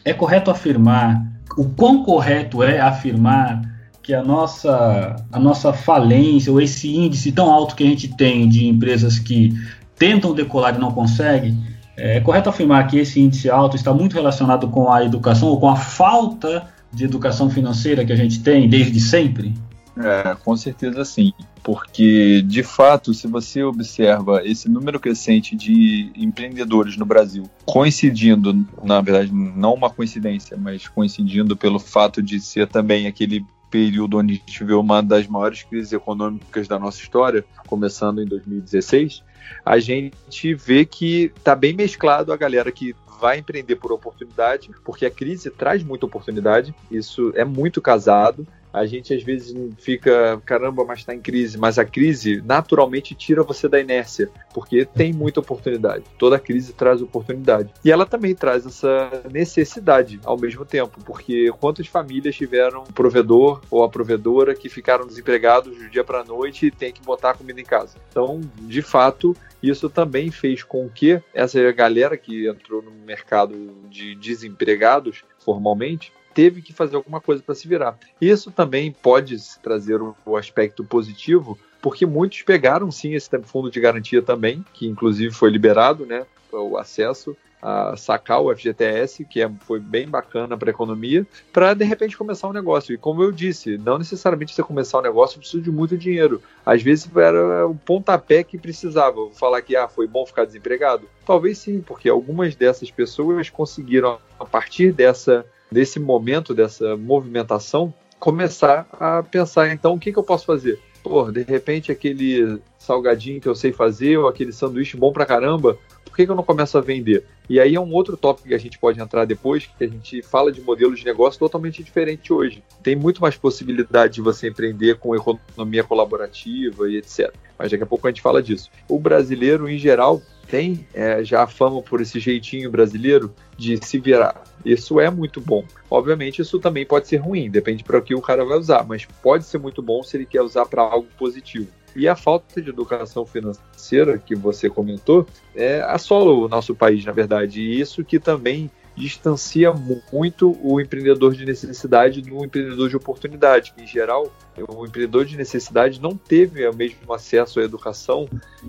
é 0.05 0.12
correto 0.12 0.52
afirmar, 0.52 1.26
o 1.59 1.64
quão 1.64 2.05
correto 2.05 2.62
é 2.62 2.79
afirmar 2.79 3.62
que 4.00 4.14
a 4.14 4.22
nossa, 4.22 5.16
a 5.33 5.40
nossa 5.40 5.72
falência, 5.72 6.52
ou 6.52 6.61
esse 6.61 6.94
índice 6.94 7.33
tão 7.33 7.50
alto 7.50 7.74
que 7.74 7.83
a 7.83 7.87
gente 7.88 8.14
tem 8.14 8.48
de 8.48 8.68
empresas 8.68 9.18
que 9.18 9.52
tentam 9.98 10.33
decolar 10.33 10.76
e 10.76 10.79
não 10.79 10.92
conseguem, 10.92 11.59
é 11.96 12.20
correto 12.20 12.48
afirmar 12.48 12.87
que 12.87 12.98
esse 12.98 13.20
índice 13.20 13.48
alto 13.48 13.76
está 13.76 13.92
muito 13.92 14.14
relacionado 14.14 14.68
com 14.68 14.92
a 14.92 15.04
educação 15.04 15.48
ou 15.48 15.59
com 15.59 15.68
a 15.68 15.76
falta 15.76 16.68
de 16.92 17.04
educação 17.04 17.50
financeira 17.50 18.04
que 18.04 18.12
a 18.12 18.16
gente 18.16 18.42
tem 18.42 18.68
desde 18.68 19.00
sempre? 19.00 19.54
É, 19.98 20.37
com 20.44 20.54
certeza 20.54 21.06
sim, 21.06 21.32
porque 21.64 22.42
de 22.42 22.62
fato, 22.62 23.14
se 23.14 23.26
você 23.26 23.62
observa 23.62 24.42
esse 24.44 24.68
número 24.68 25.00
crescente 25.00 25.56
de 25.56 26.12
empreendedores 26.14 26.98
no 26.98 27.06
Brasil, 27.06 27.48
coincidindo, 27.64 28.66
na 28.85 29.00
verdade, 29.00 29.32
não 29.32 29.72
uma 29.72 29.88
coincidência, 29.88 30.54
mas 30.54 30.87
coincidindo 30.87 31.56
pelo 31.56 31.78
fato 31.78 32.22
de 32.22 32.38
ser 32.40 32.68
também 32.68 33.06
aquele 33.06 33.42
período 33.70 34.18
onde 34.18 34.35
a 34.35 34.37
gente 34.37 34.64
vê 34.64 34.74
uma 34.74 35.02
das 35.02 35.26
maiores 35.26 35.62
crises 35.62 35.92
econômicas 35.92 36.68
da 36.68 36.78
nossa 36.78 37.00
história, 37.00 37.42
começando 37.66 38.20
em 38.20 38.26
2016, 38.26 39.22
a 39.64 39.78
gente 39.78 40.54
vê 40.54 40.85
que 40.85 41.32
está 41.37 41.54
bem 41.54 41.72
mesclado 41.74 42.32
a 42.32 42.37
galera 42.37 42.70
que 42.70 42.94
vai 43.20 43.38
empreender 43.38 43.76
por 43.76 43.92
oportunidade, 43.92 44.70
porque 44.85 45.06
a 45.06 45.11
crise 45.11 45.50
traz 45.50 45.82
muita 45.82 46.06
oportunidade, 46.06 46.74
isso 46.90 47.32
é 47.35 47.44
muito 47.44 47.80
casado, 47.80 48.46
a 48.76 48.84
gente 48.84 49.14
às 49.14 49.22
vezes 49.22 49.56
fica, 49.78 50.38
caramba, 50.44 50.84
mas 50.84 50.98
está 50.98 51.14
em 51.14 51.20
crise. 51.20 51.56
Mas 51.56 51.78
a 51.78 51.84
crise 51.84 52.42
naturalmente 52.44 53.14
tira 53.14 53.42
você 53.42 53.66
da 53.68 53.80
inércia, 53.80 54.28
porque 54.52 54.84
tem 54.84 55.14
muita 55.14 55.40
oportunidade. 55.40 56.04
Toda 56.18 56.38
crise 56.38 56.74
traz 56.74 57.00
oportunidade. 57.00 57.72
E 57.82 57.90
ela 57.90 58.04
também 58.04 58.34
traz 58.34 58.66
essa 58.66 59.22
necessidade 59.32 60.20
ao 60.24 60.38
mesmo 60.38 60.66
tempo, 60.66 60.98
porque 61.06 61.50
quantas 61.58 61.86
famílias 61.86 62.36
tiveram 62.36 62.82
um 62.82 62.92
provedor 62.92 63.62
ou 63.70 63.82
a 63.82 63.88
provedora 63.88 64.54
que 64.54 64.68
ficaram 64.68 65.06
desempregados 65.06 65.74
do 65.74 65.88
dia 65.88 66.04
para 66.04 66.20
a 66.20 66.24
noite 66.24 66.66
e 66.66 66.70
tem 66.70 66.92
que 66.92 67.00
botar 67.00 67.32
comida 67.32 67.58
em 67.58 67.64
casa. 67.64 67.96
Então, 68.10 68.42
de 68.60 68.82
fato, 68.82 69.34
isso 69.62 69.88
também 69.88 70.30
fez 70.30 70.62
com 70.62 70.86
que 70.86 71.18
essa 71.32 71.72
galera 71.72 72.14
que 72.18 72.46
entrou 72.46 72.82
no 72.82 72.90
mercado 72.90 73.74
de 73.88 74.14
desempregados 74.16 75.24
formalmente 75.38 76.12
teve 76.37 76.61
que 76.61 76.75
fazer 76.75 76.96
alguma 76.96 77.18
coisa 77.18 77.42
para 77.42 77.55
se 77.55 77.66
virar. 77.66 77.99
Isso 78.20 78.51
também 78.51 78.92
pode 78.92 79.38
trazer 79.62 80.03
o 80.03 80.14
um, 80.27 80.37
aspecto 80.37 80.85
positivo, 80.85 81.59
porque 81.81 82.05
muitos 82.05 82.42
pegaram 82.42 82.90
sim 82.92 83.14
esse 83.14 83.31
fundo 83.44 83.70
de 83.70 83.81
garantia 83.81 84.20
também, 84.20 84.62
que 84.75 84.87
inclusive 84.87 85.35
foi 85.35 85.49
liberado, 85.49 86.05
né, 86.05 86.27
o 86.53 86.77
acesso 86.77 87.35
a 87.62 87.96
sacar 87.96 88.42
o 88.42 88.55
FGTS, 88.55 89.25
que 89.25 89.40
é, 89.40 89.51
foi 89.61 89.81
bem 89.81 90.07
bacana 90.07 90.59
para 90.59 90.68
a 90.68 90.75
economia, 90.75 91.27
para 91.51 91.72
de 91.72 91.87
repente 91.87 92.18
começar 92.18 92.49
um 92.49 92.53
negócio. 92.53 92.94
E 92.94 92.99
como 92.99 93.22
eu 93.22 93.33
disse, 93.33 93.79
não 93.79 93.96
necessariamente 93.96 94.55
você 94.55 94.62
começar 94.62 94.99
um 94.99 95.03
negócio 95.03 95.38
precisa 95.38 95.62
de 95.62 95.70
muito 95.70 95.96
dinheiro. 95.96 96.42
Às 96.66 96.83
vezes 96.83 97.09
era 97.16 97.66
o 97.66 97.75
pontapé 97.75 98.44
que 98.44 98.59
precisava. 98.59 99.16
Vou 99.16 99.31
falar 99.31 99.62
que 99.62 99.75
ah, 99.75 99.88
foi 99.88 100.07
bom 100.07 100.27
ficar 100.27 100.44
desempregado? 100.44 101.09
Talvez 101.25 101.57
sim, 101.57 101.81
porque 101.81 102.11
algumas 102.11 102.55
dessas 102.55 102.90
pessoas 102.90 103.49
conseguiram, 103.49 104.18
a 104.38 104.44
partir 104.44 104.92
dessa 104.92 105.44
nesse 105.70 105.98
momento 105.98 106.55
dessa 106.55 106.96
movimentação, 106.96 107.92
começar 108.18 108.87
a 108.92 109.22
pensar, 109.22 109.72
então, 109.72 109.94
o 109.94 109.98
que, 109.98 110.12
que 110.12 110.18
eu 110.18 110.22
posso 110.22 110.46
fazer? 110.46 110.79
Pô, 111.02 111.31
de 111.31 111.42
repente 111.42 111.92
aquele 111.92 112.61
salgadinho 112.79 113.40
que 113.40 113.48
eu 113.48 113.55
sei 113.55 113.72
fazer, 113.72 114.16
ou 114.16 114.29
aquele 114.29 114.52
sanduíche 114.52 114.96
bom 114.96 115.12
pra 115.12 115.26
caramba, 115.26 115.79
por 116.05 116.16
que, 116.16 116.24
que 116.24 116.31
eu 116.33 116.37
não 116.37 116.42
começo 116.42 116.79
a 116.79 116.81
vender? 116.81 117.26
E 117.48 117.61
aí 117.61 117.74
é 117.74 117.81
um 117.81 117.92
outro 117.92 118.16
tópico 118.16 118.48
que 118.48 118.55
a 118.55 118.59
gente 118.59 118.79
pode 118.79 118.98
entrar 118.98 119.26
depois, 119.26 119.66
que 119.66 119.85
a 119.85 119.88
gente 119.88 120.22
fala 120.22 120.50
de 120.50 120.62
modelos 120.62 120.98
de 120.98 121.05
negócio 121.05 121.38
totalmente 121.38 121.85
diferente 121.85 122.33
hoje. 122.33 122.64
Tem 122.83 122.96
muito 122.96 123.20
mais 123.20 123.37
possibilidade 123.37 124.14
de 124.14 124.22
você 124.22 124.48
empreender 124.48 124.98
com 124.98 125.14
economia 125.14 125.85
colaborativa 125.85 126.88
e 126.88 126.96
etc. 126.96 127.33
Mas 127.59 127.70
daqui 127.70 127.83
a 127.83 127.87
pouco 127.87 128.07
a 128.07 128.11
gente 128.11 128.22
fala 128.22 128.42
disso. 128.42 128.70
O 128.88 128.98
brasileiro, 128.98 129.68
em 129.68 129.79
geral, 129.79 130.22
tem 130.48 130.87
é, 130.94 131.22
já 131.24 131.42
a 131.42 131.46
fama 131.46 131.82
por 131.82 132.00
esse 132.00 132.18
jeitinho 132.20 132.70
brasileiro 132.70 133.35
de 133.56 133.85
se 133.85 133.98
virar. 133.98 134.42
Isso 134.64 135.00
é 135.00 135.11
muito 135.11 135.40
bom. 135.40 135.64
Obviamente, 135.90 136.42
isso 136.42 136.59
também 136.59 136.87
pode 136.87 137.09
ser 137.09 137.16
ruim, 137.16 137.50
depende 137.50 137.85
para 137.85 137.98
o 137.98 138.02
que 138.02 138.14
o 138.14 138.20
cara 138.20 138.44
vai 138.44 138.59
usar, 138.59 138.85
mas 138.87 139.06
pode 139.22 139.44
ser 139.44 139.59
muito 139.59 139.82
bom 139.82 140.02
se 140.02 140.16
ele 140.16 140.26
quer 140.26 140.42
usar 140.42 140.66
para 140.66 140.82
algo 140.82 141.09
positivo. 141.18 141.68
E 141.94 142.06
a 142.06 142.14
falta 142.14 142.61
de 142.61 142.68
educação 142.68 143.24
financeira 143.24 144.18
que 144.18 144.35
você 144.35 144.68
comentou 144.68 145.26
é, 145.54 145.80
assola 145.80 146.30
o 146.30 146.46
nosso 146.46 146.74
país, 146.74 147.04
na 147.04 147.12
verdade. 147.12 147.62
E 147.62 147.80
isso 147.80 148.04
que 148.04 148.18
também 148.18 148.70
distancia 148.96 149.72
muito 150.11 150.56
o 150.62 150.80
empreendedor 150.80 151.35
de 151.35 151.44
necessidade 151.44 152.22
do 152.22 152.44
empreendedor 152.44 152.88
de 152.88 152.96
oportunidade. 152.96 153.74
Em 153.76 153.87
geral, 153.87 154.32
o 154.56 154.87
empreendedor 154.87 155.26
de 155.26 155.37
necessidade 155.37 156.00
não 156.00 156.16
teve 156.16 156.66
o 156.66 156.74
mesmo 156.74 157.12
acesso 157.12 157.61
à 157.61 157.62
educação 157.62 158.26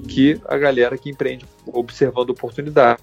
que 0.07 0.39
a 0.45 0.57
galera 0.57 0.97
que 0.97 1.09
empreende 1.09 1.45
observando 1.65 2.31
oportunidade. 2.31 3.01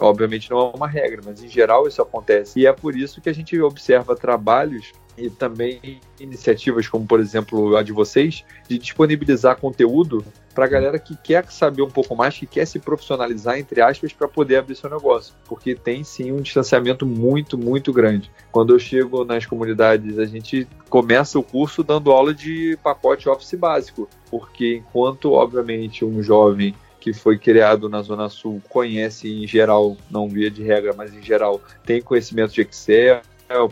Obviamente 0.00 0.50
não 0.50 0.58
é 0.58 0.76
uma 0.76 0.88
regra, 0.88 1.22
mas 1.24 1.42
em 1.42 1.48
geral 1.48 1.86
isso 1.86 2.02
acontece. 2.02 2.58
E 2.58 2.66
é 2.66 2.72
por 2.72 2.96
isso 2.96 3.20
que 3.20 3.28
a 3.28 3.34
gente 3.34 3.58
observa 3.60 4.16
trabalhos 4.16 4.92
e 5.16 5.30
também 5.30 6.00
iniciativas 6.20 6.88
como, 6.88 7.06
por 7.06 7.20
exemplo, 7.20 7.76
a 7.76 7.82
de 7.82 7.92
vocês, 7.92 8.44
de 8.68 8.78
disponibilizar 8.78 9.56
conteúdo 9.56 10.24
para 10.54 10.64
a 10.64 10.68
galera 10.68 10.98
que 10.98 11.16
quer 11.16 11.44
saber 11.50 11.82
um 11.82 11.90
pouco 11.90 12.16
mais, 12.16 12.38
que 12.38 12.46
quer 12.46 12.66
se 12.66 12.78
profissionalizar, 12.78 13.58
entre 13.58 13.80
aspas, 13.80 14.12
para 14.12 14.26
poder 14.26 14.56
abrir 14.56 14.74
seu 14.74 14.88
negócio. 14.88 15.34
Porque 15.46 15.74
tem 15.74 16.02
sim 16.02 16.32
um 16.32 16.40
distanciamento 16.40 17.04
muito, 17.04 17.58
muito 17.58 17.92
grande. 17.92 18.30
Quando 18.50 18.74
eu 18.74 18.78
chego 18.78 19.24
nas 19.24 19.44
comunidades, 19.44 20.18
a 20.18 20.24
gente 20.24 20.66
começa 20.88 21.38
o 21.38 21.42
curso 21.42 21.82
dando 21.82 22.10
aula 22.10 22.32
de 22.32 22.78
pacote 22.82 23.28
Office 23.28 23.58
básico. 23.58 24.08
Porque 24.30 24.76
enquanto, 24.76 25.32
obviamente, 25.32 26.04
um 26.04 26.22
jovem 26.22 26.74
que 26.98 27.12
foi 27.12 27.38
criado 27.38 27.88
na 27.88 28.02
Zona 28.02 28.28
Sul 28.28 28.60
conhece 28.68 29.30
em 29.30 29.46
geral, 29.46 29.96
não 30.10 30.28
via 30.28 30.50
de 30.50 30.62
regra, 30.62 30.92
mas 30.96 31.14
em 31.14 31.22
geral, 31.22 31.60
tem 31.84 32.02
conhecimento 32.02 32.52
de 32.52 32.62
Excel, 32.62 33.20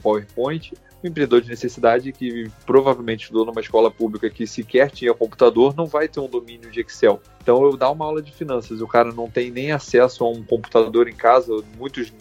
PowerPoint, 0.01 0.73
um 1.05 1.09
empreendedor 1.09 1.43
de 1.43 1.51
necessidade 1.51 2.13
que 2.13 2.51
provavelmente 2.65 3.23
estudou 3.25 3.45
numa 3.45 3.61
escola 3.61 3.91
pública 3.91 4.31
que 4.31 4.47
sequer 4.47 4.91
tinha 4.91 5.13
computador 5.13 5.75
não 5.77 5.87
vai 5.87 6.09
ter 6.09 6.21
um 6.21 6.29
domínio 6.29 6.71
de 6.71 6.81
Excel. 6.81 7.21
Então 7.43 7.63
eu 7.63 7.77
dar 7.77 7.91
uma 7.91 8.07
aula 8.07 8.23
de 8.23 8.33
finanças, 8.33 8.81
o 8.81 8.89
cara 8.89 9.13
não 9.13 9.29
tem 9.29 9.51
nem 9.51 9.71
acesso 9.71 10.25
a 10.25 10.31
um 10.31 10.43
computador 10.43 11.09
em 11.09 11.15
casa, 11.15 11.53
muitos 11.77 12.13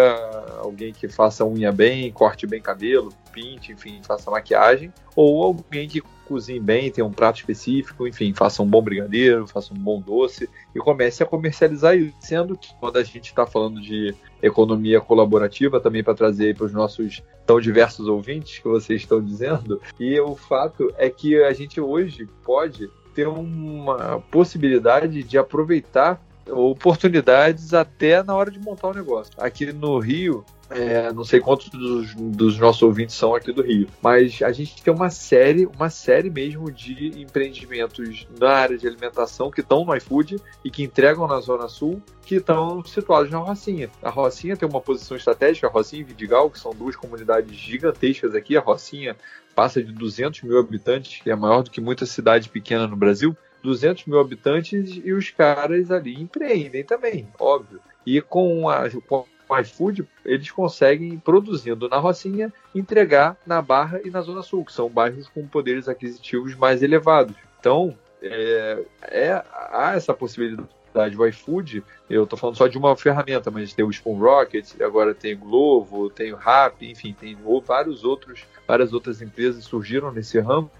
alguém 0.59 0.93
que 0.93 1.07
faça 1.07 1.45
unha 1.45 1.71
bem, 1.71 2.11
corte 2.11 2.45
bem 2.45 2.61
cabelo, 2.61 3.15
pinte, 3.33 3.73
enfim, 3.73 4.01
faça 4.07 4.31
maquiagem, 4.31 4.93
ou 5.17 5.43
alguém 5.43 5.89
que 5.89 6.03
cozinhe 6.27 6.61
bem, 6.61 6.91
tenha 6.91 7.07
um 7.07 7.13
prato 7.13 7.41
específico, 7.41 8.07
enfim, 8.07 8.33
faça 8.33 8.63
um 8.63 8.67
bom 8.67 8.83
brigadeiro, 8.83 9.47
faça 9.47 9.75
um 9.75 9.77
bom 9.77 10.01
doce 10.01 10.49
e 10.75 10.79
comece 10.79 11.23
a 11.23 11.27
comercializar 11.27 11.97
isso. 11.97 12.15
Sendo 12.21 12.57
que 12.57 12.75
quando 12.81 12.97
a 12.97 13.03
gente 13.03 13.27
está 13.27 13.47
falando 13.47 13.81
de 13.81 14.15
economia 14.43 15.01
colaborativa, 15.01 15.81
também 15.81 16.03
para 16.03 16.15
trazer 16.15 16.57
para 16.57 16.67
os 16.67 16.73
nossos 16.73 17.23
tão 17.47 17.61
diversos 17.61 18.07
ouvintes 18.07 18.59
que 18.59 18.69
vocês 18.69 19.03
estão 19.03 19.23
dizendo, 19.23 19.81
e 19.99 20.19
o 20.21 20.35
fato 20.35 20.93
é 20.97 21.11
que 21.11 21.43
a 21.43 21.53
gente 21.53 21.81
hoje 21.81 22.27
pode 22.45 22.89
ter 23.15 23.29
uma 23.29 24.21
possibilidade 24.31 25.23
de 25.23 25.37
aproveitar 25.37 26.23
oportunidades 26.51 27.73
até 27.73 28.23
na 28.23 28.35
hora 28.35 28.51
de 28.51 28.59
montar 28.59 28.89
o 28.89 28.91
um 28.91 28.95
negócio. 28.95 29.33
Aqui 29.39 29.73
no 29.73 29.99
Rio, 29.99 30.45
é, 30.75 31.13
não 31.13 31.25
sei 31.25 31.41
quantos 31.41 31.69
dos, 31.69 32.15
dos, 32.15 32.59
nossos 32.59 32.83
ouvintes 32.83 33.15
são 33.15 33.35
aqui 33.35 33.53
do 33.53 33.63
Rio, 33.63 33.89
mas 34.03 34.41
a 34.43 34.53
gente 34.53 34.83
tem 34.83 34.93
uma 34.93 35.11
série, 35.11 35.67
uma 35.67 35.91
série 35.91 36.31
mesmo 36.31 36.71
de 36.71 37.21
empreendimentos 37.21 38.27
na 38.39 38.51
área 38.51 38.79
de 38.79 38.87
alimentação 38.87 39.51
que 39.51 39.61
estão 39.61 39.85
no 39.85 39.95
iFood 39.97 40.41
e 40.65 40.71
que 40.71 40.83
entregam 40.83 41.27
na 41.27 41.41
Zona 41.41 41.69
Sul, 41.69 42.03
que 42.25 42.37
estão 42.37 42.85
situados 42.85 43.31
na 43.31 43.39
Rocinha. 43.39 43.91
A 44.03 44.11
Rocinha 44.11 44.57
tem 44.57 44.69
uma 44.69 44.81
posição 44.81 45.17
estratégica, 45.17 45.67
a 45.67 45.71
Rocinha 45.71 46.01
e 46.01 46.05
Vidigal, 46.05 46.51
que 46.51 46.59
são 46.59 46.73
duas 46.73 46.97
comunidades 46.97 47.55
gigantescas 47.55 48.35
aqui. 48.35 48.57
A 48.57 48.61
Rocinha 48.61 49.17
passa 49.55 49.83
de 49.83 49.93
200 49.93 50.43
mil 50.43 50.59
habitantes, 50.59 51.21
que 51.23 51.31
é 51.31 51.37
maior 51.37 51.63
do 51.63 51.71
que 51.71 51.81
muita 51.81 52.07
cidade 52.07 52.49
pequena 52.49 52.87
no 52.87 52.97
Brasil. 52.97 53.37
200 53.63 54.07
mil 54.07 54.19
habitantes 54.19 55.01
e 55.05 55.13
os 55.13 55.31
caras 55.31 55.91
ali 55.91 56.21
empreendem 56.21 56.85
também, 56.85 57.29
óbvio. 57.39 57.81
E 58.05 58.21
com 58.21 58.69
a, 58.69 58.91
com 59.07 59.25
a 59.53 59.61
iFood, 59.61 60.07
eles 60.25 60.51
conseguem, 60.51 61.19
produzindo 61.19 61.89
na 61.89 61.99
Rocinha, 61.99 62.53
entregar 62.75 63.37
na 63.47 63.61
Barra 63.61 64.01
e 64.05 64.11
na 64.11 64.21
Zona 64.21 64.43
Sul, 64.43 64.65
que 64.65 64.73
são 64.73 64.89
bairros 64.89 65.29
com 65.29 65.47
poderes 65.47 65.89
aquisitivos 65.89 66.55
mais 66.55 66.83
elevados. 66.83 67.35
Então, 67.59 67.97
é, 68.23 68.85
é, 69.03 69.45
há 69.53 69.93
essa 69.95 70.15
possibilidade. 70.15 70.69
O 71.17 71.27
iFood, 71.27 71.83
eu 72.11 72.25
estou 72.25 72.39
falando 72.39 72.57
só 72.57 72.67
de 72.67 72.77
uma 72.77 72.95
ferramenta, 72.95 73.51
mas 73.51 73.73
tem 73.73 73.85
o 73.85 73.91
Spoon 73.91 74.19
Rocket, 74.19 74.79
agora 74.81 75.15
tem 75.15 75.35
o 75.35 75.39
Glovo, 75.39 76.11
tem 76.11 76.35
o 76.35 76.37
Rap, 76.37 76.85
enfim, 76.85 77.17
tem 77.19 77.37
vários 77.67 78.05
outros, 78.05 78.45
várias 78.69 78.93
outras 78.93 79.23
empresas 79.23 79.65
surgiram 79.65 80.13
nesse 80.13 80.39
ramo 80.39 80.71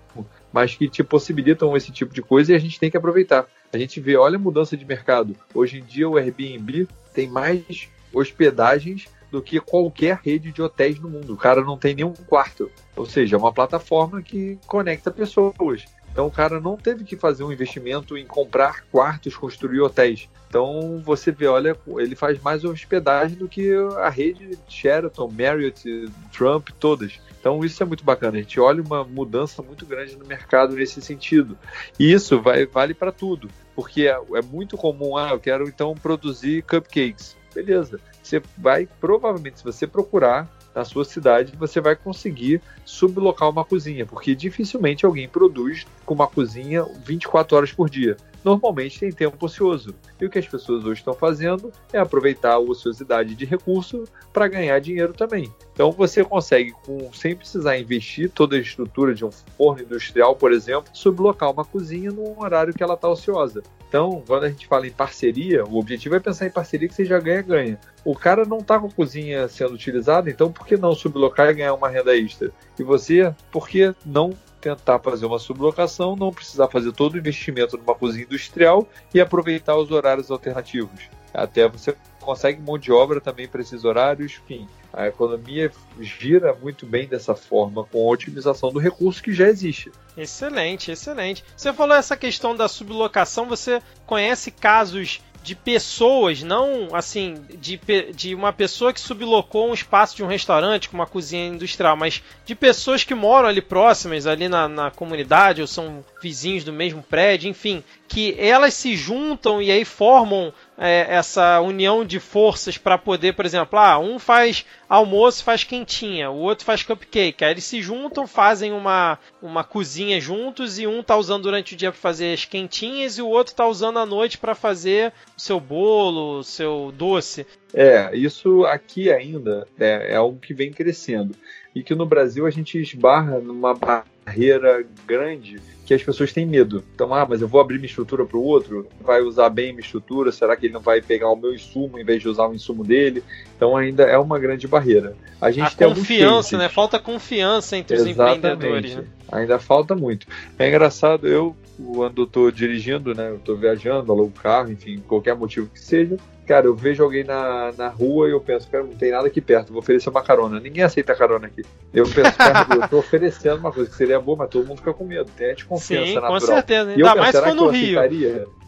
mas 0.53 0.75
que 0.75 0.89
te 0.89 1.03
possibilitam 1.03 1.77
esse 1.77 1.91
tipo 1.91 2.13
de 2.13 2.21
coisa 2.21 2.53
e 2.53 2.55
a 2.55 2.59
gente 2.59 2.79
tem 2.79 2.91
que 2.91 2.97
aproveitar. 2.97 3.47
A 3.73 3.79
gente 3.79 4.01
vê, 4.01 4.17
olha 4.17 4.37
a 4.37 4.41
mudança 4.41 4.77
de 4.77 4.85
mercado. 4.85 5.35
Hoje 5.55 5.79
em 5.79 5.85
dia 5.85 6.09
o 6.09 6.17
Airbnb 6.17 6.87
tem 7.15 7.29
mais 7.29 7.89
hospedagens 8.13 9.09
do 9.31 9.41
que 9.41 9.59
qualquer 9.59 10.21
rede 10.23 10.53
de 10.53 10.61
hotéis 10.61 11.01
no 11.01 11.09
mundo. 11.09 11.33
O 11.33 11.39
cara 11.39 11.63
não 11.63 11.79
tem 11.79 11.95
nenhum 11.95 12.13
quarto. 12.13 12.71
Ou 12.95 13.07
seja, 13.07 13.37
é 13.37 13.39
uma 13.39 13.53
plataforma 13.53 14.21
que 14.21 14.59
conecta 14.67 15.11
pessoas. 15.11 15.87
Então 16.13 16.27
o 16.27 16.31
cara 16.31 16.61
não 16.61 16.77
teve 16.77 17.05
que 17.05 17.17
fazer 17.17 17.43
um 17.43 17.51
investimento 17.51 18.19
em 18.19 18.27
comprar 18.27 18.85
quartos, 18.93 19.35
construir 19.35 19.81
hotéis. 19.81 20.29
Então 20.47 21.01
você 21.03 21.33
vê, 21.33 21.47
olha, 21.47 21.75
ele 21.97 22.15
faz 22.15 22.39
mais 22.43 22.63
hospedagem 22.63 23.39
do 23.39 23.49
que 23.49 23.73
a 23.97 24.11
rede 24.11 24.59
Sheraton, 24.69 25.31
Marriott, 25.31 25.83
Trump, 26.31 26.69
todas. 26.79 27.19
Então 27.41 27.65
isso 27.65 27.83
é 27.83 27.87
muito 27.87 28.05
bacana. 28.05 28.37
A 28.37 28.43
gente 28.43 28.61
olha 28.61 28.83
uma 28.83 29.03
mudança 29.03 29.63
muito 29.63 29.87
grande 29.87 30.15
no 30.17 30.27
mercado 30.27 30.77
nesse 30.77 31.01
sentido. 31.01 31.57
E 31.99 32.13
isso 32.13 32.39
vai, 32.43 32.67
vale 32.67 32.93
para 32.93 33.11
tudo, 33.11 33.49
porque 33.75 34.03
é, 34.07 34.21
é 34.35 34.43
muito 34.43 34.77
comum. 34.77 35.17
Ah, 35.17 35.31
eu 35.31 35.41
quero 35.41 35.67
então 35.67 35.95
produzir 35.95 36.63
cupcakes. 36.65 37.35
Beleza. 37.55 37.99
Você 38.23 38.43
vai 38.57 38.89
provavelmente, 39.01 39.59
se 39.59 39.65
você 39.65 39.87
procurar, 39.87 40.49
na 40.75 40.85
sua 40.85 41.05
cidade, 41.05 41.55
você 41.57 41.81
vai 41.81 41.95
conseguir 41.95 42.61
sublocar 42.85 43.49
uma 43.49 43.65
cozinha, 43.65 44.07
porque 44.07 44.35
dificilmente 44.35 45.05
alguém 45.05 45.29
produz 45.29 45.87
com 46.05 46.15
uma 46.15 46.27
cozinha 46.27 46.85
24 47.05 47.57
horas 47.57 47.73
por 47.73 47.89
dia. 47.89 48.17
Normalmente 48.45 48.99
tem 48.99 49.13
tempo 49.13 49.45
ocioso. 49.45 49.95
E 50.21 50.27
o 50.27 50.31
que 50.31 50.39
as 50.39 50.49
pessoas 50.49 50.85
hoje 50.85 51.01
estão 51.01 51.15
fazendo 51.15 51.73
é 51.93 51.99
aproveitar 51.99 52.55
a 52.55 52.59
ociosidade 52.59 53.37
de 53.37 53.45
recurso 53.45 54.05
para 54.33 54.49
ganhar 54.49 54.81
dinheiro 54.81 55.13
também. 55.13 55.53
Então 55.73 55.93
você 55.93 56.25
consegue, 56.25 56.73
com, 56.85 57.13
sem 57.13 57.37
precisar 57.37 57.79
investir 57.79 58.31
toda 58.31 58.57
a 58.57 58.61
estrutura 58.61 59.15
de 59.15 59.25
um 59.25 59.31
forno 59.31 59.83
industrial, 59.83 60.35
por 60.35 60.53
exemplo, 60.53 60.91
sublocar 60.93 61.53
uma 61.53 61.65
cozinha 61.65 62.11
num 62.11 62.41
horário 62.41 62.75
que 62.75 62.83
ela 62.83 62.95
está 62.95 63.09
ociosa. 63.09 63.63
Então, 63.93 64.25
quando 64.27 64.45
a 64.45 64.49
gente 64.49 64.67
fala 64.67 64.87
em 64.87 64.91
parceria, 64.91 65.67
o 65.67 65.79
objetivo 65.79 66.17
é 66.17 66.19
pensar 66.19 66.47
em 66.47 66.51
parceria 66.51 66.89
que 66.89 66.95
você 66.95 67.05
já 67.05 67.21
ganha-ganha. 67.21 67.79
O 68.03 68.17
cara 68.17 68.47
não 68.47 68.57
está 68.57 68.81
com 68.81 68.87
a 68.87 68.91
cozinha 68.91 69.47
sendo 69.49 69.75
utilizada, 69.75 70.31
então 70.31 70.51
por 70.51 70.67
que 70.67 70.79
não 70.79 70.95
sublocar 70.95 71.51
e 71.51 71.53
ganhar 71.53 71.75
uma 71.75 71.91
renda 71.91 72.17
extra? 72.17 72.51
E 72.79 72.83
você, 72.83 73.35
por 73.51 73.69
que 73.69 73.95
não 74.07 74.33
tentar 74.63 74.99
fazer 74.99 75.27
uma 75.27 75.39
sublocação, 75.39 76.17
não 76.17 76.33
precisar 76.33 76.69
fazer 76.69 76.91
todo 76.93 77.17
o 77.17 77.19
investimento 77.19 77.77
numa 77.77 77.95
cozinha 77.95 78.25
industrial 78.25 78.89
e 79.13 79.21
aproveitar 79.21 79.77
os 79.77 79.91
horários 79.91 80.31
alternativos? 80.31 81.11
Até 81.35 81.69
você 81.69 81.95
consegue 82.19 82.63
mão 82.63 82.79
de 82.79 82.91
obra 82.91 83.21
também 83.21 83.47
para 83.47 83.61
esses 83.61 83.85
horários, 83.85 84.41
enfim. 84.43 84.67
A 84.93 85.07
economia 85.07 85.71
gira 86.01 86.55
muito 86.55 86.85
bem 86.85 87.09
dessa 87.09 87.35
forma, 87.35 87.85
com 87.85 87.99
a 87.99 88.13
otimização 88.13 88.71
do 88.71 88.79
recurso 88.79 89.23
que 89.23 89.33
já 89.33 89.49
existe. 89.49 89.91
Excelente, 90.17 90.91
excelente. 90.91 91.43
Você 91.57 91.73
falou 91.73 91.97
essa 91.97 92.17
questão 92.17 92.55
da 92.55 92.69
sublocação, 92.69 93.47
você 93.47 93.81
conhece 94.07 94.51
casos 94.51 95.21
de 95.43 95.57
pessoas, 95.57 96.43
não 96.43 96.95
assim, 96.95 97.35
de, 97.59 97.79
de 98.15 98.35
uma 98.35 98.53
pessoa 98.53 98.93
que 98.93 99.01
sublocou 99.01 99.69
um 99.69 99.75
espaço 99.75 100.15
de 100.15 100.23
um 100.23 100.29
restaurante 100.29 100.89
com 100.89 100.97
uma 100.97 101.07
cozinha 101.07 101.49
industrial, 101.49 101.97
mas 101.97 102.23
de 102.47 102.55
pessoas 102.55 103.03
que 103.03 103.15
moram 103.15 103.49
ali 103.49 103.61
próximas, 103.61 104.27
ali 104.27 104.49
na, 104.49 104.69
na 104.69 104.91
comunidade, 104.91 105.61
ou 105.61 105.67
são 105.67 106.05
vizinhos 106.23 106.63
do 106.63 106.73
mesmo 106.73 107.03
prédio, 107.03 107.51
enfim, 107.51 107.83
que 108.07 108.37
elas 108.39 108.75
se 108.75 108.95
juntam 108.95 109.61
e 109.61 109.71
aí 109.71 109.85
formam 109.85 110.53
é, 110.83 111.07
essa 111.15 111.61
união 111.61 112.05
de 112.05 112.19
forças 112.19 112.77
para 112.77 112.99
poder, 112.99 113.35
por 113.35 113.47
exemplo, 113.47 113.79
ah, 113.79 114.01
um 114.01 114.19
faz 114.19 114.67
almoço 114.89 115.45
faz 115.45 115.63
quentinha, 115.63 116.29
o 116.29 116.39
outro 116.39 116.65
faz 116.65 116.83
cupcake. 116.83 117.45
Aí 117.45 117.53
eles 117.53 117.63
se 117.63 117.81
juntam, 117.81 118.27
fazem 118.27 118.73
uma, 118.73 119.17
uma 119.41 119.63
cozinha 119.63 120.21
juntos 120.21 120.81
e 120.81 120.87
um 120.89 121.01
tá 121.01 121.17
usando 121.17 121.45
durante 121.45 121.75
o 121.75 121.77
dia 121.77 121.93
para 121.93 122.01
fazer 122.01 122.35
as 122.35 122.45
quentinhas 122.45 123.17
e 123.17 123.23
o 123.23 123.29
outro 123.29 123.55
tá 123.55 123.65
usando 123.65 124.01
à 124.01 124.05
noite 124.05 124.39
para 124.39 124.57
fazer 124.57 125.13
o 125.37 125.41
seu 125.41 125.61
bolo, 125.61 126.41
o 126.41 126.45
seu 126.45 126.93
doce. 126.93 127.47
É, 127.73 128.11
isso 128.17 128.65
aqui 128.67 129.11
ainda 129.11 129.69
é, 129.79 130.13
é 130.13 130.17
algo 130.17 130.41
que 130.41 130.53
vem 130.53 130.73
crescendo 130.73 131.33
e 131.75 131.83
que 131.83 131.95
no 131.95 132.07
Brasil 132.07 132.47
a 132.47 132.51
gente 132.51 132.79
esbarra 132.79 133.39
numa 133.39 133.75
barreira 133.75 134.85
grande 135.07 135.61
que 135.85 135.95
as 135.95 136.03
pessoas 136.03 136.33
têm 136.33 136.47
medo. 136.47 136.85
Então, 136.95 137.13
ah, 137.13 137.27
mas 137.29 137.43
eu 137.43 137.49
vou 137.49 137.61
abrir 137.61 137.77
minha 137.77 137.87
estrutura 137.87 138.25
para 138.25 138.37
o 138.37 138.43
outro, 138.43 138.87
vai 139.01 139.21
usar 139.21 139.49
bem 139.49 139.73
minha 139.73 139.81
estrutura, 139.85 140.31
será 140.31 140.57
que 140.57 140.67
ele 140.67 140.73
não 140.73 140.81
vai 140.81 141.03
pegar 141.03 141.31
o 141.31 141.37
meu 141.37 141.55
insumo 141.55 141.99
em 141.99 142.05
vez 142.05 142.23
de 142.23 142.29
usar 142.29 142.47
o 142.47 142.55
insumo 142.55 142.85
dele? 142.85 143.23
Então 143.57 143.77
ainda 143.77 144.05
é 144.05 144.17
uma 144.17 144.39
grande 144.39 144.69
barreira. 144.69 145.17
A 145.41 145.51
gente 145.51 145.67
a 145.67 145.71
tem 145.71 145.89
confiança, 145.89 146.57
né? 146.57 146.69
Falta 146.69 146.99
confiança 146.99 147.77
entre 147.77 147.97
Exatamente. 147.97 148.21
os 148.21 148.37
empreendedores. 148.37 148.97
Né? 148.97 149.05
Ainda 149.33 149.59
falta 149.59 149.95
muito. 149.95 150.27
É 150.59 150.69
engraçado, 150.69 151.27
eu 151.27 151.57
quando 151.95 152.25
estou 152.25 152.51
dirigindo, 152.51 153.15
né? 153.15 153.31
Eu 153.31 153.37
estou 153.37 153.57
viajando, 153.57 154.13
alugo 154.13 154.33
carro, 154.43 154.71
enfim, 154.71 155.03
qualquer 155.07 155.35
motivo 155.35 155.69
que 155.69 155.81
seja, 155.81 156.17
Cara, 156.47 156.67
eu 156.67 156.75
vejo 156.75 157.03
alguém 157.03 157.23
na, 157.23 157.73
na 157.79 157.89
rua 157.89 158.29
e 158.29 158.33
eu 158.33 158.41
penso, 158.41 158.69
cara, 158.69 158.83
não 158.83 158.95
tem 158.95 159.13
nada 159.13 159.29
aqui 159.29 159.41
perto, 159.41 159.73
vou 159.73 159.79
oferecer 159.79 160.11
uma 160.11 160.23
carona. 160.23 160.59
Ninguém 160.59 160.83
aceita 160.83 161.15
carona 161.15 161.47
aqui. 161.47 161.63
Eu 161.95 162.05
penso, 162.05 162.37
cara, 162.37 162.67
eu 162.75 162.89
tô 162.89 162.99
oferecendo 162.99 163.59
uma 163.59 163.71
coisa 163.71 163.89
que 163.89 163.97
seria 163.97 164.19
boa, 164.19 164.39
mas 164.39 164.51
todo 164.51 164.67
mundo 164.67 164.79
fica 164.79 164.93
com 164.93 165.05
medo. 165.05 165.31
Tem 165.37 165.53
a 165.53 165.55
de 165.55 165.65
confiança 165.65 166.07
Sim, 166.07 166.15
natural. 166.15 166.33
com 166.33 166.47
certeza. 166.47 166.91
Ainda 166.91 167.05
penso, 167.05 167.19
mais 167.19 167.37
se 167.37 167.55
no 167.55 167.69
Rio. 167.69 168.01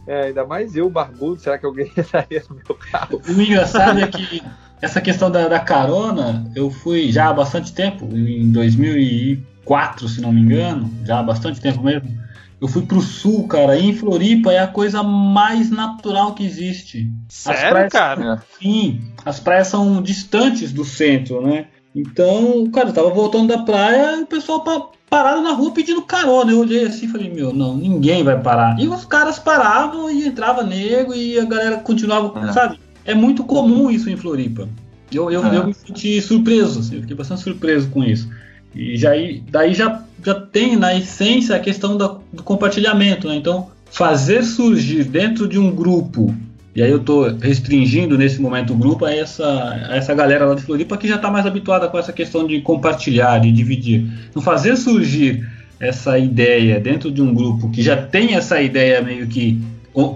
É, 0.07 0.27
ainda 0.27 0.47
mais 0.47 0.77
eu, 0.77 0.89
barbudo, 0.89 1.41
será 1.41 1.59
que 1.59 1.67
alguém 1.67 1.91
entraria 1.99 2.43
no 2.49 2.57
meu 2.57 2.77
carro? 2.91 3.21
O 3.29 3.41
engraçado 3.41 3.99
é 3.99 4.07
que 4.07 4.43
essa 4.81 5.01
questão 5.01 5.31
da, 5.31 5.49
da 5.49 5.59
carona, 5.59 6.45
eu 6.55 6.71
fui 6.71 7.11
já 7.11 7.29
há 7.29 7.33
bastante 7.33 7.75
tempo, 7.75 8.05
em 8.05 8.53
2004, 8.53 10.09
se 10.09 10.21
não 10.21 10.33
me 10.33 10.43
engano, 10.43 10.89
já 11.05 11.19
há 11.19 11.23
bastante 11.23 11.61
tempo 11.61 11.83
mesmo 11.83 12.24
eu 12.65 12.69
fui 12.69 12.81
pro 12.81 13.03
sul, 13.03 13.47
cara, 13.47 13.77
e 13.77 13.91
em 13.91 13.95
Floripa 13.95 14.51
é 14.51 14.59
a 14.59 14.67
coisa 14.67 15.03
mais 15.03 15.71
natural 15.71 16.35
que 16.35 16.47
existe. 16.47 17.12
Sério, 17.29 17.69
praias, 17.69 17.93
cara? 17.93 18.43
Sim, 18.59 19.03
as 19.23 19.39
praias 19.39 19.69
são 19.69 20.01
distantes 20.01 20.73
do 20.73 20.83
centro, 20.83 21.43
né? 21.47 21.67
Então, 21.95 22.67
cara, 22.73 22.89
eu 22.89 22.95
tava 22.95 23.11
voltando 23.11 23.49
da 23.49 23.59
praia 23.59 24.17
e 24.17 24.23
o 24.23 24.27
pessoal 24.27 24.65
parado 25.11 25.43
na 25.43 25.53
rua 25.53 25.73
pedindo 25.73 26.01
carona. 26.01 26.53
Eu 26.53 26.61
olhei 26.61 26.87
assim 26.87 27.05
e 27.05 27.09
falei, 27.11 27.31
meu, 27.31 27.53
não, 27.53 27.77
ninguém 27.77 28.25
vai 28.25 28.41
parar. 28.41 28.81
E 28.81 28.89
os 28.89 29.05
caras 29.05 29.39
paravam 29.39 30.11
e 30.11 30.27
entrava 30.27 30.62
nego 30.62 31.15
e 31.15 31.39
a 31.39 31.45
galera 31.45 31.77
continuava, 31.77 32.49
é. 32.49 32.51
sabe? 32.51 32.81
É 33.05 33.15
muito 33.15 33.45
comum 33.45 33.91
isso 33.91 34.09
em 34.09 34.17
Floripa. 34.17 34.67
Eu, 35.12 35.31
eu, 35.31 35.45
é. 35.45 35.57
eu 35.59 35.67
me 35.67 35.75
senti 35.75 36.19
surpreso, 36.23 36.81
assim, 36.81 36.95
eu 36.97 37.03
fiquei 37.03 37.15
bastante 37.15 37.43
surpreso 37.43 37.91
com 37.91 38.03
isso. 38.03 38.27
E 38.75 38.97
já, 38.97 39.11
daí 39.51 39.75
já 39.75 40.05
já 40.25 40.35
tem 40.35 40.75
na 40.75 40.97
essência 40.97 41.55
a 41.55 41.61
questão 41.61 41.97
da, 41.97 42.16
do 42.33 42.43
compartilhamento. 42.43 43.29
Né? 43.29 43.37
Então, 43.37 43.68
fazer 43.91 44.43
surgir 44.43 45.05
dentro 45.05 45.47
de 45.47 45.59
um 45.59 45.70
grupo, 45.70 46.35
e 46.75 46.83
aí 46.83 46.91
eu 46.91 46.97
estou 46.97 47.37
restringindo 47.37 48.16
nesse 48.16 48.41
momento 48.41 48.72
o 48.72 48.77
grupo 48.77 49.05
a 49.05 49.14
essa, 49.14 49.47
a 49.89 49.97
essa 49.97 50.14
galera 50.14 50.47
lá 50.47 50.55
de 50.55 50.62
Floripa 50.62 50.97
que 50.97 51.07
já 51.07 51.16
está 51.16 51.31
mais 51.31 51.47
habituada 51.47 51.89
com 51.89 51.99
essa 51.99 52.12
questão 52.12 52.47
de 52.47 52.61
compartilhar, 52.62 53.39
de 53.39 53.53
dividir. 53.53 54.07
Então, 54.31 54.41
fazer 54.41 54.77
surgir 54.77 55.47
essa 55.79 56.18
ideia 56.18 56.81
dentro 56.81 57.11
de 57.11 57.20
um 57.20 57.35
grupo 57.35 57.70
que 57.70 57.83
já 57.83 57.97
tem 57.97 58.35
essa 58.35 58.61
ideia 58.61 59.03
meio 59.03 59.27
que 59.27 59.61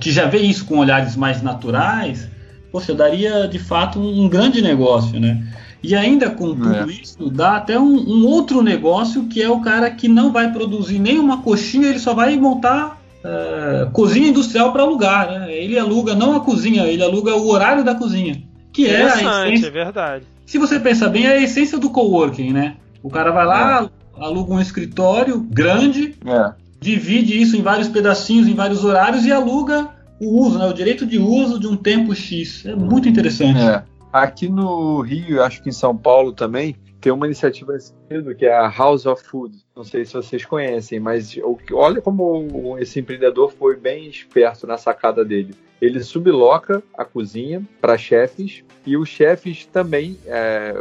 que 0.00 0.10
já 0.10 0.26
vê 0.26 0.38
isso 0.38 0.64
com 0.64 0.78
olhares 0.78 1.14
mais 1.14 1.40
naturais, 1.40 2.28
você 2.72 2.92
daria 2.92 3.46
de 3.46 3.60
fato 3.60 4.00
um 4.00 4.28
grande 4.28 4.60
negócio, 4.60 5.20
né? 5.20 5.40
E 5.82 5.94
ainda 5.94 6.30
com 6.30 6.54
tudo 6.54 6.74
é. 6.74 6.86
isso, 6.86 7.30
dá 7.30 7.56
até 7.56 7.78
um, 7.78 7.96
um, 7.96 8.26
outro 8.26 8.62
negócio 8.62 9.24
que 9.26 9.40
é 9.40 9.48
o 9.48 9.60
cara 9.60 9.90
que 9.90 10.08
não 10.08 10.32
vai 10.32 10.52
produzir 10.52 10.98
nenhuma 10.98 11.42
coxinha, 11.42 11.88
ele 11.88 12.00
só 12.00 12.14
vai 12.14 12.36
montar 12.36 13.00
uh, 13.24 13.90
cozinha 13.92 14.28
industrial 14.28 14.72
para 14.72 14.82
alugar. 14.82 15.30
Né? 15.30 15.54
Ele 15.54 15.78
aluga 15.78 16.14
não 16.14 16.34
a 16.34 16.40
cozinha, 16.40 16.84
ele 16.84 17.02
aluga 17.02 17.34
o 17.36 17.48
horário 17.48 17.84
da 17.84 17.94
cozinha. 17.94 18.42
Que 18.72 18.86
é 18.86 19.02
a 19.02 19.48
essência. 19.48 19.68
é 19.68 19.70
verdade. 19.70 20.24
Se 20.44 20.58
você 20.58 20.80
pensar 20.80 21.08
bem, 21.10 21.26
é 21.26 21.32
a 21.32 21.42
essência 21.42 21.78
do 21.78 21.90
coworking, 21.90 22.52
né? 22.52 22.76
O 23.02 23.10
cara 23.10 23.30
vai 23.30 23.46
lá, 23.46 23.90
é. 24.18 24.24
aluga 24.24 24.54
um 24.54 24.60
escritório 24.60 25.38
grande, 25.40 26.14
é. 26.24 26.52
divide 26.80 27.40
isso 27.40 27.56
em 27.56 27.62
vários 27.62 27.88
pedacinhos, 27.88 28.48
em 28.48 28.54
vários 28.54 28.84
horários 28.84 29.24
e 29.24 29.32
aluga 29.32 29.88
o 30.20 30.42
uso, 30.42 30.58
né? 30.58 30.66
o 30.66 30.72
direito 30.72 31.06
de 31.06 31.18
uso 31.18 31.58
de 31.60 31.66
um 31.66 31.76
tempo 31.76 32.14
X. 32.14 32.64
É 32.66 32.74
muito 32.74 33.08
interessante. 33.08 33.60
É. 33.60 33.82
Aqui 34.22 34.48
no 34.48 35.00
Rio, 35.00 35.42
acho 35.42 35.62
que 35.62 35.68
em 35.68 35.72
São 35.72 35.96
Paulo 35.96 36.32
também, 36.32 36.76
tem 37.00 37.12
uma 37.12 37.26
iniciativa 37.26 37.72
nesse 37.72 37.94
sentido 37.94 38.34
que 38.34 38.44
é 38.44 38.52
a 38.52 38.68
House 38.68 39.06
of 39.06 39.22
Food. 39.22 39.56
Não 39.76 39.84
sei 39.84 40.04
se 40.04 40.14
vocês 40.14 40.44
conhecem, 40.44 40.98
mas 40.98 41.38
olha 41.72 42.00
como 42.00 42.76
esse 42.78 42.98
empreendedor 42.98 43.52
foi 43.52 43.76
bem 43.76 44.08
esperto 44.08 44.66
na 44.66 44.76
sacada 44.76 45.24
dele. 45.24 45.54
Ele 45.80 46.02
subloca 46.02 46.82
a 46.96 47.04
cozinha 47.04 47.62
para 47.80 47.96
chefes 47.96 48.64
e 48.84 48.96
os 48.96 49.08
chefes 49.08 49.66
também, 49.66 50.16
é, 50.26 50.74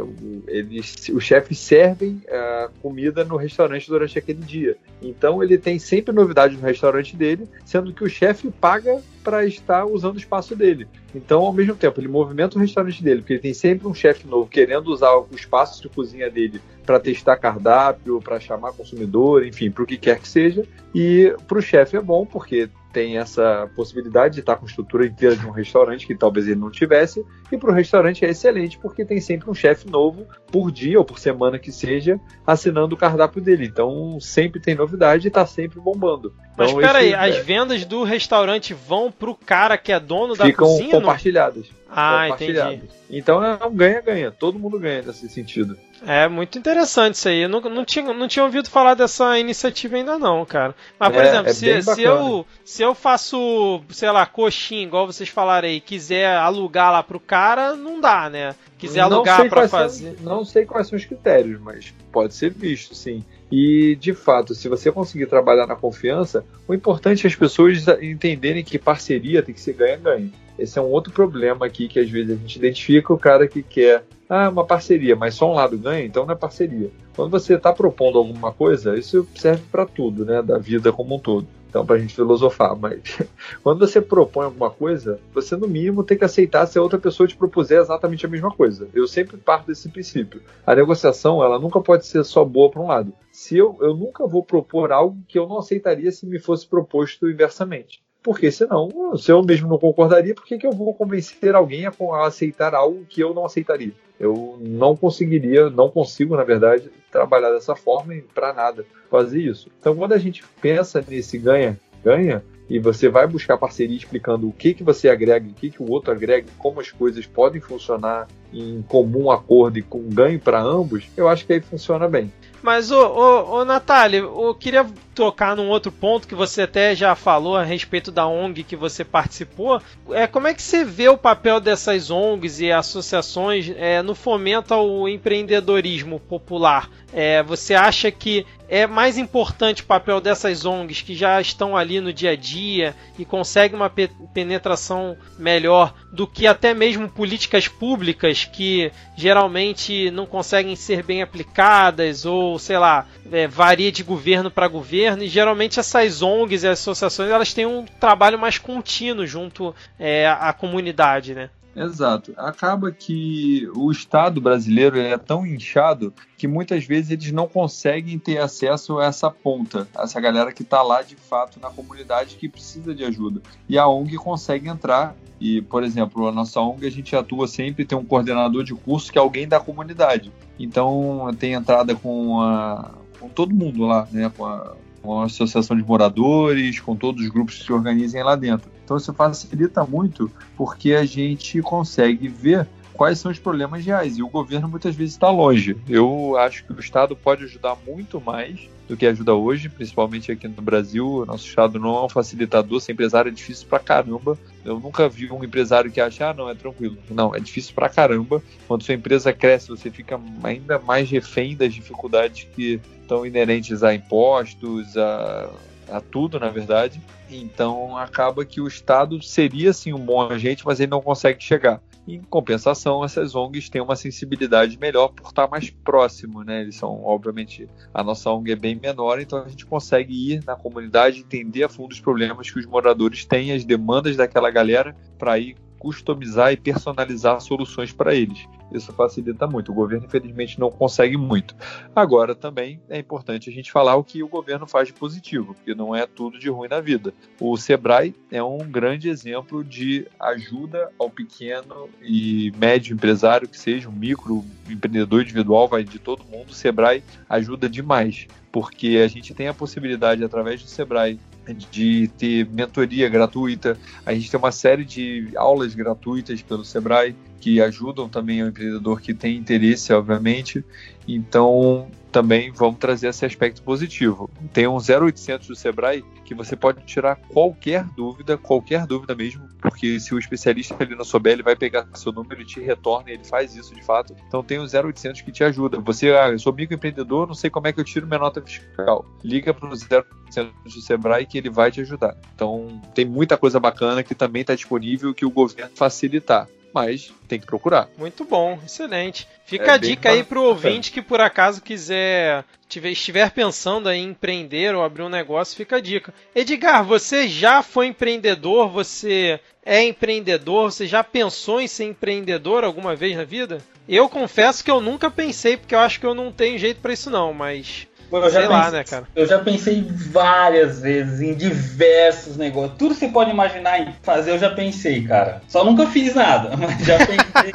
eles, 0.46 1.10
os 1.12 1.22
chefes 1.22 1.58
servem 1.58 2.22
é, 2.26 2.68
comida 2.80 3.22
no 3.24 3.36
restaurante 3.36 3.86
durante 3.86 4.18
aquele 4.18 4.40
dia. 4.40 4.76
Então 5.02 5.42
ele 5.42 5.58
tem 5.58 5.78
sempre 5.78 6.12
novidade 6.14 6.56
no 6.56 6.62
restaurante 6.62 7.14
dele, 7.14 7.46
sendo 7.64 7.92
que 7.92 8.02
o 8.02 8.08
chefe 8.08 8.50
paga 8.50 9.00
para 9.22 9.44
estar 9.44 9.84
usando 9.84 10.14
o 10.14 10.18
espaço 10.18 10.56
dele. 10.56 10.88
Então, 11.14 11.40
ao 11.40 11.52
mesmo 11.52 11.74
tempo, 11.74 12.00
ele 12.00 12.08
movimenta 12.08 12.56
o 12.56 12.60
restaurante 12.60 13.02
dele, 13.04 13.20
porque 13.20 13.34
ele 13.34 13.40
tem 13.40 13.52
sempre 13.52 13.86
um 13.86 13.92
chefe 13.92 14.26
novo 14.26 14.48
querendo 14.48 14.88
usar 14.88 15.14
o 15.14 15.28
espaço 15.32 15.82
de 15.82 15.88
cozinha 15.90 16.30
dele 16.30 16.62
para 16.86 16.98
testar 16.98 17.36
cardápio, 17.36 18.22
para 18.22 18.40
chamar 18.40 18.72
consumidor, 18.72 19.44
enfim, 19.44 19.70
para 19.70 19.82
o 19.82 19.86
que 19.86 19.98
quer 19.98 20.18
que 20.18 20.28
seja. 20.28 20.64
E 20.94 21.34
para 21.46 21.58
o 21.58 21.62
chefe 21.62 21.96
é 21.96 22.00
bom, 22.00 22.24
porque 22.24 22.70
tem 22.92 23.18
essa 23.18 23.68
possibilidade 23.74 24.34
de 24.34 24.40
estar 24.40 24.56
com 24.56 24.64
a 24.64 24.68
estrutura 24.68 25.06
inteira 25.06 25.36
de 25.36 25.46
um 25.46 25.50
restaurante 25.50 26.06
que 26.06 26.14
talvez 26.14 26.46
ele 26.46 26.60
não 26.60 26.70
tivesse, 26.70 27.24
e 27.50 27.56
para 27.56 27.70
o 27.70 27.74
restaurante 27.74 28.24
é 28.24 28.30
excelente 28.30 28.78
porque 28.78 29.04
tem 29.04 29.20
sempre 29.20 29.50
um 29.50 29.54
chefe 29.54 29.88
novo 29.88 30.26
por 30.50 30.70
dia 30.70 30.98
ou 30.98 31.04
por 31.04 31.18
semana 31.18 31.58
que 31.58 31.70
seja 31.70 32.18
assinando 32.46 32.94
o 32.94 32.98
cardápio 32.98 33.40
dele. 33.40 33.66
Então 33.66 34.18
sempre 34.20 34.60
tem 34.60 34.74
novidade 34.74 35.26
e 35.26 35.28
está 35.28 35.44
sempre 35.46 35.80
bombando. 35.80 36.34
Então, 36.52 36.66
Mas 36.66 36.70
espera 36.70 36.98
aí, 36.98 37.12
é... 37.12 37.14
as 37.14 37.36
vendas 37.44 37.84
do 37.84 38.02
restaurante 38.02 38.74
vão 38.74 39.12
para 39.12 39.30
o 39.30 39.34
cara 39.34 39.76
que 39.76 39.92
é 39.92 40.00
dono 40.00 40.34
da 40.34 40.46
Ficam 40.46 40.66
cozinha? 40.66 40.90
compartilhadas. 40.90 41.66
Ah, 41.90 42.28
entendi. 42.28 42.82
Então 43.10 43.42
é 43.42 43.64
um 43.64 43.74
ganha-ganha, 43.74 44.30
todo 44.30 44.58
mundo 44.58 44.78
ganha 44.78 45.02
nesse 45.02 45.28
sentido. 45.28 45.76
É 46.06 46.28
muito 46.28 46.58
interessante 46.58 47.14
isso 47.14 47.28
aí. 47.28 47.40
Eu 47.42 47.48
não, 47.48 47.60
não, 47.60 47.84
tinha, 47.84 48.12
não 48.12 48.28
tinha 48.28 48.44
ouvido 48.44 48.68
falar 48.68 48.94
dessa 48.94 49.38
iniciativa 49.38 49.96
ainda 49.96 50.18
não, 50.18 50.44
cara. 50.44 50.74
Mas, 50.98 51.12
por 51.12 51.24
é, 51.24 51.28
exemplo, 51.28 51.50
é 51.50 51.52
se, 51.52 51.82
se, 51.82 52.02
eu, 52.02 52.46
se 52.64 52.82
eu 52.82 52.94
faço, 52.94 53.82
sei 53.88 54.10
lá, 54.10 54.24
coxinha, 54.26 54.82
igual 54.82 55.06
vocês 55.06 55.28
falaram 55.28 55.66
aí, 55.66 55.80
quiser 55.80 56.36
alugar 56.36 56.92
lá 56.92 57.02
pro 57.02 57.18
cara, 57.18 57.74
não 57.74 58.00
dá, 58.00 58.30
né? 58.30 58.54
Quiser 58.78 59.00
alugar 59.00 59.48
para 59.48 59.68
fazer. 59.68 60.14
São, 60.16 60.24
não 60.24 60.44
sei 60.44 60.64
quais 60.64 60.86
são 60.86 60.96
os 60.96 61.04
critérios, 61.04 61.60
mas 61.60 61.92
pode 62.12 62.34
ser 62.34 62.50
visto, 62.50 62.94
sim. 62.94 63.24
E, 63.50 63.96
de 63.96 64.14
fato, 64.14 64.54
se 64.54 64.68
você 64.68 64.92
conseguir 64.92 65.26
trabalhar 65.26 65.66
na 65.66 65.74
confiança, 65.74 66.44
o 66.68 66.74
importante 66.74 67.26
é 67.26 67.28
as 67.28 67.34
pessoas 67.34 67.84
entenderem 68.00 68.62
que 68.62 68.78
parceria 68.78 69.42
tem 69.42 69.54
que 69.54 69.60
ser 69.60 69.72
ganha-ganha. 69.72 70.30
Esse 70.58 70.78
é 70.78 70.82
um 70.82 70.90
outro 70.90 71.12
problema 71.12 71.66
aqui 71.66 71.88
que 71.88 72.00
às 72.00 72.10
vezes 72.10 72.32
a 72.32 72.40
gente 72.40 72.56
identifica 72.56 73.12
o 73.12 73.18
cara 73.18 73.46
que 73.46 73.62
quer 73.62 74.04
ah, 74.28 74.48
uma 74.48 74.64
parceria, 74.64 75.16
mas 75.16 75.34
só 75.34 75.50
um 75.50 75.54
lado 75.54 75.78
ganha, 75.78 76.04
então 76.04 76.26
não 76.26 76.34
é 76.34 76.36
parceria. 76.36 76.90
Quando 77.14 77.30
você 77.30 77.54
está 77.54 77.72
propondo 77.72 78.18
alguma 78.18 78.52
coisa, 78.52 78.96
isso 78.96 79.26
serve 79.34 79.62
para 79.72 79.86
tudo, 79.86 80.24
né, 80.24 80.42
da 80.42 80.58
vida 80.58 80.92
como 80.92 81.16
um 81.16 81.18
todo. 81.18 81.46
Então, 81.68 81.84
para 81.84 81.96
a 81.96 81.98
gente 81.98 82.14
filosofar, 82.14 82.74
mas 82.76 83.18
quando 83.62 83.86
você 83.86 84.00
propõe 84.00 84.46
alguma 84.46 84.70
coisa, 84.70 85.20
você 85.34 85.54
no 85.54 85.68
mínimo 85.68 86.02
tem 86.02 86.16
que 86.16 86.24
aceitar 86.24 86.66
se 86.66 86.78
a 86.78 86.82
outra 86.82 86.98
pessoa 86.98 87.26
te 87.26 87.36
propuser 87.36 87.80
exatamente 87.80 88.24
a 88.24 88.28
mesma 88.28 88.50
coisa. 88.50 88.88
Eu 88.94 89.06
sempre 89.06 89.36
parto 89.36 89.66
desse 89.66 89.88
princípio. 89.88 90.42
A 90.66 90.74
negociação, 90.74 91.42
ela 91.42 91.58
nunca 91.58 91.80
pode 91.80 92.06
ser 92.06 92.24
só 92.24 92.44
boa 92.44 92.70
para 92.70 92.80
um 92.80 92.86
lado. 92.86 93.12
Se 93.30 93.56
eu, 93.56 93.76
eu 93.80 93.94
nunca 93.94 94.26
vou 94.26 94.42
propor 94.42 94.92
algo 94.92 95.22
que 95.28 95.38
eu 95.38 95.46
não 95.46 95.58
aceitaria 95.58 96.10
se 96.10 96.26
me 96.26 96.38
fosse 96.38 96.66
proposto 96.66 97.28
inversamente. 97.28 98.00
Porque 98.22 98.50
senão, 98.50 99.16
se 99.16 99.30
eu 99.30 99.42
mesmo 99.42 99.68
não 99.68 99.78
concordaria, 99.78 100.34
por 100.34 100.44
que, 100.44 100.58
que 100.58 100.66
eu 100.66 100.72
vou 100.72 100.92
convencer 100.92 101.54
alguém 101.54 101.86
a, 101.86 101.92
a 102.14 102.26
aceitar 102.26 102.74
algo 102.74 103.06
que 103.08 103.20
eu 103.20 103.32
não 103.32 103.44
aceitaria? 103.44 103.92
Eu 104.18 104.58
não 104.60 104.96
conseguiria, 104.96 105.70
não 105.70 105.88
consigo, 105.88 106.36
na 106.36 106.44
verdade, 106.44 106.90
trabalhar 107.10 107.50
dessa 107.50 107.76
forma 107.76 108.14
para 108.34 108.52
nada 108.52 108.84
fazer 109.08 109.40
isso. 109.40 109.70
Então, 109.78 109.94
quando 109.94 110.12
a 110.12 110.18
gente 110.18 110.44
pensa 110.60 111.04
nesse 111.06 111.38
ganha-ganha, 111.38 112.42
e 112.68 112.78
você 112.78 113.08
vai 113.08 113.26
buscar 113.26 113.56
parceria 113.56 113.96
explicando 113.96 114.46
o 114.46 114.52
que, 114.52 114.74
que 114.74 114.84
você 114.84 115.08
agrega, 115.08 115.48
o 115.48 115.54
que, 115.54 115.70
que 115.70 115.82
o 115.82 115.90
outro 115.90 116.12
agrega, 116.12 116.46
como 116.58 116.80
as 116.80 116.90
coisas 116.90 117.24
podem 117.26 117.60
funcionar 117.60 118.28
em 118.52 118.82
comum 118.82 119.30
acordo 119.30 119.78
e 119.78 119.82
com 119.82 120.02
ganho 120.08 120.38
para 120.38 120.60
ambos, 120.60 121.08
eu 121.16 121.28
acho 121.28 121.46
que 121.46 121.54
aí 121.54 121.60
funciona 121.60 122.06
bem. 122.08 122.30
Mas, 122.62 122.90
ô, 122.90 123.00
ô, 123.00 123.58
ô 123.58 123.64
Natália, 123.64 124.18
eu 124.18 124.54
queria 124.54 124.86
tocar 125.14 125.56
num 125.56 125.68
outro 125.68 125.90
ponto 125.90 126.26
que 126.28 126.34
você 126.34 126.62
até 126.62 126.94
já 126.94 127.14
falou 127.14 127.56
a 127.56 127.62
respeito 127.62 128.10
da 128.10 128.26
ONG 128.26 128.62
que 128.62 128.76
você 128.76 129.04
participou. 129.04 129.80
É, 130.10 130.26
como 130.26 130.46
é 130.46 130.54
que 130.54 130.62
você 130.62 130.84
vê 130.84 131.08
o 131.08 131.18
papel 131.18 131.60
dessas 131.60 132.10
ONGs 132.10 132.60
e 132.60 132.70
associações 132.70 133.72
é, 133.76 134.02
no 134.02 134.14
fomento 134.14 134.74
ao 134.74 135.08
empreendedorismo 135.08 136.20
popular? 136.20 136.90
É, 137.12 137.42
você 137.42 137.74
acha 137.74 138.10
que 138.10 138.44
é 138.68 138.86
mais 138.86 139.16
importante 139.16 139.82
o 139.82 139.86
papel 139.86 140.20
dessas 140.20 140.64
ONGs 140.64 141.00
que 141.00 141.14
já 141.14 141.40
estão 141.40 141.76
ali 141.76 142.00
no 142.00 142.12
dia 142.12 142.32
a 142.32 142.36
dia 142.36 142.94
e 143.18 143.24
conseguem 143.24 143.76
uma 143.76 143.88
pe 143.88 144.08
penetração 144.34 145.16
melhor 145.38 145.94
do 146.12 146.26
que 146.26 146.46
até 146.46 146.74
mesmo 146.74 147.08
políticas 147.08 147.66
públicas 147.66 148.44
que 148.44 148.92
geralmente 149.16 150.10
não 150.10 150.26
conseguem 150.26 150.76
ser 150.76 151.02
bem 151.02 151.22
aplicadas 151.22 152.26
ou, 152.26 152.58
sei 152.58 152.78
lá, 152.78 153.06
é, 153.32 153.46
varia 153.46 153.90
de 153.90 154.02
governo 154.02 154.50
para 154.50 154.68
governo 154.68 155.22
e 155.22 155.28
geralmente 155.28 155.80
essas 155.80 156.20
ONGs 156.20 156.62
e 156.62 156.68
associações 156.68 157.30
elas 157.30 157.54
têm 157.54 157.66
um 157.66 157.84
trabalho 157.84 158.38
mais 158.38 158.58
contínuo 158.58 159.26
junto 159.26 159.74
é, 159.98 160.28
à 160.28 160.52
comunidade, 160.52 161.34
né? 161.34 161.50
Exato. 161.78 162.32
Acaba 162.36 162.90
que 162.90 163.70
o 163.74 163.90
Estado 163.90 164.40
brasileiro 164.40 164.98
é 164.98 165.16
tão 165.16 165.46
inchado 165.46 166.12
que 166.36 166.48
muitas 166.48 166.84
vezes 166.84 167.12
eles 167.12 167.32
não 167.32 167.46
conseguem 167.46 168.18
ter 168.18 168.38
acesso 168.38 168.98
a 168.98 169.06
essa 169.06 169.30
ponta, 169.30 169.86
a 169.94 170.02
essa 170.02 170.20
galera 170.20 170.52
que 170.52 170.62
está 170.62 170.82
lá 170.82 171.02
de 171.02 171.14
fato 171.14 171.60
na 171.60 171.70
comunidade 171.70 172.36
que 172.36 172.48
precisa 172.48 172.94
de 172.94 173.04
ajuda. 173.04 173.40
E 173.68 173.78
a 173.78 173.86
ONG 173.86 174.16
consegue 174.16 174.68
entrar. 174.68 175.14
E, 175.40 175.62
por 175.62 175.84
exemplo, 175.84 176.26
a 176.26 176.32
nossa 176.32 176.60
ONG 176.60 176.84
a 176.84 176.90
gente 176.90 177.14
atua 177.14 177.46
sempre, 177.46 177.84
tem 177.84 177.96
um 177.96 178.04
coordenador 178.04 178.64
de 178.64 178.74
curso 178.74 179.12
que 179.12 179.18
é 179.18 179.20
alguém 179.20 179.46
da 179.46 179.60
comunidade. 179.60 180.32
Então 180.58 181.30
tem 181.38 181.52
entrada 181.52 181.94
com, 181.94 182.40
a, 182.40 182.90
com 183.20 183.28
todo 183.28 183.54
mundo 183.54 183.86
lá, 183.86 184.08
né? 184.10 184.32
Com 184.36 184.44
a, 184.44 184.74
com 185.00 185.20
a 185.20 185.26
associação 185.26 185.76
de 185.76 185.84
moradores, 185.84 186.80
com 186.80 186.96
todos 186.96 187.22
os 187.22 187.28
grupos 187.28 187.58
que 187.58 187.64
se 187.64 187.72
organizem 187.72 188.22
lá 188.24 188.34
dentro. 188.34 188.68
Então 188.88 188.96
isso 188.96 189.12
facilita 189.12 189.84
muito 189.84 190.32
porque 190.56 190.94
a 190.94 191.04
gente 191.04 191.60
consegue 191.60 192.26
ver 192.26 192.66
quais 192.94 193.18
são 193.18 193.30
os 193.30 193.38
problemas 193.38 193.84
reais 193.84 194.16
e 194.16 194.22
o 194.22 194.30
governo 194.30 194.66
muitas 194.66 194.96
vezes 194.96 195.12
está 195.12 195.30
longe. 195.30 195.76
Eu 195.86 196.38
acho 196.38 196.64
que 196.64 196.72
o 196.72 196.80
Estado 196.80 197.14
pode 197.14 197.44
ajudar 197.44 197.76
muito 197.86 198.18
mais 198.18 198.66
do 198.88 198.96
que 198.96 199.04
ajuda 199.04 199.34
hoje, 199.34 199.68
principalmente 199.68 200.32
aqui 200.32 200.48
no 200.48 200.62
Brasil. 200.62 201.06
O 201.06 201.26
nosso 201.26 201.46
Estado 201.46 201.78
não 201.78 201.98
é 201.98 202.04
um 202.06 202.08
facilitador, 202.08 202.80
ser 202.80 202.92
empresário 202.92 203.28
é 203.28 203.32
difícil 203.32 203.66
pra 203.68 203.78
caramba. 203.78 204.38
Eu 204.64 204.80
nunca 204.80 205.06
vi 205.06 205.30
um 205.30 205.44
empresário 205.44 205.90
que 205.90 206.00
acha, 206.00 206.30
ah, 206.30 206.32
não, 206.32 206.48
é 206.48 206.54
tranquilo. 206.54 206.96
Não, 207.10 207.36
é 207.36 207.40
difícil 207.40 207.74
pra 207.74 207.90
caramba. 207.90 208.42
Quando 208.66 208.84
sua 208.84 208.94
empresa 208.94 209.34
cresce, 209.34 209.68
você 209.68 209.90
fica 209.90 210.18
ainda 210.42 210.78
mais 210.78 211.10
refém 211.10 211.54
das 211.54 211.74
dificuldades 211.74 212.48
que 212.56 212.80
estão 213.02 213.26
inerentes 213.26 213.82
a 213.82 213.94
impostos, 213.94 214.96
a 214.96 215.50
a 215.90 216.00
tudo, 216.00 216.38
na 216.38 216.48
verdade. 216.48 217.00
Então 217.30 217.96
acaba 217.96 218.44
que 218.44 218.60
o 218.60 218.66
Estado 218.66 219.20
seria 219.22 219.72
sim 219.72 219.92
um 219.92 219.98
bom 219.98 220.20
agente, 220.22 220.64
mas 220.64 220.80
ele 220.80 220.90
não 220.90 221.00
consegue 221.00 221.42
chegar. 221.42 221.80
Em 222.06 222.22
compensação, 222.22 223.04
essas 223.04 223.34
ONGs 223.34 223.68
têm 223.68 223.82
uma 223.82 223.94
sensibilidade 223.94 224.78
melhor 224.78 225.08
por 225.08 225.26
estar 225.26 225.46
mais 225.46 225.68
próximo, 225.68 226.42
né? 226.42 226.62
Eles 226.62 226.76
são, 226.76 227.04
obviamente, 227.04 227.68
a 227.92 228.02
nossa 228.02 228.30
ONG 228.30 228.52
é 228.52 228.56
bem 228.56 228.74
menor, 228.74 229.20
então 229.20 229.42
a 229.44 229.48
gente 229.48 229.66
consegue 229.66 230.32
ir 230.32 230.42
na 230.46 230.56
comunidade, 230.56 231.20
entender 231.20 231.64
a 231.64 231.68
fundo 231.68 231.92
os 231.92 232.00
problemas 232.00 232.50
que 232.50 232.58
os 232.58 232.64
moradores 232.64 233.26
têm, 233.26 233.52
as 233.52 233.62
demandas 233.62 234.16
daquela 234.16 234.50
galera, 234.50 234.96
para 235.18 235.38
ir 235.38 235.56
customizar 235.78 236.52
e 236.52 236.56
personalizar 236.56 237.40
soluções 237.40 237.92
para 237.92 238.14
eles. 238.14 238.46
Isso 238.72 238.92
facilita 238.92 239.46
muito. 239.46 239.72
O 239.72 239.74
governo, 239.74 240.06
infelizmente, 240.06 240.60
não 240.60 240.70
consegue 240.70 241.16
muito. 241.16 241.56
Agora, 241.94 242.34
também 242.34 242.80
é 242.88 242.98
importante 242.98 243.48
a 243.48 243.52
gente 243.52 243.72
falar 243.72 243.96
o 243.96 244.04
que 244.04 244.22
o 244.22 244.28
governo 244.28 244.66
faz 244.66 244.88
de 244.88 244.94
positivo, 244.94 245.54
porque 245.54 245.74
não 245.74 245.94
é 245.94 246.06
tudo 246.06 246.38
de 246.38 246.50
ruim 246.50 246.68
na 246.68 246.80
vida. 246.80 247.14
O 247.40 247.56
Sebrae 247.56 248.14
é 248.30 248.42
um 248.42 248.58
grande 248.58 249.08
exemplo 249.08 249.64
de 249.64 250.06
ajuda 250.20 250.90
ao 250.98 251.08
pequeno 251.08 251.88
e 252.02 252.52
médio 252.58 252.94
empresário, 252.94 253.48
que 253.48 253.58
seja 253.58 253.88
um 253.88 253.92
micro 253.92 254.44
empreendedor 254.68 255.22
individual, 255.22 255.66
vai 255.66 255.82
de 255.82 255.98
todo 255.98 256.24
mundo. 256.24 256.50
O 256.50 256.54
Sebrae 256.54 257.02
ajuda 257.28 257.68
demais, 257.68 258.26
porque 258.52 259.00
a 259.02 259.08
gente 259.08 259.32
tem 259.32 259.48
a 259.48 259.54
possibilidade, 259.54 260.22
através 260.22 260.62
do 260.62 260.68
Sebrae, 260.68 261.18
de 261.54 262.08
ter 262.18 262.48
mentoria 262.50 263.08
gratuita. 263.08 263.78
A 264.04 264.12
gente 264.14 264.30
tem 264.30 264.38
uma 264.38 264.52
série 264.52 264.84
de 264.84 265.30
aulas 265.36 265.74
gratuitas 265.74 266.42
pelo 266.42 266.64
Sebrae 266.64 267.14
que 267.40 267.60
ajudam 267.60 268.08
também 268.08 268.42
o 268.42 268.48
empreendedor 268.48 269.00
que 269.00 269.14
tem 269.14 269.36
interesse, 269.36 269.92
obviamente. 269.92 270.64
Então, 271.06 271.88
também 272.10 272.50
vamos 272.50 272.78
trazer 272.78 273.08
esse 273.08 273.24
aspecto 273.24 273.62
positivo. 273.62 274.30
Tem 274.52 274.66
um 274.66 274.76
0800 274.76 275.46
do 275.46 275.54
Sebrae 275.54 276.04
que 276.24 276.34
você 276.34 276.56
pode 276.56 276.84
tirar 276.84 277.16
qualquer 277.16 277.84
dúvida, 277.96 278.36
qualquer 278.36 278.86
dúvida 278.86 279.14
mesmo, 279.14 279.48
porque 279.60 279.98
se 279.98 280.14
o 280.14 280.18
especialista 280.18 280.76
ali 280.78 280.94
não 280.94 281.04
souber, 281.04 281.34
ele 281.34 281.42
vai 281.42 281.56
pegar 281.56 281.88
seu 281.94 282.12
número 282.12 282.42
e 282.42 282.44
te 282.44 282.60
retorna, 282.60 283.10
e 283.10 283.14
ele 283.14 283.24
faz 283.24 283.54
isso 283.56 283.74
de 283.74 283.82
fato. 283.82 284.14
Então 284.26 284.42
tem 284.42 284.58
o 284.58 284.64
0800 284.64 285.22
que 285.22 285.32
te 285.32 285.44
ajuda. 285.44 285.80
Você, 285.80 286.10
ah, 286.10 286.30
eu 286.30 286.38
sou 286.38 286.52
microempreendedor, 286.52 287.26
não 287.26 287.34
sei 287.34 287.48
como 287.48 287.66
é 287.66 287.72
que 287.72 287.80
eu 287.80 287.84
tiro 287.84 288.06
minha 288.06 288.18
nota 288.18 288.42
fiscal. 288.42 289.06
Liga 289.24 289.54
para 289.54 289.68
o 289.68 289.72
0800 289.72 290.74
do 290.74 290.80
Sebrae 290.82 291.26
que 291.26 291.38
ele 291.38 291.50
vai 291.50 291.70
te 291.70 291.80
ajudar. 291.80 292.16
Então 292.34 292.82
tem 292.94 293.04
muita 293.04 293.36
coisa 293.36 293.58
bacana 293.58 294.02
que 294.02 294.14
também 294.14 294.42
está 294.42 294.54
disponível 294.54 295.14
que 295.14 295.24
o 295.24 295.30
governo 295.30 295.70
facilitar 295.74 296.48
mas 296.72 297.12
tem 297.26 297.40
que 297.40 297.46
procurar. 297.46 297.88
Muito 297.96 298.24
bom, 298.24 298.58
excelente. 298.64 299.26
Fica 299.44 299.72
é 299.72 299.74
a 299.74 299.76
dica 299.76 300.10
aí 300.10 300.22
pro 300.22 300.42
ouvinte 300.42 300.92
que 300.92 301.02
por 301.02 301.20
acaso 301.20 301.62
quiser 301.62 302.44
tiver, 302.68 302.90
estiver 302.90 303.30
pensando 303.30 303.90
em 303.90 304.10
empreender 304.10 304.74
ou 304.74 304.84
abrir 304.84 305.02
um 305.02 305.08
negócio, 305.08 305.56
fica 305.56 305.76
a 305.76 305.80
dica. 305.80 306.12
Edgar, 306.34 306.84
você 306.84 307.26
já 307.26 307.62
foi 307.62 307.86
empreendedor? 307.86 308.68
Você 308.68 309.40
é 309.64 309.82
empreendedor? 309.82 310.70
Você 310.70 310.86
já 310.86 311.02
pensou 311.02 311.60
em 311.60 311.66
ser 311.66 311.84
empreendedor 311.84 312.62
alguma 312.62 312.94
vez 312.94 313.16
na 313.16 313.24
vida? 313.24 313.62
Eu 313.88 314.08
confesso 314.08 314.62
que 314.62 314.70
eu 314.70 314.80
nunca 314.80 315.10
pensei, 315.10 315.56
porque 315.56 315.74
eu 315.74 315.78
acho 315.78 315.98
que 315.98 316.06
eu 316.06 316.14
não 316.14 316.30
tenho 316.30 316.58
jeito 316.58 316.80
para 316.80 316.92
isso 316.92 317.08
não, 317.08 317.32
mas 317.32 317.87
Eu 318.10 318.30
já, 318.30 318.40
pensei, 318.40 318.48
lá, 318.48 318.70
né, 318.70 318.84
cara? 318.84 319.04
eu 319.14 319.26
já 319.26 319.38
pensei 319.38 319.86
várias 319.86 320.80
vezes 320.80 321.20
em 321.20 321.34
diversos 321.34 322.36
negócios. 322.36 322.78
Tudo 322.78 322.94
que 322.94 323.00
você 323.00 323.08
pode 323.08 323.30
imaginar 323.30 323.80
em 323.80 323.94
fazer, 324.02 324.30
eu 324.30 324.38
já 324.38 324.48
pensei, 324.50 325.02
cara. 325.02 325.42
Só 325.46 325.62
nunca 325.64 325.86
fiz 325.86 326.14
nada, 326.14 326.56
mas 326.58 326.78
já 326.84 326.98
pensei. 326.98 327.52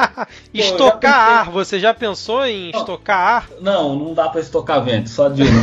estocar 0.53 0.71
Pô, 0.77 0.85
já 0.85 0.91
pensei... 0.99 1.09
ar, 1.09 1.49
você 1.49 1.79
já 1.79 1.93
pensou 1.93 2.45
em 2.45 2.71
não, 2.71 2.79
estocar 2.79 3.19
ar? 3.19 3.49
Não, 3.61 3.95
não 3.95 4.13
dá 4.13 4.29
pra 4.29 4.41
estocar 4.41 4.83
vento, 4.83 5.09
só 5.09 5.27
de 5.29 5.43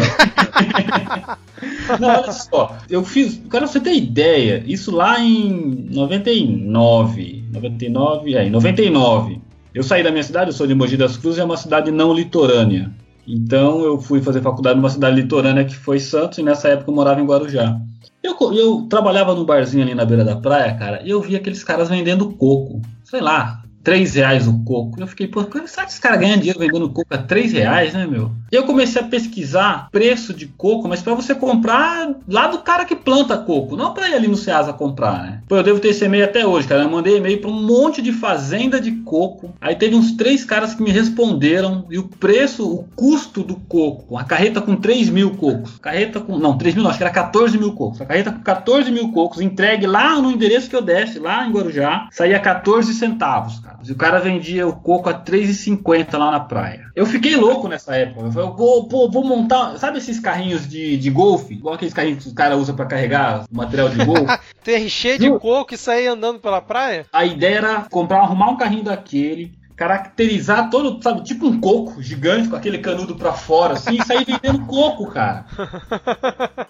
Não, 1.99 2.09
olha 2.09 2.33
só, 2.33 2.77
eu 2.89 3.05
fiz. 3.05 3.41
Cara, 3.49 3.67
você 3.67 3.81
ter 3.81 3.95
ideia, 3.95 4.63
isso 4.67 4.91
lá 4.91 5.21
em 5.21 5.87
99. 5.91 7.45
99, 7.53 8.35
é, 8.35 8.45
em 8.45 8.51
99. 8.51 9.41
Eu 9.73 9.83
saí 9.83 10.03
da 10.03 10.11
minha 10.11 10.23
cidade, 10.23 10.51
eu 10.51 10.55
sou 10.55 10.67
de 10.67 10.75
Mogi 10.75 10.97
das 10.97 11.17
Cruzes, 11.17 11.39
é 11.39 11.45
uma 11.45 11.57
cidade 11.57 11.91
não 11.91 12.13
litorânea. 12.13 12.91
Então 13.31 13.83
eu 13.83 14.01
fui 14.01 14.21
fazer 14.21 14.43
faculdade 14.43 14.77
numa 14.77 14.91
cidade 14.91 15.21
litorânea 15.21 15.65
que 15.65 15.77
foi 15.77 16.01
Santos 16.01 16.39
e 16.39 16.43
nessa 16.43 16.69
época 16.69 16.91
eu 16.91 16.95
morava 16.95 17.21
em 17.21 17.27
Guarujá. 17.27 17.81
Eu, 18.23 18.37
eu 18.53 18.87
trabalhava 18.91 19.35
num 19.35 19.45
barzinho 19.45 19.85
ali 19.85 19.95
na 19.95 20.05
beira 20.05 20.25
da 20.25 20.37
praia, 20.37 20.75
cara, 20.75 21.01
e 21.05 21.11
eu 21.11 21.21
vi 21.21 21.37
aqueles 21.37 21.63
caras 21.63 21.89
vendendo 21.89 22.31
coco. 22.33 22.83
Sei 23.05 23.21
lá, 23.21 23.63
3 23.83 24.15
reais 24.15 24.47
o 24.47 24.63
coco. 24.65 25.01
Eu 25.01 25.07
fiquei, 25.07 25.27
pô, 25.27 25.43
será 25.67 25.85
que 25.85 25.93
esse 25.93 26.01
cara 26.01 26.17
ganha 26.17 26.37
dinheiro 26.37 26.59
vendendo 26.59 26.91
coco 26.91 27.15
a 27.15 27.19
3 27.19 27.53
reais, 27.53 27.95
né, 27.95 28.07
meu? 28.07 28.31
Eu 28.51 28.65
comecei 28.65 29.01
a 29.01 29.05
pesquisar 29.05 29.89
preço 29.91 30.35
de 30.35 30.47
coco, 30.47 30.89
mas 30.89 31.03
para 31.03 31.15
você 31.15 31.35
comprar 31.35 32.15
lá 32.29 32.49
do 32.49 32.59
cara 32.59 32.85
que 32.85 32.97
planta 32.97 33.39
coco, 33.39 33.77
não 33.77 33.95
para 33.95 34.09
ir 34.09 34.15
ali 34.15 34.29
no 34.29 34.37
Ceasa 34.37 34.73
comprar, 34.73 35.23
né? 35.23 35.43
Pô, 35.49 35.57
eu 35.57 35.63
devo 35.63 35.81
ter 35.81 35.89
esse 35.89 36.05
e-mail 36.05 36.25
até 36.25 36.47
hoje, 36.47 36.67
cara. 36.67 36.83
Eu 36.83 36.91
mandei 36.91 37.17
e-mail 37.17 37.41
para 37.41 37.51
um 37.51 37.63
monte 37.63 38.03
de 38.03 38.13
fazenda 38.13 38.81
de 38.81 38.93
coco. 38.93 39.55
Aí 39.61 39.77
teve 39.77 39.95
uns 39.95 40.13
três 40.13 40.45
caras 40.45 40.75
que 40.75 40.83
me 40.83 40.91
responderam 40.91 41.87
e 41.91 41.99
o 41.99 42.09
preço, 42.09 42.69
o 42.69 42.85
custo 42.97 43.43
do 43.43 43.55
coco, 43.55 44.17
a 44.17 44.25
carreta 44.25 44.61
com 44.61 44.77
3 44.77 45.09
mil 45.11 45.37
cocos, 45.37 45.79
carreta 45.79 46.21
com, 46.21 46.39
não, 46.39 46.59
3 46.59 46.75
mil 46.75 46.83
não, 46.83 46.91
acho 46.91 46.99
que 46.99 47.05
era 47.05 47.13
14 47.13 47.57
mil 47.57 47.73
cocos. 47.73 48.01
A 48.01 48.07
carreta 48.07 48.33
com 48.33 48.41
14 48.41 48.91
mil 48.91 49.13
cocos, 49.13 49.41
entregue 49.41 49.87
lá 49.87 50.21
no 50.21 50.31
endereço 50.31 50.69
que 50.69 50.77
eu 50.77 50.83
desse, 50.83 51.19
lá 51.19 51.47
em 51.47 51.53
Guarujá, 51.53 52.09
saía 52.11 52.39
14 52.39 52.93
centavos, 52.95 53.61
cara. 53.61 53.70
E 53.85 53.93
o 53.93 53.97
cara 53.97 54.19
vendia 54.19 54.67
o 54.67 54.77
coco 54.77 55.09
a 55.09 55.15
3,50 55.15 56.17
lá 56.17 56.31
na 56.31 56.41
praia. 56.41 56.87
Eu 56.95 57.07
fiquei 57.07 57.37
louco 57.37 57.69
nessa 57.69 57.97
época. 57.97 58.27
Eu 58.27 58.33
falei, 58.33 58.51
vou, 58.51 58.89
vou, 58.89 59.11
vou 59.11 59.25
montar. 59.25 59.79
Sabe 59.79 59.99
esses 59.99 60.19
carrinhos 60.19 60.69
de, 60.69 60.97
de 60.97 61.11
golfe? 61.11 61.55
Igual 61.55 61.75
aqueles 61.75 61.95
carrinhos 61.95 62.25
que 62.25 62.31
o 62.31 62.35
cara 62.35 62.57
usa 62.57 62.73
para 62.73 62.87
carregar 62.87 63.45
material 63.51 63.89
de 63.89 64.05
golfe? 64.05 64.39
Ter 64.63 64.89
cheio 64.89 65.19
de 65.19 65.39
coco 65.39 65.75
e 65.75 65.77
sair 65.77 66.07
andando 66.07 66.41
pela 66.41 66.61
praia? 66.61 67.07
A 67.13 67.25
ideia 67.25 67.57
era 67.57 67.87
comprar, 67.91 68.21
arrumar 68.21 68.51
um 68.51 68.57
carrinho 68.57 68.85
daquele, 68.85 69.53
caracterizar 69.81 70.69
todo, 70.69 71.03
sabe, 71.03 71.25
tipo 71.25 71.47
um 71.47 71.59
coco 71.59 72.03
gigante 72.03 72.51
com 72.51 72.55
aquele 72.55 72.77
canudo 72.77 73.17
para 73.17 73.33
fora, 73.33 73.73
assim, 73.73 73.97
e 73.97 74.05
sair 74.05 74.27
vendendo 74.27 74.61
coco, 74.69 75.11
cara. 75.11 75.47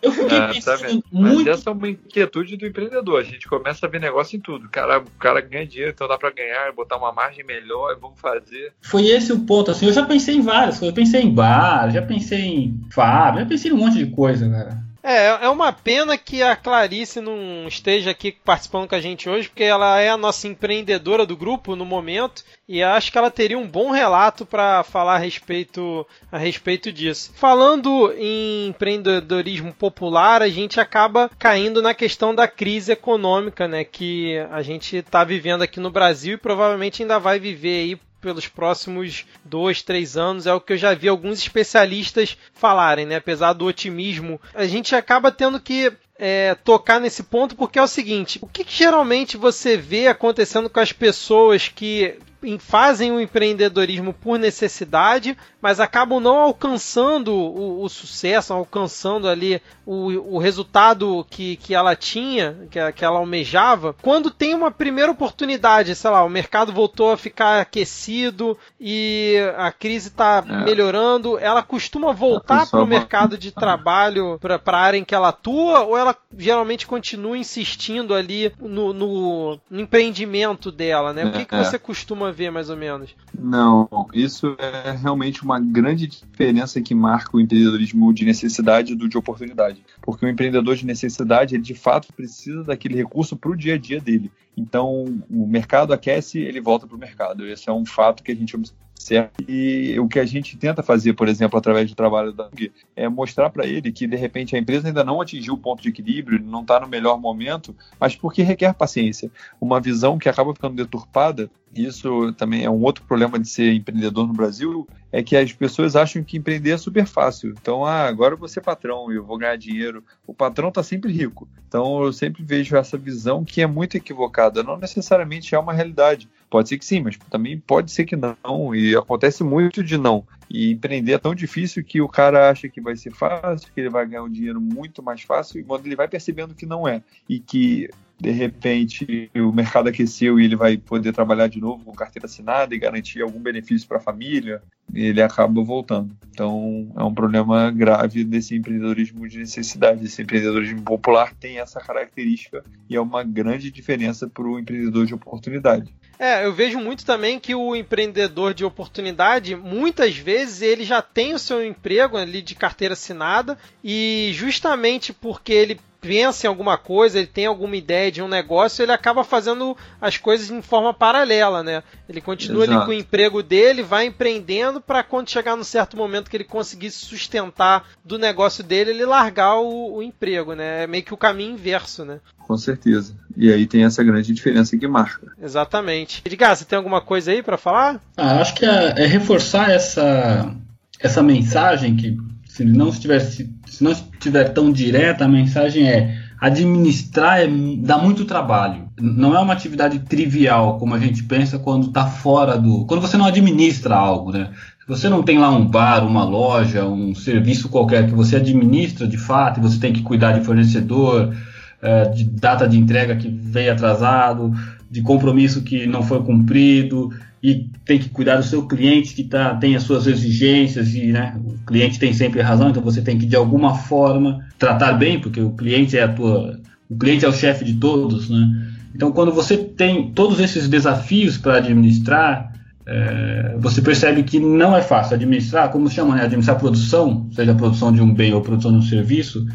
Eu 0.01 0.13
fiquei 0.13 0.39
é, 0.39 0.53
pensando 0.53 0.79
tá 0.79 1.09
muito. 1.11 1.45
Mas 1.45 1.47
essa 1.49 1.71
é 1.71 1.73
uma 1.73 1.89
inquietude 1.89 2.57
do 2.57 2.65
empreendedor. 2.65 3.21
A 3.21 3.25
gente 3.25 3.49
começa 3.49 3.85
a 3.85 3.89
ver 3.89 4.01
negócio 4.01 4.37
em 4.37 4.41
tudo. 4.41 4.67
O 4.67 4.69
cara, 4.69 5.01
o 5.01 5.19
cara 5.19 5.41
ganha 5.41 5.67
dinheiro, 5.67 5.91
então 5.91 6.07
dá 6.07 6.17
para 6.17 6.31
ganhar, 6.31 6.73
botar 6.73 6.99
uma 6.99 7.13
margem 7.13 7.45
melhor, 7.45 7.99
vamos 8.01 8.21
fazer. 8.21 8.73
Foi 8.81 9.05
esse 9.09 9.33
o 9.33 9.41
ponto, 9.41 9.73
assim. 9.73 9.87
Eu 9.87 9.93
já 9.93 10.07
pensei 10.07 10.37
em 10.37 10.43
várias 10.43 10.79
coisas. 10.79 10.97
Eu 10.97 11.05
pensei 11.05 11.23
em 11.23 11.35
bar, 11.35 11.91
já 11.91 12.03
pensei 12.03 12.47
em 12.47 12.81
fábrica, 12.93 13.43
já 13.43 13.49
pensei 13.49 13.73
em 13.73 13.75
um 13.75 13.79
monte 13.79 13.99
de 13.99 14.07
coisa, 14.07 14.49
cara. 14.49 14.90
É, 15.03 15.45
é 15.45 15.49
uma 15.49 15.73
pena 15.73 16.19
que 16.19 16.43
a 16.43 16.55
Clarice 16.55 17.21
não 17.21 17.67
esteja 17.67 18.11
aqui 18.11 18.33
participando 18.33 18.89
com 18.89 18.95
a 18.95 19.01
gente 19.01 19.29
hoje, 19.29 19.49
porque 19.49 19.65
ela 19.65 19.99
é 19.99 20.11
a 20.11 20.17
nossa 20.17 20.47
empreendedora 20.47 21.25
do 21.25 21.37
grupo 21.37 21.75
no 21.75 21.85
momento 21.85 22.45
e 22.69 22.83
acho 22.83 23.11
que 23.11 23.17
ela 23.17 23.31
teria 23.31 23.59
um 23.59 23.67
bom 23.67 23.91
relato 23.91 24.45
para 24.45 24.83
falar 24.85 25.15
a 25.15 25.19
respeito, 25.19 26.07
a 26.31 26.37
respeito 26.37 26.93
disso. 26.93 27.33
Falando 27.35 28.13
em 28.17 28.69
empreendedorismo 28.69 29.73
popular, 29.73 30.43
a 30.43 30.49
gente 30.49 30.79
acaba 30.79 31.31
caindo 31.39 31.81
na 31.81 31.95
questão 31.95 32.35
da 32.35 32.47
crise 32.47 32.93
econômica, 32.93 33.67
né, 33.67 33.85
que 33.85 34.39
a 34.51 34.61
gente 34.61 34.97
está 34.97 35.25
vivendo 35.25 35.63
aqui 35.63 35.81
no 35.81 35.91
Brasil 35.91 36.35
e 36.35 36.39
provavelmente 36.39 37.03
ainda 37.03 37.19
vai 37.19 37.39
viver 37.39 37.81
aí 37.83 38.10
pelos 38.21 38.47
próximos 38.47 39.25
dois, 39.45 39.83
três 39.83 40.17
anos, 40.17 40.47
é 40.47 40.53
o 40.53 40.61
que 40.61 40.75
eu 40.75 40.79
já 40.79 40.95
vi 40.95 41.09
alguns 41.09 41.39
especialistas 41.39 42.37
falarem, 42.53 43.07
né? 43.07 43.17
Apesar 43.17 43.53
do 43.53 43.67
otimismo, 43.67 44.41
a 44.55 44.67
gente 44.67 44.95
acaba 44.95 45.33
tendo 45.33 45.59
que 45.61 45.93
é, 46.19 46.55
tocar 46.55 47.01
nesse 47.01 47.23
ponto 47.23 47.57
porque 47.57 47.79
é 47.79 47.83
o 47.83 47.89
seguinte: 47.89 48.39
o 48.43 48.47
que, 48.47 48.63
que, 48.63 48.77
geralmente 48.77 49.37
você 49.37 49.77
vê 49.77 50.07
acontecendo 50.07 50.69
com 50.69 50.79
as 50.79 50.93
pessoas 50.93 51.69
que 51.69 52.19
fazem 52.59 53.13
o 53.13 53.21
empreendedorismo 53.21 54.13
por 54.13 54.39
necessidade, 54.39 55.37
mas 55.61 55.81
acabam 55.81 56.21
não 56.21 56.39
alcançando 56.39 57.35
o, 57.35 57.83
o 57.83 57.89
sucesso, 57.89 58.53
alcançando 58.53 59.29
ali 59.29 59.61
o, 59.85 60.37
o 60.37 60.39
resultado 60.39 61.27
que, 61.29 61.57
que 61.57 61.75
ela 61.75 61.95
tinha, 61.95 62.57
que, 62.71 62.93
que 62.93 63.05
ela 63.05 63.19
almejava, 63.19 63.95
quando 64.01 64.31
tem 64.31 64.55
uma 64.55 64.71
primeira 64.71 65.13
oportunidade, 65.13 65.95
sei 65.95 66.11
lá, 66.11 66.25
o 66.25 66.31
mercado 66.31 66.73
voltou 66.73 67.13
a 67.13 67.17
ficar 67.17 67.61
aquecido 67.61 68.57
e 68.81 69.37
a 69.57 69.71
crise 69.71 70.09
está 70.09 70.45
é. 70.47 70.65
melhorando, 70.65 71.39
ela 71.39 71.63
costuma 71.63 72.13
voltar 72.13 72.67
para 72.69 72.83
o 72.83 72.87
mercado 72.87 73.37
de 73.37 73.51
trabalho, 73.51 74.39
para 74.41 74.61
a 74.65 74.81
área 74.81 74.99
em 74.99 75.05
que 75.05 75.15
ela 75.15 75.29
atua, 75.29 75.81
ou 75.81 75.97
ela 75.97 76.17
geralmente 76.37 76.87
continua 76.87 77.37
insistindo 77.37 78.15
ali 78.15 78.53
no, 78.59 78.93
no, 78.93 79.61
no 79.69 79.81
empreendimento 79.81 80.71
dela, 80.71 81.13
né? 81.13 81.25
O 81.25 81.33
que, 81.33 81.45
que 81.45 81.55
é. 81.55 81.65
você 81.65 81.79
costuma 81.79 82.30
ver, 82.33 82.51
mais 82.51 82.71
ou 82.71 82.77
menos? 82.77 83.15
Não, 83.37 83.89
isso 84.13 84.57
é 84.59 84.93
realmente 84.93 85.43
uma 85.43 85.61
grande 85.61 86.07
diferença 86.07 86.81
que 86.81 86.95
marca 86.95 87.37
o 87.37 87.41
empreendedorismo 87.41 88.13
de 88.13 88.25
necessidade 88.25 88.95
do 88.95 89.09
de 89.09 89.19
oportunidade. 89.19 89.85
Porque 90.03 90.25
o 90.25 90.29
empreendedor 90.29 90.77
de 90.77 90.87
necessidade, 90.87 91.55
ele 91.55 91.63
de 91.63 91.75
fato 91.75 92.13
precisa 92.13 92.65
daquele 92.65 92.97
recurso 92.97 93.37
para 93.37 93.51
o 93.51 93.57
dia 93.57 93.75
a 93.75 93.79
dia 93.79 94.01
dele. 94.01 94.31
Então, 94.57 95.05
o 95.31 95.47
mercado 95.47 95.93
aquece, 95.93 96.39
ele 96.39 96.61
volta 96.61 96.87
para 96.87 96.97
o 96.97 97.01
mercado. 97.01 97.47
Esse 97.47 97.69
é 97.69 97.73
um 97.73 97.87
fato 97.87 98.23
que 98.23 98.33
a 98.33 98.35
gente 98.35 98.57
certo? 99.01 99.43
E 99.49 99.99
o 99.99 100.07
que 100.07 100.19
a 100.19 100.27
gente 100.27 100.57
tenta 100.57 100.83
fazer, 100.83 101.15
por 101.15 101.27
exemplo, 101.27 101.59
através 101.59 101.89
do 101.89 101.97
trabalho 101.97 102.33
da 102.33 102.47
UG, 102.47 102.71
é 102.95 103.09
mostrar 103.09 103.49
para 103.49 103.67
ele 103.67 103.91
que, 103.91 104.07
de 104.07 104.17
repente, 104.17 104.55
a 104.55 104.59
empresa 104.59 104.89
ainda 104.89 105.03
não 105.03 105.21
atingiu 105.21 105.55
o 105.55 105.59
ponto 105.59 105.83
de 105.83 105.89
equilíbrio, 105.89 106.39
não 106.39 106.61
está 106.61 106.79
no 106.79 106.87
melhor 106.87 107.19
momento, 107.19 107.75
mas 107.99 108.15
porque 108.15 108.43
requer 108.43 108.75
paciência. 108.75 109.31
Uma 109.61 109.81
visão 109.81 110.19
que 110.19 110.29
acaba 110.29 110.53
ficando 110.53 110.77
deturpada, 110.77 111.51
isso 111.75 112.33
também 112.35 112.65
é 112.65 112.71
um 112.71 112.83
outro 112.83 113.05
problema 113.05 113.39
de 113.39 113.49
ser 113.49 113.73
empreendedor 113.73 114.27
no 114.27 114.35
Brasil, 114.35 114.87
é 115.13 115.23
que 115.23 115.37
as 115.37 115.53
pessoas 115.53 115.97
acham 115.97 116.23
que 116.23 116.37
empreender 116.37 116.71
é 116.71 116.79
super 116.79 117.07
fácil. 117.07 117.51
Então, 117.51 117.85
ah, 117.85 118.07
agora 118.07 118.35
eu 118.35 118.39
vou 118.39 118.49
ser 118.49 118.61
patrão, 118.61 119.11
eu 119.11 119.25
vou 119.25 119.39
ganhar 119.39 119.57
dinheiro. 119.57 120.05
O 120.27 120.33
patrão 120.33 120.69
está 120.69 120.83
sempre 120.83 121.13
rico. 121.13 121.49
Então, 121.67 122.03
eu 122.05 122.13
sempre 122.13 122.43
vejo 122.45 122.77
essa 122.77 122.97
visão 122.97 123.45
que 123.45 123.61
é 123.61 123.67
muito 123.67 123.97
equivocada. 123.97 124.63
Não 124.63 124.77
necessariamente 124.77 125.55
é 125.55 125.59
uma 125.59 125.73
realidade. 125.73 126.29
Pode 126.49 126.69
ser 126.69 126.79
que 126.79 126.85
sim, 126.85 127.01
mas 127.01 127.19
também 127.31 127.59
pode 127.59 127.91
ser 127.91 128.05
que 128.05 128.17
não. 128.17 128.75
E 128.75 128.97
acontece 128.97 129.43
muito 129.43 129.83
de 129.83 129.97
não. 129.97 130.25
E 130.51 130.73
empreender 130.73 131.13
é 131.13 131.19
tão 131.19 131.33
difícil 131.33 131.85
que 131.85 132.01
o 132.01 132.09
cara 132.09 132.51
acha 132.51 132.69
que 132.69 132.81
vai 132.81 132.97
ser 132.97 133.13
fácil, 133.13 133.71
que 133.73 133.81
ele 133.81 133.89
vai 133.89 134.05
ganhar 134.05 134.25
um 134.25 134.29
dinheiro 134.29 134.61
muito 134.61 135.01
mais 135.01 135.23
fácil, 135.23 135.61
e 135.61 135.65
quando 135.65 135.87
ele 135.87 135.95
vai 135.95 136.09
percebendo 136.09 136.57
que 136.57 136.67
não 136.67 136.89
é. 136.89 137.03
E 137.29 137.39
que 137.39 137.89
de 138.19 138.31
repente 138.31 139.31
o 139.35 139.51
mercado 139.53 139.89
aqueceu 139.89 140.39
e 140.39 140.45
ele 140.45 140.57
vai 140.57 140.77
poder 140.77 141.13
trabalhar 141.13 141.47
de 141.47 141.59
novo 141.59 141.85
com 141.85 141.93
carteira 141.93 142.27
assinada 142.27 142.75
e 142.75 142.79
garantir 142.79 143.23
algum 143.23 143.41
benefício 143.41 143.89
para 143.89 143.97
a 143.97 144.01
família, 144.01 144.61
ele 144.93 145.23
acaba 145.23 145.63
voltando. 145.63 146.15
Então 146.31 146.93
é 146.97 147.03
um 147.03 147.15
problema 147.15 147.71
grave 147.71 148.25
desse 148.25 148.57
empreendedorismo 148.57 149.27
de 149.27 149.39
necessidade. 149.39 150.05
Esse 150.05 150.21
empreendedorismo 150.21 150.83
popular 150.83 151.33
tem 151.33 151.59
essa 151.59 151.81
característica 151.81 152.63
e 152.89 152.97
é 152.97 153.01
uma 153.01 153.23
grande 153.25 153.71
diferença 153.71 154.29
para 154.29 154.45
o 154.45 154.59
empreendedor 154.59 155.07
de 155.07 155.15
oportunidade. 155.15 155.95
É, 156.23 156.45
eu 156.45 156.53
vejo 156.53 156.79
muito 156.79 157.03
também 157.07 157.41
que 157.41 157.55
o 157.55 157.75
empreendedor 157.75 158.53
de 158.53 158.63
oportunidade, 158.63 159.57
muitas 159.57 160.19
vezes 160.19 160.61
ele 160.61 160.85
já 160.85 161.01
tem 161.01 161.33
o 161.33 161.39
seu 161.39 161.65
emprego 161.65 162.19
ali 162.19 162.43
de 162.43 162.55
carteira 162.55 162.93
assinada 162.93 163.57
e 163.83 164.31
justamente 164.35 165.15
porque 165.15 165.51
ele 165.51 165.81
pensa 166.01 166.47
em 166.47 166.49
alguma 166.49 166.79
coisa, 166.79 167.19
ele 167.19 167.27
tem 167.27 167.47
alguma 167.47 167.77
ideia 167.77 168.11
de 168.11 168.23
um 168.23 168.29
negócio, 168.29 168.83
ele 168.83 168.93
acaba 168.93 169.23
fazendo 169.23 169.77
as 170.01 170.17
coisas 170.17 170.51
em 170.51 170.63
forma 170.63 170.95
paralela, 170.95 171.63
né? 171.63 171.83
Ele 172.09 172.21
continua 172.21 172.65
Exato. 172.65 172.79
ali 172.79 172.87
com 172.87 172.91
o 172.91 172.95
emprego 172.95 173.43
dele, 173.43 173.83
vai 173.83 174.07
empreendendo 174.07 174.81
para 174.81 175.03
quando 175.03 175.29
chegar 175.29 175.57
num 175.57 175.65
certo 175.65 175.97
momento 175.97 176.31
que 176.31 176.37
ele 176.37 176.45
conseguisse 176.45 177.05
sustentar 177.05 177.85
do 178.05 178.19
negócio 178.19 178.65
dele, 178.65 178.91
ele 178.91 179.05
largar 179.05 179.57
o, 179.57 179.97
o 179.97 180.03
emprego, 180.03 180.55
né? 180.55 180.85
É 180.85 180.87
meio 180.87 181.05
que 181.05 181.15
o 181.15 181.19
caminho 181.19 181.53
inverso, 181.53 182.05
né? 182.05 182.21
Com 182.39 182.57
certeza. 182.57 183.15
E 183.37 183.53
aí 183.53 183.67
tem 183.67 183.85
essa 183.85 184.03
grande 184.03 184.33
diferença 184.33 184.77
que 184.77 184.89
marca. 184.89 185.33
Exatamente. 185.41 186.23
Edgar, 186.25 186.57
você 186.57 186.65
tem 186.65 186.77
alguma 186.77 187.01
coisa 187.01 187.31
aí 187.31 187.43
para 187.43 187.57
falar? 187.57 188.01
Ah, 188.17 188.41
acho 188.41 188.55
que 188.55 188.65
é, 188.65 188.95
é 188.97 189.07
reforçar 189.07 189.71
essa, 189.71 190.53
essa 190.99 191.23
mensagem 191.23 191.95
que 191.97 192.17
se 192.53 192.65
não 192.65 192.89
estiver 192.89 193.21
se, 193.21 193.49
se 193.67 193.83
não 193.85 193.93
estiver 193.93 194.53
tão 194.53 194.73
direta, 194.73 195.25
a 195.25 195.29
mensagem 195.29 195.89
é 195.89 196.19
administrar 196.41 197.41
é, 197.41 197.47
dá 197.79 197.97
muito 197.97 198.25
trabalho. 198.25 198.89
Não 199.01 199.37
é 199.37 199.39
uma 199.39 199.53
atividade 199.53 200.01
trivial 200.01 200.79
como 200.79 200.95
a 200.95 200.99
gente 200.99 201.23
pensa 201.23 201.59
quando 201.59 201.89
está 201.89 202.07
fora 202.07 202.59
do, 202.59 202.85
quando 202.87 203.01
você 203.01 203.17
não 203.17 203.27
administra 203.27 203.95
algo, 203.95 204.33
né? 204.33 204.51
Você 204.89 205.09
não 205.09 205.23
tem 205.23 205.39
lá 205.39 205.51
um 205.51 205.65
bar, 205.65 206.05
uma 206.05 206.25
loja, 206.25 206.85
um 206.85 207.15
serviço 207.15 207.69
qualquer 207.69 208.07
que 208.09 208.15
você 208.15 208.37
administra 208.37 209.07
de 209.07 209.17
fato 209.17 209.61
e 209.61 209.63
você 209.63 209.79
tem 209.79 209.93
que 209.93 210.03
cuidar 210.03 210.33
de 210.33 210.45
fornecedor, 210.45 211.33
é, 211.81 212.09
de 212.09 212.25
data 212.25 212.67
de 212.67 212.77
entrega 212.77 213.15
que 213.15 213.29
veio 213.29 213.73
atrasado, 213.73 214.53
de 214.91 215.03
compromisso 215.03 215.63
que 215.63 215.87
não 215.87 216.03
foi 216.03 216.21
cumprido 216.25 217.11
e 217.43 217.71
tem 217.85 217.99
que 217.99 218.11
cuidar 218.11 218.37
do 218.37 218.43
seu 218.43 218.67
cliente 218.67 219.15
que 219.15 219.25
tá, 219.25 219.55
tem 219.55 219.75
as 219.75 219.83
suas 219.83 220.07
exigências 220.07 220.95
e 220.95 221.07
né, 221.07 221.35
o 221.43 221.65
cliente 221.67 221.99
tem 221.99 222.13
sempre 222.13 222.43
razão, 222.43 222.69
então 222.69 222.83
você 222.83 223.01
tem 223.01 223.17
que 223.17 223.25
de 223.25 223.37
alguma 223.37 223.75
forma 223.75 224.47
tratar 224.59 224.93
bem, 224.93 225.19
porque 225.19 225.41
o 225.41 225.53
cliente 225.53 225.97
é 225.97 226.03
a 226.03 226.09
tua, 226.09 226.61
o 226.89 226.97
cliente 226.97 227.25
é 227.25 227.29
o 227.29 227.33
chefe 227.33 227.65
de 227.65 227.75
todos, 227.75 228.29
né? 228.29 228.67
Então 228.95 229.11
quando 229.11 229.33
você 229.33 229.57
tem 229.57 230.11
todos 230.13 230.39
esses 230.39 230.69
desafios 230.69 231.39
para 231.39 231.57
administrar, 231.57 232.53
é, 232.87 233.57
você 233.59 233.81
percebe 233.81 234.23
que 234.23 234.39
não 234.39 234.77
é 234.77 234.83
fácil 234.83 235.15
administrar, 235.15 235.71
como 235.71 235.89
se 235.89 235.95
chama, 235.95 236.17
né, 236.17 236.25
administrar 236.25 236.59
produção, 236.59 237.29
seja 237.33 237.53
a 237.53 237.55
produção 237.55 237.93
de 237.93 238.03
um 238.03 238.13
bem 238.13 238.33
ou 238.35 238.41
a 238.41 238.43
produção 238.43 238.73
de 238.73 238.79
um 238.79 238.83
serviço, 238.83 239.47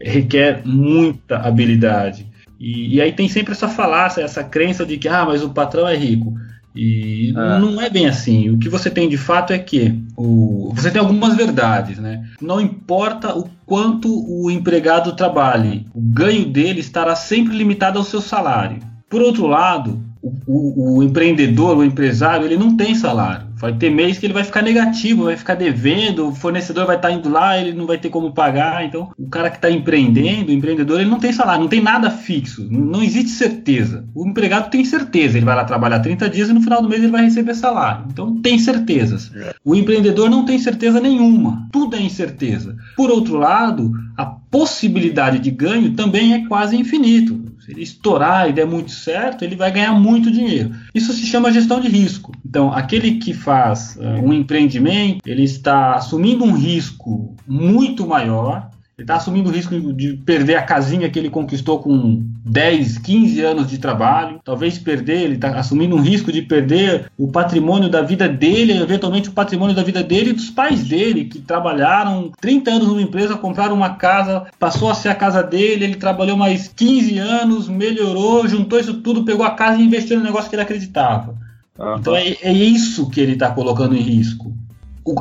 requer 0.00 0.62
muita 0.64 1.38
habilidade. 1.38 2.30
E, 2.60 2.96
e, 2.96 3.00
aí 3.00 3.12
tem 3.12 3.28
sempre 3.28 3.52
essa 3.52 3.66
falácia, 3.66 4.22
essa 4.22 4.44
crença 4.44 4.86
de 4.86 4.96
que 4.96 5.08
ah, 5.08 5.24
mas 5.24 5.42
o 5.42 5.50
patrão 5.50 5.88
é 5.88 5.96
rico. 5.96 6.34
E 6.74 7.30
é. 7.30 7.58
não 7.58 7.80
é 7.80 7.90
bem 7.90 8.06
assim. 8.06 8.50
O 8.50 8.58
que 8.58 8.68
você 8.68 8.90
tem 8.90 9.08
de 9.08 9.18
fato 9.18 9.52
é 9.52 9.58
que 9.58 9.94
o, 10.16 10.72
você 10.74 10.90
tem 10.90 11.00
algumas 11.00 11.36
verdades, 11.36 11.98
né? 11.98 12.24
Não 12.40 12.60
importa 12.60 13.36
o 13.36 13.48
quanto 13.66 14.08
o 14.08 14.50
empregado 14.50 15.14
trabalhe, 15.14 15.86
o 15.94 16.00
ganho 16.00 16.46
dele 16.46 16.80
estará 16.80 17.14
sempre 17.14 17.56
limitado 17.56 17.98
ao 17.98 18.04
seu 18.04 18.20
salário. 18.20 18.78
Por 19.08 19.20
outro 19.20 19.46
lado, 19.46 20.02
o, 20.22 20.32
o, 20.46 20.98
o 20.98 21.02
empreendedor, 21.02 21.76
o 21.76 21.84
empresário, 21.84 22.46
ele 22.46 22.56
não 22.56 22.76
tem 22.76 22.94
salário. 22.94 23.46
Vai 23.62 23.72
ter 23.72 23.90
mês 23.90 24.18
que 24.18 24.26
ele 24.26 24.32
vai 24.32 24.42
ficar 24.42 24.60
negativo, 24.60 25.26
vai 25.26 25.36
ficar 25.36 25.54
devendo, 25.54 26.26
o 26.26 26.34
fornecedor 26.34 26.84
vai 26.84 26.96
estar 26.96 27.12
indo 27.12 27.28
lá, 27.28 27.56
ele 27.56 27.72
não 27.72 27.86
vai 27.86 27.96
ter 27.96 28.10
como 28.10 28.32
pagar. 28.32 28.84
Então, 28.84 29.12
o 29.16 29.28
cara 29.28 29.48
que 29.48 29.56
está 29.56 29.70
empreendendo, 29.70 30.50
o 30.50 30.52
empreendedor, 30.52 31.00
ele 31.00 31.08
não 31.08 31.20
tem 31.20 31.32
salário, 31.32 31.60
não 31.60 31.68
tem 31.68 31.80
nada 31.80 32.10
fixo, 32.10 32.66
não 32.68 33.04
existe 33.04 33.30
certeza. 33.30 34.04
O 34.12 34.26
empregado 34.26 34.68
tem 34.68 34.84
certeza, 34.84 35.38
ele 35.38 35.46
vai 35.46 35.54
lá 35.54 35.64
trabalhar 35.64 36.00
30 36.00 36.28
dias 36.28 36.48
e 36.50 36.52
no 36.52 36.60
final 36.60 36.82
do 36.82 36.88
mês 36.88 37.04
ele 37.04 37.12
vai 37.12 37.22
receber 37.22 37.54
salário. 37.54 38.06
Então, 38.10 38.34
tem 38.42 38.58
certezas. 38.58 39.30
É. 39.32 39.54
O 39.64 39.76
empreendedor 39.76 40.28
não 40.28 40.44
tem 40.44 40.58
certeza 40.58 41.00
nenhuma, 41.00 41.68
tudo 41.70 41.94
é 41.94 42.02
incerteza. 42.02 42.76
Por 42.96 43.12
outro 43.12 43.36
lado, 43.36 43.92
a 44.16 44.26
possibilidade 44.26 45.38
de 45.38 45.52
ganho 45.52 45.92
também 45.92 46.34
é 46.34 46.48
quase 46.48 46.76
infinito. 46.76 47.51
Se 47.64 47.70
ele 47.70 47.82
estourar 47.82 48.48
e 48.48 48.52
der 48.52 48.66
muito 48.66 48.90
certo, 48.90 49.44
ele 49.44 49.54
vai 49.54 49.70
ganhar 49.70 49.92
muito 49.92 50.32
dinheiro. 50.32 50.74
Isso 50.92 51.12
se 51.12 51.24
chama 51.24 51.52
gestão 51.52 51.80
de 51.80 51.88
risco. 51.88 52.32
Então, 52.44 52.72
aquele 52.72 53.18
que 53.18 53.32
faz 53.32 53.96
uh, 53.96 54.20
um 54.20 54.32
empreendimento, 54.32 55.20
ele 55.24 55.44
está 55.44 55.94
assumindo 55.94 56.44
um 56.44 56.54
risco 56.54 57.36
muito 57.46 58.04
maior 58.04 58.68
ele 59.02 59.04
está 59.04 59.16
assumindo 59.16 59.50
o 59.50 59.52
risco 59.52 59.92
de 59.92 60.14
perder 60.24 60.54
a 60.54 60.62
casinha 60.62 61.10
que 61.10 61.18
ele 61.18 61.28
conquistou 61.28 61.80
com 61.80 62.22
10, 62.44 62.98
15 62.98 63.40
anos 63.40 63.66
de 63.68 63.78
trabalho. 63.78 64.40
Talvez 64.44 64.78
perder, 64.78 65.22
ele 65.22 65.34
está 65.34 65.48
assumindo 65.58 65.96
um 65.96 66.00
risco 66.00 66.32
de 66.32 66.42
perder 66.42 67.10
o 67.18 67.28
patrimônio 67.28 67.88
da 67.88 68.00
vida 68.00 68.28
dele, 68.28 68.80
eventualmente 68.80 69.28
o 69.28 69.32
patrimônio 69.32 69.74
da 69.74 69.82
vida 69.82 70.02
dele 70.02 70.30
e 70.30 70.34
dos 70.34 70.50
pais 70.50 70.84
dele, 70.84 71.24
que 71.24 71.40
trabalharam 71.40 72.30
30 72.40 72.70
anos 72.70 72.88
numa 72.88 73.02
empresa, 73.02 73.36
compraram 73.36 73.74
uma 73.74 73.90
casa, 73.90 74.46
passou 74.58 74.88
a 74.88 74.94
ser 74.94 75.08
a 75.08 75.14
casa 75.14 75.42
dele, 75.42 75.84
ele 75.84 75.96
trabalhou 75.96 76.36
mais 76.36 76.68
15 76.68 77.18
anos, 77.18 77.68
melhorou, 77.68 78.46
juntou 78.46 78.78
isso 78.78 78.94
tudo, 78.94 79.24
pegou 79.24 79.44
a 79.44 79.50
casa 79.50 79.80
e 79.80 79.84
investiu 79.84 80.18
no 80.18 80.24
negócio 80.24 80.48
que 80.48 80.54
ele 80.54 80.62
acreditava. 80.62 81.34
Uhum. 81.76 81.96
Então 81.96 82.14
é, 82.14 82.36
é 82.42 82.52
isso 82.52 83.10
que 83.10 83.20
ele 83.20 83.32
está 83.32 83.50
colocando 83.50 83.96
em 83.96 84.00
risco 84.00 84.52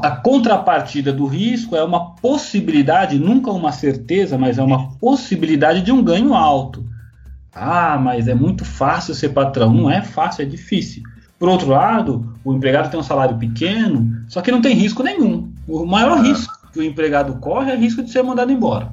a 0.03 0.11
contrapartida 0.11 1.11
do 1.11 1.25
risco 1.25 1.75
é 1.75 1.83
uma 1.83 2.15
possibilidade, 2.15 3.17
nunca 3.17 3.51
uma 3.51 3.71
certeza, 3.71 4.37
mas 4.37 4.57
é 4.57 4.63
uma 4.63 4.91
possibilidade 4.93 5.81
de 5.81 5.91
um 5.91 6.03
ganho 6.03 6.33
alto. 6.33 6.85
Ah, 7.53 7.97
mas 8.01 8.27
é 8.27 8.33
muito 8.33 8.63
fácil 8.63 9.13
ser 9.13 9.29
patrão. 9.29 9.73
Não 9.73 9.89
é 9.89 10.01
fácil, 10.01 10.43
é 10.43 10.45
difícil. 10.45 11.03
Por 11.37 11.49
outro 11.49 11.69
lado, 11.69 12.35
o 12.45 12.53
empregado 12.53 12.89
tem 12.89 12.99
um 12.99 13.03
salário 13.03 13.37
pequeno, 13.37 14.23
só 14.27 14.41
que 14.41 14.51
não 14.51 14.61
tem 14.61 14.75
risco 14.75 15.03
nenhum. 15.03 15.51
O 15.67 15.85
maior 15.85 16.19
ah. 16.19 16.21
risco 16.21 16.53
que 16.71 16.79
o 16.79 16.83
empregado 16.83 17.33
corre 17.39 17.71
é 17.71 17.75
o 17.75 17.79
risco 17.79 18.03
de 18.03 18.11
ser 18.11 18.23
mandado 18.23 18.51
embora. 18.51 18.91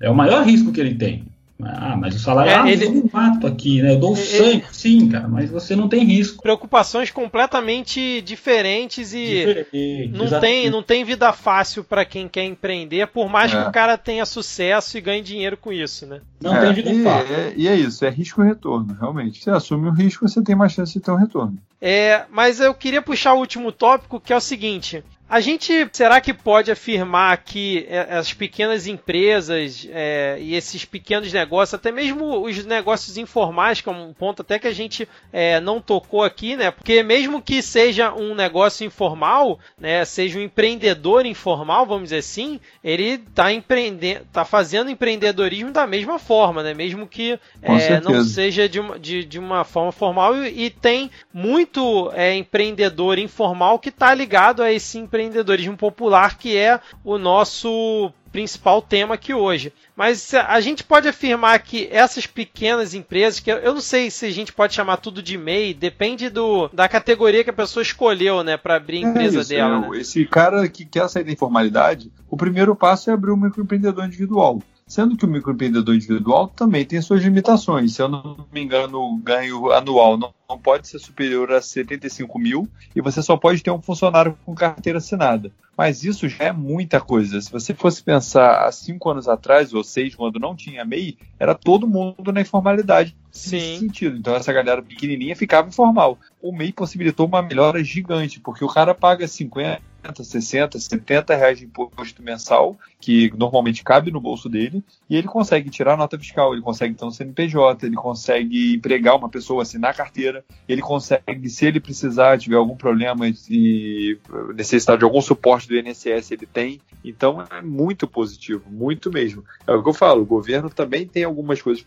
É 0.00 0.10
o 0.10 0.14
maior 0.14 0.44
risco 0.44 0.72
que 0.72 0.80
ele 0.80 0.94
tem. 0.94 1.29
Ah, 1.64 1.96
mas 1.96 2.14
o 2.14 2.18
salário 2.18 2.50
é, 2.50 2.54
ah, 2.54 2.70
ele... 2.70 2.86
eu 2.86 3.10
mato 3.12 3.46
aqui, 3.46 3.82
né? 3.82 3.92
Eu 3.92 3.98
dou 3.98 4.16
ele... 4.16 4.24
sangue, 4.24 4.64
sim, 4.72 5.08
cara, 5.08 5.28
mas 5.28 5.50
você 5.50 5.76
não 5.76 5.88
tem 5.88 6.04
risco. 6.04 6.42
Preocupações 6.42 7.10
completamente 7.10 8.20
diferentes 8.22 9.12
e 9.12 9.26
Diferente, 9.26 10.08
não, 10.12 10.40
tem, 10.40 10.70
não 10.70 10.82
tem 10.82 11.04
vida 11.04 11.32
fácil 11.32 11.84
para 11.84 12.04
quem 12.04 12.28
quer 12.28 12.44
empreender, 12.44 13.06
por 13.08 13.28
mais 13.28 13.52
é. 13.52 13.62
que 13.62 13.68
o 13.68 13.72
cara 13.72 13.96
tenha 13.98 14.24
sucesso 14.24 14.96
e 14.96 15.00
ganhe 15.00 15.22
dinheiro 15.22 15.56
com 15.56 15.72
isso, 15.72 16.06
né? 16.06 16.20
Não 16.40 16.56
é, 16.56 16.60
tem 16.60 16.72
vida 16.74 16.90
e, 16.90 17.02
fácil. 17.02 17.34
É, 17.34 17.52
e 17.56 17.68
é 17.68 17.74
isso, 17.74 18.04
é 18.04 18.10
risco 18.10 18.42
e 18.42 18.46
retorno, 18.46 18.96
realmente. 18.98 19.42
Você 19.42 19.50
assume 19.50 19.88
o 19.88 19.92
risco, 19.92 20.28
você 20.28 20.42
tem 20.42 20.54
mais 20.54 20.72
chance 20.72 20.92
de 20.92 21.00
ter 21.00 21.10
um 21.10 21.16
retorno. 21.16 21.58
É, 21.80 22.24
mas 22.30 22.60
eu 22.60 22.74
queria 22.74 23.00
puxar 23.00 23.32
o 23.34 23.38
último 23.38 23.72
tópico, 23.72 24.20
que 24.20 24.32
é 24.32 24.36
o 24.36 24.40
seguinte: 24.40 25.02
a 25.30 25.38
gente 25.38 25.88
será 25.92 26.20
que 26.20 26.34
pode 26.34 26.72
afirmar 26.72 27.36
que 27.38 27.86
é, 27.88 28.16
as 28.18 28.32
pequenas 28.32 28.88
empresas 28.88 29.86
é, 29.88 30.36
e 30.40 30.56
esses 30.56 30.84
pequenos 30.84 31.32
negócios, 31.32 31.74
até 31.74 31.92
mesmo 31.92 32.44
os 32.44 32.64
negócios 32.64 33.16
informais, 33.16 33.80
que 33.80 33.88
é 33.88 33.92
um 33.92 34.12
ponto 34.12 34.42
até 34.42 34.58
que 34.58 34.66
a 34.66 34.72
gente 34.72 35.08
é, 35.32 35.60
não 35.60 35.80
tocou 35.80 36.24
aqui, 36.24 36.56
né? 36.56 36.72
Porque 36.72 37.00
mesmo 37.04 37.40
que 37.40 37.62
seja 37.62 38.12
um 38.12 38.34
negócio 38.34 38.84
informal, 38.84 39.60
né, 39.78 40.04
seja 40.04 40.36
um 40.36 40.42
empreendedor 40.42 41.24
informal, 41.24 41.86
vamos 41.86 42.04
dizer 42.04 42.18
assim, 42.18 42.58
ele 42.82 43.10
está 43.10 43.52
empreendendo, 43.52 44.26
tá 44.32 44.44
fazendo 44.44 44.90
empreendedorismo 44.90 45.70
da 45.70 45.86
mesma 45.86 46.18
forma, 46.18 46.64
né? 46.64 46.74
Mesmo 46.74 47.06
que 47.06 47.38
é, 47.62 48.00
não 48.00 48.24
seja 48.24 48.68
de 48.68 48.80
uma, 48.80 48.98
de, 48.98 49.24
de 49.24 49.38
uma 49.38 49.62
forma 49.62 49.92
formal 49.92 50.36
e, 50.42 50.64
e 50.64 50.70
tem 50.70 51.08
muito 51.32 52.10
é, 52.14 52.34
empreendedor 52.34 53.16
informal 53.16 53.78
que 53.78 53.90
está 53.90 54.12
ligado 54.12 54.60
a 54.60 54.72
esse 54.72 54.98
empreendedorismo 54.98 55.19
empreendedorismo 55.20 55.76
popular, 55.76 56.38
que 56.38 56.56
é 56.56 56.80
o 57.04 57.18
nosso 57.18 58.12
principal 58.32 58.80
tema 58.80 59.14
aqui 59.14 59.34
hoje. 59.34 59.72
Mas 59.96 60.32
a 60.34 60.60
gente 60.60 60.84
pode 60.84 61.08
afirmar 61.08 61.58
que 61.60 61.88
essas 61.90 62.26
pequenas 62.26 62.94
empresas, 62.94 63.40
que 63.40 63.50
eu 63.50 63.74
não 63.74 63.80
sei 63.80 64.10
se 64.10 64.26
a 64.26 64.30
gente 64.30 64.52
pode 64.52 64.74
chamar 64.74 64.98
tudo 64.98 65.22
de 65.22 65.36
MEI, 65.36 65.74
depende 65.74 66.30
do, 66.30 66.68
da 66.68 66.88
categoria 66.88 67.42
que 67.42 67.50
a 67.50 67.54
pessoa 67.54 67.82
escolheu, 67.82 68.42
né, 68.44 68.56
para 68.56 68.76
abrir 68.76 69.04
a 69.04 69.08
é 69.08 69.10
empresa 69.10 69.38
é 69.38 69.40
isso, 69.40 69.48
dela. 69.50 69.86
É, 69.86 69.90
né? 69.90 69.98
Esse 69.98 70.24
cara 70.26 70.68
que 70.68 70.84
quer 70.84 71.08
sair 71.08 71.24
da 71.24 71.32
informalidade, 71.32 72.10
o 72.28 72.36
primeiro 72.36 72.74
passo 72.76 73.10
é 73.10 73.12
abrir 73.12 73.32
um 73.32 73.36
microempreendedor 73.36 74.04
individual. 74.04 74.62
Sendo 74.90 75.16
que 75.16 75.24
o 75.24 75.28
microempreendedor 75.28 75.94
individual 75.94 76.48
também 76.48 76.84
tem 76.84 77.00
suas 77.00 77.22
limitações. 77.22 77.94
Se 77.94 78.02
eu 78.02 78.08
não 78.08 78.44
me 78.52 78.60
engano, 78.60 78.98
o 78.98 79.16
ganho 79.18 79.70
anual 79.70 80.18
não, 80.18 80.34
não 80.48 80.58
pode 80.58 80.88
ser 80.88 80.98
superior 80.98 81.52
a 81.52 81.62
75 81.62 82.36
mil 82.40 82.68
e 82.94 83.00
você 83.00 83.22
só 83.22 83.36
pode 83.36 83.62
ter 83.62 83.70
um 83.70 83.80
funcionário 83.80 84.36
com 84.44 84.52
carteira 84.52 84.98
assinada. 84.98 85.52
Mas 85.78 86.02
isso 86.02 86.28
já 86.28 86.46
é 86.46 86.52
muita 86.52 87.00
coisa. 87.00 87.40
Se 87.40 87.52
você 87.52 87.72
fosse 87.72 88.02
pensar 88.02 88.66
há 88.66 88.72
cinco 88.72 89.08
anos 89.08 89.28
atrás, 89.28 89.72
ou 89.72 89.84
seis, 89.84 90.16
quando 90.16 90.40
não 90.40 90.56
tinha 90.56 90.84
MEI, 90.84 91.16
era 91.38 91.54
todo 91.54 91.86
mundo 91.86 92.32
na 92.32 92.40
informalidade 92.40 93.16
Sim. 93.30 93.56
nesse 93.56 93.78
sentido. 93.78 94.16
Então 94.16 94.34
essa 94.34 94.52
galera 94.52 94.82
pequenininha 94.82 95.36
ficava 95.36 95.68
informal. 95.68 96.18
O 96.42 96.50
MEI 96.50 96.72
possibilitou 96.72 97.28
uma 97.28 97.42
melhora 97.42 97.82
gigante, 97.84 98.40
porque 98.40 98.64
o 98.64 98.68
cara 98.68 98.92
paga 98.92 99.28
50, 99.28 99.80
60, 100.22 100.78
70 100.78 101.34
reais 101.34 101.58
de 101.58 101.64
imposto 101.64 102.22
mensal, 102.22 102.78
que 103.00 103.32
normalmente 103.36 103.82
cabe 103.82 104.10
no 104.10 104.20
bolso 104.20 104.48
dele, 104.48 104.82
e 105.08 105.16
ele 105.16 105.28
consegue 105.28 105.70
tirar 105.70 105.94
a 105.94 105.96
nota 105.96 106.18
fiscal, 106.18 106.52
ele 106.52 106.62
consegue 106.62 106.92
então 106.92 107.10
CNPJ, 107.10 107.86
ele 107.86 107.96
consegue 107.96 108.74
empregar 108.74 109.16
uma 109.16 109.28
pessoa, 109.28 109.62
assinar 109.62 109.94
carteira, 109.94 110.44
ele 110.68 110.82
consegue, 110.82 111.48
se 111.48 111.66
ele 111.66 111.80
precisar, 111.80 112.38
tiver 112.38 112.56
algum 112.56 112.76
problema 112.76 113.26
e 113.48 114.18
necessitar 114.54 114.98
de 114.98 115.04
algum 115.04 115.20
suporte 115.20 115.68
do 115.68 115.76
INSS, 115.76 116.30
ele 116.32 116.46
tem. 116.46 116.80
Então 117.04 117.44
é 117.50 117.62
muito 117.62 118.06
positivo, 118.06 118.64
muito 118.70 119.10
mesmo. 119.10 119.44
É 119.66 119.72
o 119.72 119.82
que 119.82 119.88
eu 119.88 119.94
falo, 119.94 120.22
o 120.22 120.26
governo 120.26 120.70
também 120.70 121.06
tem 121.06 121.24
algumas 121.24 121.60
coisas 121.62 121.84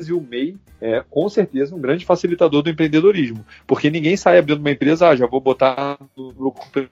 e 0.00 0.12
o 0.12 0.20
MEI 0.20 0.56
é 0.80 1.04
com 1.08 1.28
certeza 1.28 1.74
um 1.74 1.80
grande 1.80 2.04
facilitador 2.04 2.62
do 2.62 2.70
empreendedorismo, 2.70 3.44
porque 3.66 3.90
ninguém 3.90 4.16
sai 4.16 4.38
abrindo 4.38 4.60
uma 4.60 4.70
empresa, 4.70 5.08
ah, 5.08 5.16
já 5.16 5.26
vou 5.26 5.40
botar 5.40 5.98
no 6.16 6.30
lucro 6.30 6.90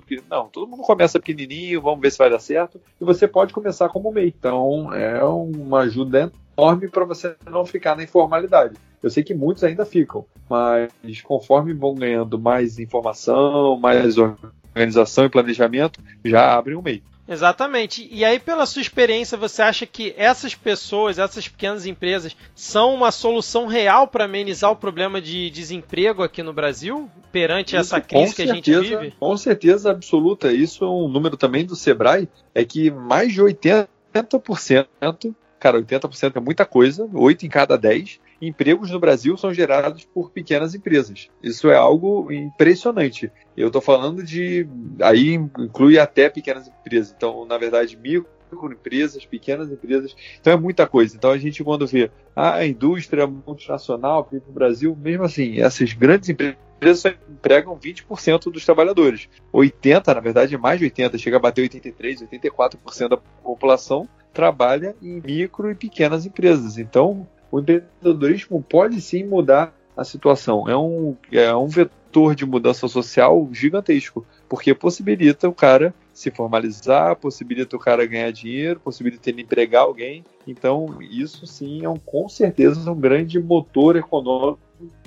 porque 0.00 0.22
não, 0.30 0.48
todo 0.48 0.68
mundo 0.68 0.82
começa 0.82 1.20
pequenininho, 1.20 1.82
vamos 1.82 2.00
ver 2.00 2.10
se 2.10 2.18
vai 2.18 2.30
dar 2.30 2.38
certo, 2.38 2.80
e 3.00 3.04
você 3.04 3.28
pode 3.28 3.52
começar 3.52 3.88
como 3.88 4.12
MEI. 4.12 4.34
Então 4.38 4.92
é 4.92 5.22
uma 5.22 5.80
ajuda 5.80 6.32
enorme 6.56 6.88
para 6.88 7.04
você 7.04 7.36
não 7.50 7.64
ficar 7.64 7.96
na 7.96 8.02
informalidade. 8.02 8.76
Eu 9.02 9.10
sei 9.10 9.22
que 9.22 9.34
muitos 9.34 9.62
ainda 9.62 9.84
ficam, 9.84 10.24
mas 10.48 10.90
conforme 11.22 11.72
vão 11.74 11.94
ganhando 11.94 12.38
mais 12.38 12.78
informação, 12.78 13.78
mais 13.78 14.16
organização 14.18 15.26
e 15.26 15.30
planejamento, 15.30 16.00
já 16.24 16.56
abrem 16.56 16.76
um 16.76 16.82
MEI. 16.82 17.02
Exatamente. 17.28 18.08
E 18.10 18.24
aí, 18.24 18.38
pela 18.38 18.66
sua 18.66 18.80
experiência, 18.80 19.36
você 19.36 19.62
acha 19.62 19.84
que 19.84 20.14
essas 20.16 20.54
pessoas, 20.54 21.18
essas 21.18 21.48
pequenas 21.48 21.84
empresas, 21.86 22.36
são 22.54 22.94
uma 22.94 23.10
solução 23.10 23.66
real 23.66 24.06
para 24.06 24.24
amenizar 24.24 24.70
o 24.70 24.76
problema 24.76 25.20
de 25.20 25.50
desemprego 25.50 26.22
aqui 26.22 26.42
no 26.42 26.52
Brasil, 26.52 27.10
perante 27.32 27.70
Isso, 27.70 27.76
essa 27.76 28.00
crise 28.00 28.34
que 28.34 28.46
certeza, 28.46 28.52
a 28.52 28.82
gente 28.82 28.96
vive? 28.96 29.14
Com 29.18 29.36
certeza 29.36 29.90
absoluta. 29.90 30.52
Isso 30.52 30.84
é 30.84 30.88
um 30.88 31.08
número 31.08 31.36
também 31.36 31.64
do 31.64 31.74
Sebrae, 31.74 32.28
é 32.54 32.64
que 32.64 32.90
mais 32.90 33.32
de 33.32 33.42
80%, 33.42 33.88
cara, 35.58 35.82
80% 35.82 36.36
é 36.36 36.40
muita 36.40 36.64
coisa, 36.64 37.08
8 37.12 37.44
em 37.44 37.48
cada 37.48 37.76
10, 37.76 38.20
empregos 38.40 38.90
no 38.90 39.00
Brasil 39.00 39.36
são 39.36 39.52
gerados 39.52 40.04
por 40.04 40.30
pequenas 40.30 40.74
empresas. 40.74 41.28
Isso 41.42 41.70
é 41.70 41.76
algo 41.76 42.30
impressionante. 42.30 43.30
Eu 43.56 43.68
estou 43.68 43.82
falando 43.82 44.22
de. 44.22 44.66
Aí 45.00 45.34
inclui 45.34 45.98
até 45.98 46.28
pequenas 46.28 46.68
empresas. 46.68 47.14
Então, 47.16 47.44
na 47.44 47.56
verdade, 47.56 47.96
microempresas, 47.96 49.24
pequenas 49.24 49.70
empresas. 49.70 50.14
Então 50.40 50.52
é 50.52 50.56
muita 50.56 50.86
coisa. 50.86 51.16
Então 51.16 51.30
a 51.30 51.38
gente, 51.38 51.64
quando 51.64 51.86
vê 51.86 52.10
a 52.34 52.64
indústria 52.66 53.26
multinacional 53.26 54.28
no 54.30 54.52
Brasil, 54.52 54.96
mesmo 54.96 55.24
assim, 55.24 55.60
essas 55.60 55.92
grandes 55.92 56.28
empresas 56.28 56.56
só 56.94 57.08
empregam 57.08 57.78
20% 57.78 58.50
dos 58.50 58.64
trabalhadores. 58.64 59.28
80%, 59.52 60.14
na 60.14 60.20
verdade, 60.20 60.58
mais 60.58 60.78
de 60.78 60.86
80%, 60.86 61.18
chega 61.18 61.36
a 61.36 61.40
bater 61.40 61.68
83%, 61.68 62.28
84% 62.28 63.08
da 63.08 63.16
população 63.16 64.08
trabalha 64.36 64.94
em 65.02 65.22
micro 65.24 65.70
e 65.70 65.74
pequenas 65.74 66.26
empresas. 66.26 66.76
Então, 66.76 67.26
o 67.50 67.60
empreendedorismo 67.60 68.62
pode 68.62 69.00
sim 69.00 69.24
mudar 69.24 69.74
a 69.96 70.04
situação. 70.04 70.68
É 70.68 70.76
um, 70.76 71.16
é 71.32 71.54
um 71.54 71.66
vetor 71.66 72.34
de 72.34 72.44
mudança 72.44 72.86
social 72.88 73.48
gigantesco, 73.52 74.26
porque 74.48 74.74
possibilita 74.74 75.48
o 75.48 75.54
cara 75.54 75.94
se 76.12 76.30
formalizar, 76.30 77.16
possibilita 77.16 77.76
o 77.76 77.78
cara 77.78 78.06
ganhar 78.06 78.30
dinheiro, 78.30 78.80
possibilita 78.80 79.28
ele 79.28 79.42
empregar 79.42 79.82
alguém. 79.82 80.24
Então, 80.46 80.98
isso 81.00 81.46
sim 81.46 81.84
é 81.84 81.88
um, 81.88 81.98
com 81.98 82.28
certeza 82.28 82.90
um 82.90 82.98
grande 82.98 83.38
motor 83.38 83.96
econômico 83.96 84.58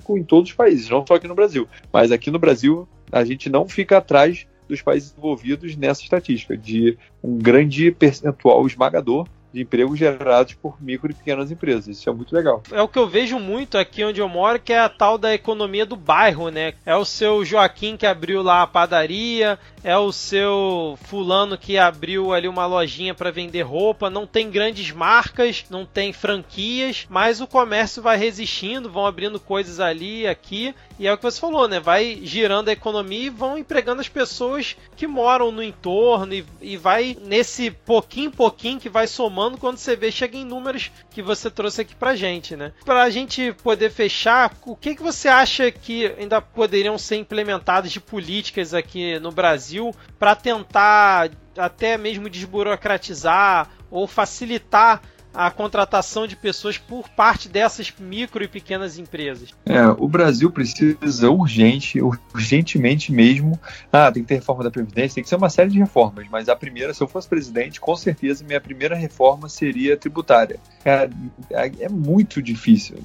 em 0.09 0.23
todos 0.23 0.49
os 0.49 0.55
países, 0.55 0.89
não 0.89 1.05
só 1.05 1.15
aqui 1.15 1.27
no 1.27 1.35
Brasil. 1.35 1.67
Mas 1.91 2.11
aqui 2.11 2.31
no 2.31 2.39
Brasil, 2.39 2.87
a 3.11 3.23
gente 3.23 3.49
não 3.49 3.67
fica 3.67 3.97
atrás 3.97 4.47
dos 4.67 4.81
países 4.81 5.13
envolvidos 5.17 5.75
nessa 5.75 6.03
estatística, 6.03 6.55
de 6.55 6.97
um 7.23 7.37
grande 7.37 7.91
percentual 7.91 8.65
esmagador 8.67 9.27
de 9.53 9.61
empregos 9.61 9.97
gerados 9.97 10.53
por 10.53 10.81
micro 10.81 11.11
e 11.11 11.13
pequenas 11.13 11.51
empresas. 11.51 11.87
Isso 11.87 12.09
é 12.09 12.13
muito 12.13 12.35
legal. 12.35 12.61
É 12.71 12.81
o 12.81 12.87
que 12.87 12.99
eu 12.99 13.07
vejo 13.07 13.39
muito 13.39 13.77
aqui 13.77 14.03
onde 14.03 14.21
eu 14.21 14.29
moro, 14.29 14.59
que 14.59 14.73
é 14.73 14.79
a 14.79 14.89
tal 14.89 15.17
da 15.17 15.33
economia 15.33 15.85
do 15.85 15.95
bairro, 15.95 16.49
né? 16.49 16.73
É 16.85 16.95
o 16.95 17.05
seu 17.05 17.43
Joaquim 17.43 17.97
que 17.97 18.05
abriu 18.05 18.41
lá 18.41 18.61
a 18.61 18.67
padaria, 18.67 19.59
é 19.83 19.97
o 19.97 20.11
seu 20.11 20.97
fulano 21.03 21.57
que 21.57 21.77
abriu 21.77 22.33
ali 22.33 22.47
uma 22.47 22.65
lojinha 22.65 23.13
para 23.13 23.31
vender 23.31 23.61
roupa, 23.61 24.09
não 24.09 24.27
tem 24.27 24.49
grandes 24.49 24.91
marcas, 24.91 25.65
não 25.69 25.85
tem 25.85 26.13
franquias, 26.13 27.07
mas 27.09 27.41
o 27.41 27.47
comércio 27.47 28.01
vai 28.01 28.17
resistindo, 28.17 28.89
vão 28.89 29.05
abrindo 29.05 29.39
coisas 29.39 29.79
ali, 29.79 30.27
aqui, 30.27 30.75
e 30.99 31.07
é 31.07 31.13
o 31.13 31.17
que 31.17 31.23
você 31.23 31.39
falou, 31.39 31.65
né? 31.65 31.79
Vai 31.79 32.19
girando 32.23 32.67
a 32.67 32.73
economia 32.73 33.27
e 33.27 33.29
vão 33.29 33.57
empregando 33.57 34.01
as 34.01 34.09
pessoas 34.09 34.75
que 34.97 35.07
moram 35.07 35.49
no 35.49 35.63
entorno 35.63 36.33
e, 36.33 36.45
e 36.61 36.75
vai 36.75 37.17
nesse 37.21 37.71
pouquinho 37.71 38.29
pouquinho 38.29 38.79
que 38.79 38.89
vai 38.89 39.07
somando 39.07 39.57
quando 39.57 39.77
você 39.77 39.95
vê 39.95 40.11
chega 40.11 40.37
em 40.37 40.43
números 40.43 40.91
que 41.09 41.21
você 41.21 41.49
trouxe 41.49 41.81
aqui 41.81 41.95
pra 41.95 42.17
gente, 42.17 42.55
né? 42.55 42.73
Pra 42.83 43.09
gente 43.09 43.53
poder 43.63 43.89
fechar, 43.89 44.53
o 44.65 44.75
que 44.75 44.93
que 44.93 45.01
você 45.01 45.29
acha 45.29 45.71
que 45.71 46.07
ainda 46.17 46.41
poderiam 46.41 46.97
ser 46.97 47.15
implementadas 47.15 47.91
de 47.91 48.01
políticas 48.01 48.73
aqui 48.73 49.17
no 49.19 49.31
Brasil 49.31 49.95
para 50.19 50.35
tentar 50.35 51.31
até 51.57 51.97
mesmo 51.97 52.29
desburocratizar 52.29 53.69
ou 53.89 54.05
facilitar 54.05 55.01
a 55.33 55.51
contratação 55.51 56.25
de 56.25 56.35
pessoas 56.35 56.77
por 56.77 57.07
parte 57.09 57.47
dessas 57.47 57.93
micro 57.99 58.43
e 58.43 58.47
pequenas 58.47 58.97
empresas? 58.97 59.49
É, 59.65 59.85
o 59.87 60.07
Brasil 60.07 60.51
precisa 60.51 61.29
urgente, 61.29 62.01
urgentemente 62.01 63.11
mesmo. 63.11 63.59
Ah, 63.91 64.11
tem 64.11 64.23
que 64.23 64.29
ter 64.29 64.35
reforma 64.35 64.63
da 64.63 64.71
Previdência, 64.71 65.15
tem 65.15 65.23
que 65.23 65.29
ser 65.29 65.35
uma 65.35 65.49
série 65.49 65.69
de 65.69 65.79
reformas, 65.79 66.27
mas 66.31 66.49
a 66.49 66.55
primeira, 66.55 66.93
se 66.93 67.01
eu 67.01 67.07
fosse 67.07 67.27
presidente, 67.27 67.79
com 67.79 67.95
certeza 67.95 68.43
minha 68.43 68.59
primeira 68.59 68.95
reforma 68.95 69.47
seria 69.49 69.95
tributária. 69.95 70.59
É, 70.83 71.09
é, 71.51 71.71
é 71.81 71.89
muito 71.89 72.41
difícil. 72.41 72.97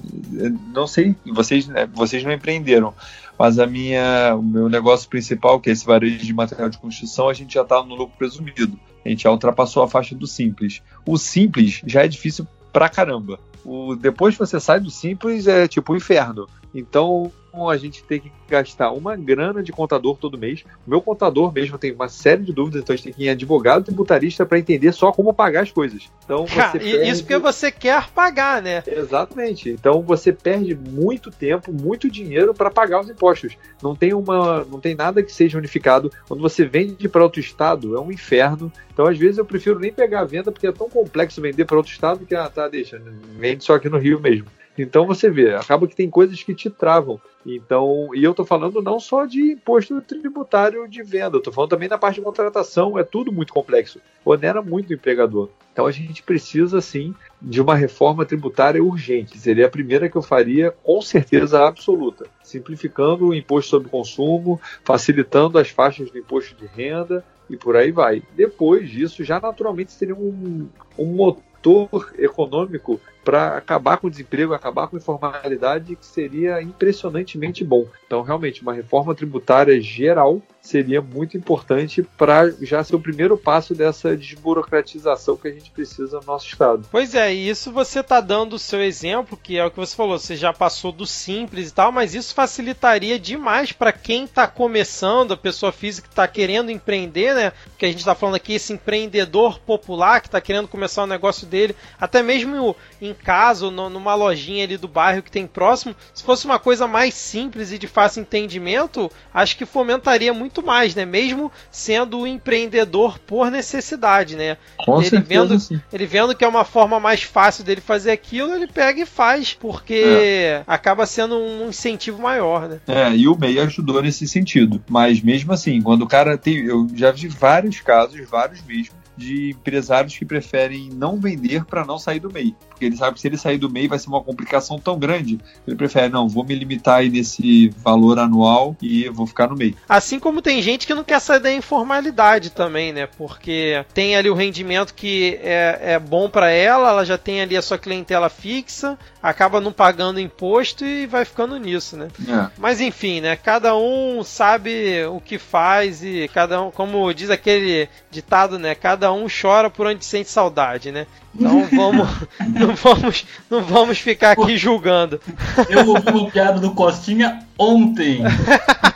Não 0.73 0.87
sei, 0.87 1.15
vocês, 1.33 1.67
né, 1.67 1.87
vocês 1.93 2.23
não 2.23 2.31
empreenderam, 2.31 2.93
mas 3.37 3.59
a 3.59 3.67
minha, 3.67 4.35
o 4.35 4.41
meu 4.41 4.69
negócio 4.69 5.09
principal, 5.09 5.59
que 5.59 5.69
é 5.69 5.73
esse 5.73 5.85
varejo 5.85 6.25
de 6.25 6.33
material 6.33 6.69
de 6.69 6.77
construção, 6.77 7.29
a 7.29 7.33
gente 7.33 7.53
já 7.53 7.61
está 7.61 7.83
no 7.83 7.95
lucro 7.95 8.17
presumido. 8.17 8.79
A 9.05 9.09
gente 9.09 9.23
já 9.23 9.31
ultrapassou 9.31 9.83
a 9.83 9.87
faixa 9.87 10.15
do 10.15 10.25
simples. 10.25 10.81
O 11.05 11.17
simples 11.17 11.81
já 11.85 12.03
é 12.03 12.07
difícil 12.07 12.47
pra 12.73 12.89
caramba. 12.89 13.39
O, 13.63 13.95
depois 13.95 14.35
que 14.35 14.39
você 14.39 14.59
sai 14.59 14.79
do 14.79 14.89
simples 14.89 15.47
é 15.47 15.67
tipo 15.67 15.91
o 15.91 15.95
um 15.95 15.97
inferno. 15.97 16.47
Então, 16.75 17.31
a 17.69 17.77
gente 17.77 18.03
tem 18.03 18.19
que 18.19 18.29
gastar 18.49 18.91
uma 18.91 19.15
grana 19.15 19.63
de 19.63 19.71
contador 19.71 20.17
todo 20.17 20.37
mês. 20.37 20.65
O 20.85 20.89
meu 20.89 21.01
contador 21.01 21.53
mesmo 21.53 21.77
tem 21.77 21.93
uma 21.93 22.09
série 22.09 22.43
de 22.43 22.51
dúvidas, 22.51 22.81
então 22.81 22.93
a 22.93 22.97
gente 22.97 23.05
tem 23.05 23.13
que 23.13 23.23
ir 23.23 23.27
em 23.27 23.29
advogado 23.29 23.85
tributarista 23.85 24.45
para 24.45 24.59
entender 24.59 24.91
só 24.91 25.09
como 25.11 25.33
pagar 25.33 25.63
as 25.63 25.71
coisas. 25.71 26.11
Então 26.25 26.45
você 26.45 26.79
perde... 26.79 27.09
Isso 27.09 27.23
porque 27.23 27.37
você 27.37 27.71
quer 27.71 28.09
pagar, 28.09 28.61
né? 28.61 28.83
Exatamente. 28.85 29.69
Então 29.69 30.01
você 30.01 30.33
perde 30.33 30.75
muito 30.75 31.31
tempo, 31.31 31.71
muito 31.71 32.11
dinheiro 32.11 32.53
para 32.53 32.69
pagar 32.69 32.99
os 32.99 33.09
impostos. 33.09 33.57
Não 33.81 33.95
tem 33.95 34.13
uma, 34.13 34.65
não 34.65 34.81
tem 34.81 34.93
nada 34.93 35.23
que 35.23 35.31
seja 35.31 35.57
unificado. 35.57 36.11
Quando 36.27 36.41
você 36.41 36.65
vende 36.65 37.07
para 37.07 37.23
outro 37.23 37.39
estado, 37.39 37.95
é 37.95 38.01
um 38.01 38.11
inferno. 38.11 38.69
Então 38.91 39.07
às 39.07 39.17
vezes 39.17 39.37
eu 39.37 39.45
prefiro 39.45 39.79
nem 39.79 39.93
pegar 39.93 40.21
a 40.21 40.25
venda 40.25 40.51
porque 40.51 40.67
é 40.67 40.73
tão 40.73 40.89
complexo 40.89 41.41
vender 41.41 41.63
para 41.63 41.77
outro 41.77 41.91
estado 41.91 42.25
que 42.25 42.35
ah, 42.35 42.49
tá, 42.49 42.67
deixa, 42.67 43.01
vende 43.37 43.63
só 43.63 43.75
aqui 43.75 43.87
no 43.87 43.97
Rio 43.97 44.19
mesmo. 44.19 44.47
Então 44.77 45.05
você 45.05 45.29
vê, 45.29 45.55
acaba 45.55 45.87
que 45.87 45.95
tem 45.95 46.09
coisas 46.09 46.41
que 46.43 46.53
te 46.53 46.69
travam. 46.69 47.19
Então, 47.45 48.09
e 48.13 48.23
eu 48.23 48.31
estou 48.31 48.45
falando 48.45 48.81
não 48.81 48.99
só 48.99 49.25
de 49.25 49.51
imposto 49.51 50.01
tributário 50.01 50.87
de 50.87 51.03
venda, 51.03 51.35
eu 51.35 51.39
estou 51.39 51.53
falando 51.53 51.69
também 51.69 51.87
da 51.87 51.97
parte 51.97 52.15
de 52.15 52.21
contratação, 52.21 52.97
é 52.97 53.03
tudo 53.03 53.31
muito 53.31 53.53
complexo, 53.53 54.01
onera 54.25 54.61
muito 54.61 54.89
o 54.89 54.93
empregador. 54.93 55.49
Então 55.71 55.85
a 55.85 55.91
gente 55.91 56.23
precisa 56.23 56.81
sim 56.81 57.13
de 57.39 57.61
uma 57.61 57.75
reforma 57.75 58.25
tributária 58.25 58.83
urgente. 58.83 59.37
Seria 59.37 59.67
a 59.67 59.69
primeira 59.69 60.09
que 60.09 60.15
eu 60.15 60.21
faria, 60.21 60.71
com 60.71 61.01
certeza 61.01 61.67
absoluta, 61.67 62.25
simplificando 62.41 63.27
o 63.27 63.35
imposto 63.35 63.71
sobre 63.71 63.89
consumo, 63.89 64.59
facilitando 64.83 65.59
as 65.59 65.69
faixas 65.69 66.09
do 66.09 66.17
imposto 66.17 66.55
de 66.55 66.65
renda 66.65 67.23
e 67.49 67.55
por 67.55 67.75
aí 67.75 67.91
vai. 67.91 68.23
Depois 68.35 68.89
disso, 68.89 69.23
já 69.23 69.39
naturalmente 69.39 69.91
seria 69.91 70.15
um, 70.15 70.67
um 70.97 71.05
motor 71.05 72.13
econômico 72.17 72.99
para 73.25 73.57
acabar 73.57 73.97
com 73.97 74.05
o 74.05 74.09
desemprego, 74.09 74.53
acabar 74.53 74.87
com 74.87 74.95
a 74.95 74.99
informalidade, 74.99 75.95
que 75.95 76.05
seria 76.05 76.61
impressionantemente 76.61 77.63
bom. 77.63 77.87
Então, 78.05 78.21
realmente, 78.21 78.61
uma 78.61 78.73
reforma 78.73 79.15
tributária 79.15 79.81
geral 79.81 80.41
seria 80.61 81.01
muito 81.01 81.37
importante 81.37 82.03
para 82.17 82.49
já 82.61 82.83
ser 82.83 82.95
o 82.95 82.99
primeiro 82.99 83.37
passo 83.37 83.75
dessa 83.75 84.15
desburocratização 84.17 85.37
que 85.37 85.47
a 85.47 85.51
gente 85.51 85.69
precisa 85.71 86.19
no 86.19 86.25
nosso 86.25 86.47
estado. 86.47 86.87
Pois 86.91 87.13
é, 87.13 87.33
e 87.33 87.49
isso 87.49 87.71
você 87.71 87.99
está 87.99 88.19
dando 88.19 88.53
o 88.53 88.59
seu 88.59 88.81
exemplo, 88.81 89.37
que 89.37 89.57
é 89.57 89.65
o 89.65 89.69
que 89.69 89.77
você 89.77 89.95
falou, 89.95 90.17
você 90.17 90.35
já 90.35 90.51
passou 90.51 90.91
do 90.91 91.05
simples 91.05 91.69
e 91.69 91.73
tal, 91.73 91.91
mas 91.91 92.15
isso 92.15 92.33
facilitaria 92.33 93.19
demais 93.19 93.71
para 93.71 93.91
quem 93.91 94.25
está 94.25 94.47
começando, 94.47 95.33
a 95.33 95.37
pessoa 95.37 95.71
física 95.71 96.07
que 96.07 96.13
está 96.13 96.27
querendo 96.27 96.71
empreender, 96.71 97.35
né? 97.35 97.51
Porque 97.65 97.85
a 97.85 97.89
gente 97.89 97.99
está 97.99 98.15
falando 98.15 98.35
aqui 98.35 98.53
esse 98.53 98.73
empreendedor 98.73 99.59
popular 99.59 100.21
que 100.21 100.27
está 100.27 100.41
querendo 100.41 100.67
começar 100.67 101.03
o 101.03 101.07
negócio 101.07 101.45
dele, 101.45 101.75
até 101.99 102.23
mesmo 102.23 102.75
em 103.01 103.14
casa 103.15 103.65
ou 103.65 103.71
numa 103.71 104.15
lojinha 104.15 104.63
ali 104.63 104.77
do 104.77 104.87
bairro 104.87 105.23
que 105.23 105.31
tem 105.31 105.47
próximo, 105.47 105.95
se 106.13 106.23
fosse 106.23 106.45
uma 106.45 106.59
coisa 106.59 106.87
mais 106.87 107.13
simples 107.13 107.71
e 107.71 107.77
de 107.77 107.87
fácil 107.87 108.21
entendimento, 108.21 109.11
acho 109.33 109.57
que 109.57 109.65
fomentaria 109.65 110.33
muito 110.33 110.63
mais, 110.63 110.93
né? 110.93 111.05
Mesmo 111.05 111.51
sendo 111.71 112.19
um 112.19 112.27
empreendedor 112.27 113.19
por 113.19 113.49
necessidade, 113.49 114.35
né? 114.35 114.57
Com 114.77 114.99
ele 114.99 115.09
certeza, 115.09 115.27
vendo, 115.27 115.59
sim. 115.59 115.81
ele 115.91 116.05
vendo 116.05 116.35
que 116.35 116.43
é 116.43 116.47
uma 116.47 116.63
forma 116.63 116.99
mais 116.99 117.23
fácil 117.23 117.63
dele 117.63 117.81
fazer 117.81 118.11
aquilo, 118.11 118.53
ele 118.53 118.67
pega 118.67 119.01
e 119.01 119.05
faz, 119.05 119.53
porque 119.53 120.03
é. 120.05 120.63
acaba 120.67 121.05
sendo 121.05 121.37
um 121.37 121.69
incentivo 121.69 122.21
maior, 122.21 122.67
né? 122.67 122.79
É, 122.87 123.11
e 123.15 123.27
o 123.27 123.37
MEI 123.37 123.59
ajudou 123.59 124.01
nesse 124.01 124.27
sentido. 124.27 124.83
Mas 124.89 125.21
mesmo 125.21 125.53
assim, 125.53 125.81
quando 125.81 126.03
o 126.03 126.07
cara 126.07 126.37
tem. 126.37 126.65
Eu 126.65 126.87
já 126.93 127.11
vi 127.11 127.27
vários 127.27 127.79
casos, 127.79 128.19
vários 128.29 128.61
mesmo, 128.63 128.95
de 129.17 129.51
empresários 129.51 130.17
que 130.17 130.25
preferem 130.25 130.89
não 130.93 131.17
vender 131.17 131.65
para 131.65 131.85
não 131.85 131.97
sair 131.97 132.19
do 132.19 132.31
MEI. 132.31 132.55
Porque 132.69 132.85
ele 132.85 132.97
sabe 132.97 133.15
que 133.15 133.21
se 133.21 133.27
ele 133.27 133.37
sair 133.37 133.57
do 133.57 133.69
MEI 133.69 133.87
vai 133.87 133.99
ser 133.99 134.09
uma 134.09 134.23
complicação 134.23 134.77
tão 134.77 134.99
grande, 134.99 135.39
ele 135.65 135.75
prefere, 135.75 136.09
não, 136.09 136.27
vou 136.27 136.43
me 136.43 136.53
limitar 136.55 136.99
aí 136.99 137.09
nesse 137.09 137.69
valor 137.77 138.19
anual 138.19 138.75
e 138.81 139.07
vou 139.09 139.25
ficar 139.25 139.47
no 139.47 139.55
MEI. 139.55 139.75
Assim 139.87 140.19
como 140.19 140.41
tem 140.41 140.61
gente 140.61 140.85
que 140.85 140.93
não 140.93 141.03
quer 141.03 141.19
sair 141.19 141.39
da 141.39 141.51
informalidade 141.51 142.49
também, 142.49 142.91
né? 142.91 143.07
Porque 143.17 143.85
tem 143.93 144.15
ali 144.15 144.29
o 144.29 144.35
rendimento 144.35 144.93
que 144.93 145.39
é, 145.41 145.93
é 145.93 145.99
bom 145.99 146.29
para 146.29 146.49
ela, 146.49 146.89
ela 146.89 147.05
já 147.05 147.17
tem 147.17 147.41
ali 147.41 147.55
a 147.55 147.61
sua 147.61 147.77
clientela 147.77 148.29
fixa, 148.29 148.97
acaba 149.21 149.61
não 149.61 149.71
pagando 149.71 150.19
imposto 150.19 150.85
e 150.85 151.05
vai 151.05 151.25
ficando 151.25 151.57
nisso, 151.57 151.97
né? 151.97 152.07
É. 152.27 152.49
Mas 152.57 152.81
enfim, 152.81 153.21
né? 153.21 153.35
Cada 153.35 153.75
um 153.75 154.23
sabe 154.23 155.05
o 155.05 155.19
que 155.19 155.37
faz 155.37 156.03
e 156.03 156.29
cada 156.33 156.61
um, 156.61 156.71
como 156.71 157.13
diz 157.13 157.29
aquele 157.29 157.89
ditado, 158.11 158.59
né? 158.59 158.75
Cada 158.75 159.04
cada 159.05 159.13
um 159.13 159.27
chora 159.29 159.69
por 159.69 159.85
onde 159.85 160.03
sente 160.03 160.29
saudade, 160.29 160.91
né? 160.91 161.05
Então 161.35 161.65
vamos, 161.65 162.07
não 162.55 162.75
vamos, 162.75 163.25
não 163.49 163.61
vamos 163.61 163.99
ficar 163.99 164.31
aqui 164.31 164.57
julgando. 164.57 165.21
Eu 165.69 165.89
ouvi 165.89 166.09
uma 166.09 166.31
piada 166.31 166.59
do 166.59 166.71
Costinha 166.71 167.45
ontem. 167.57 168.21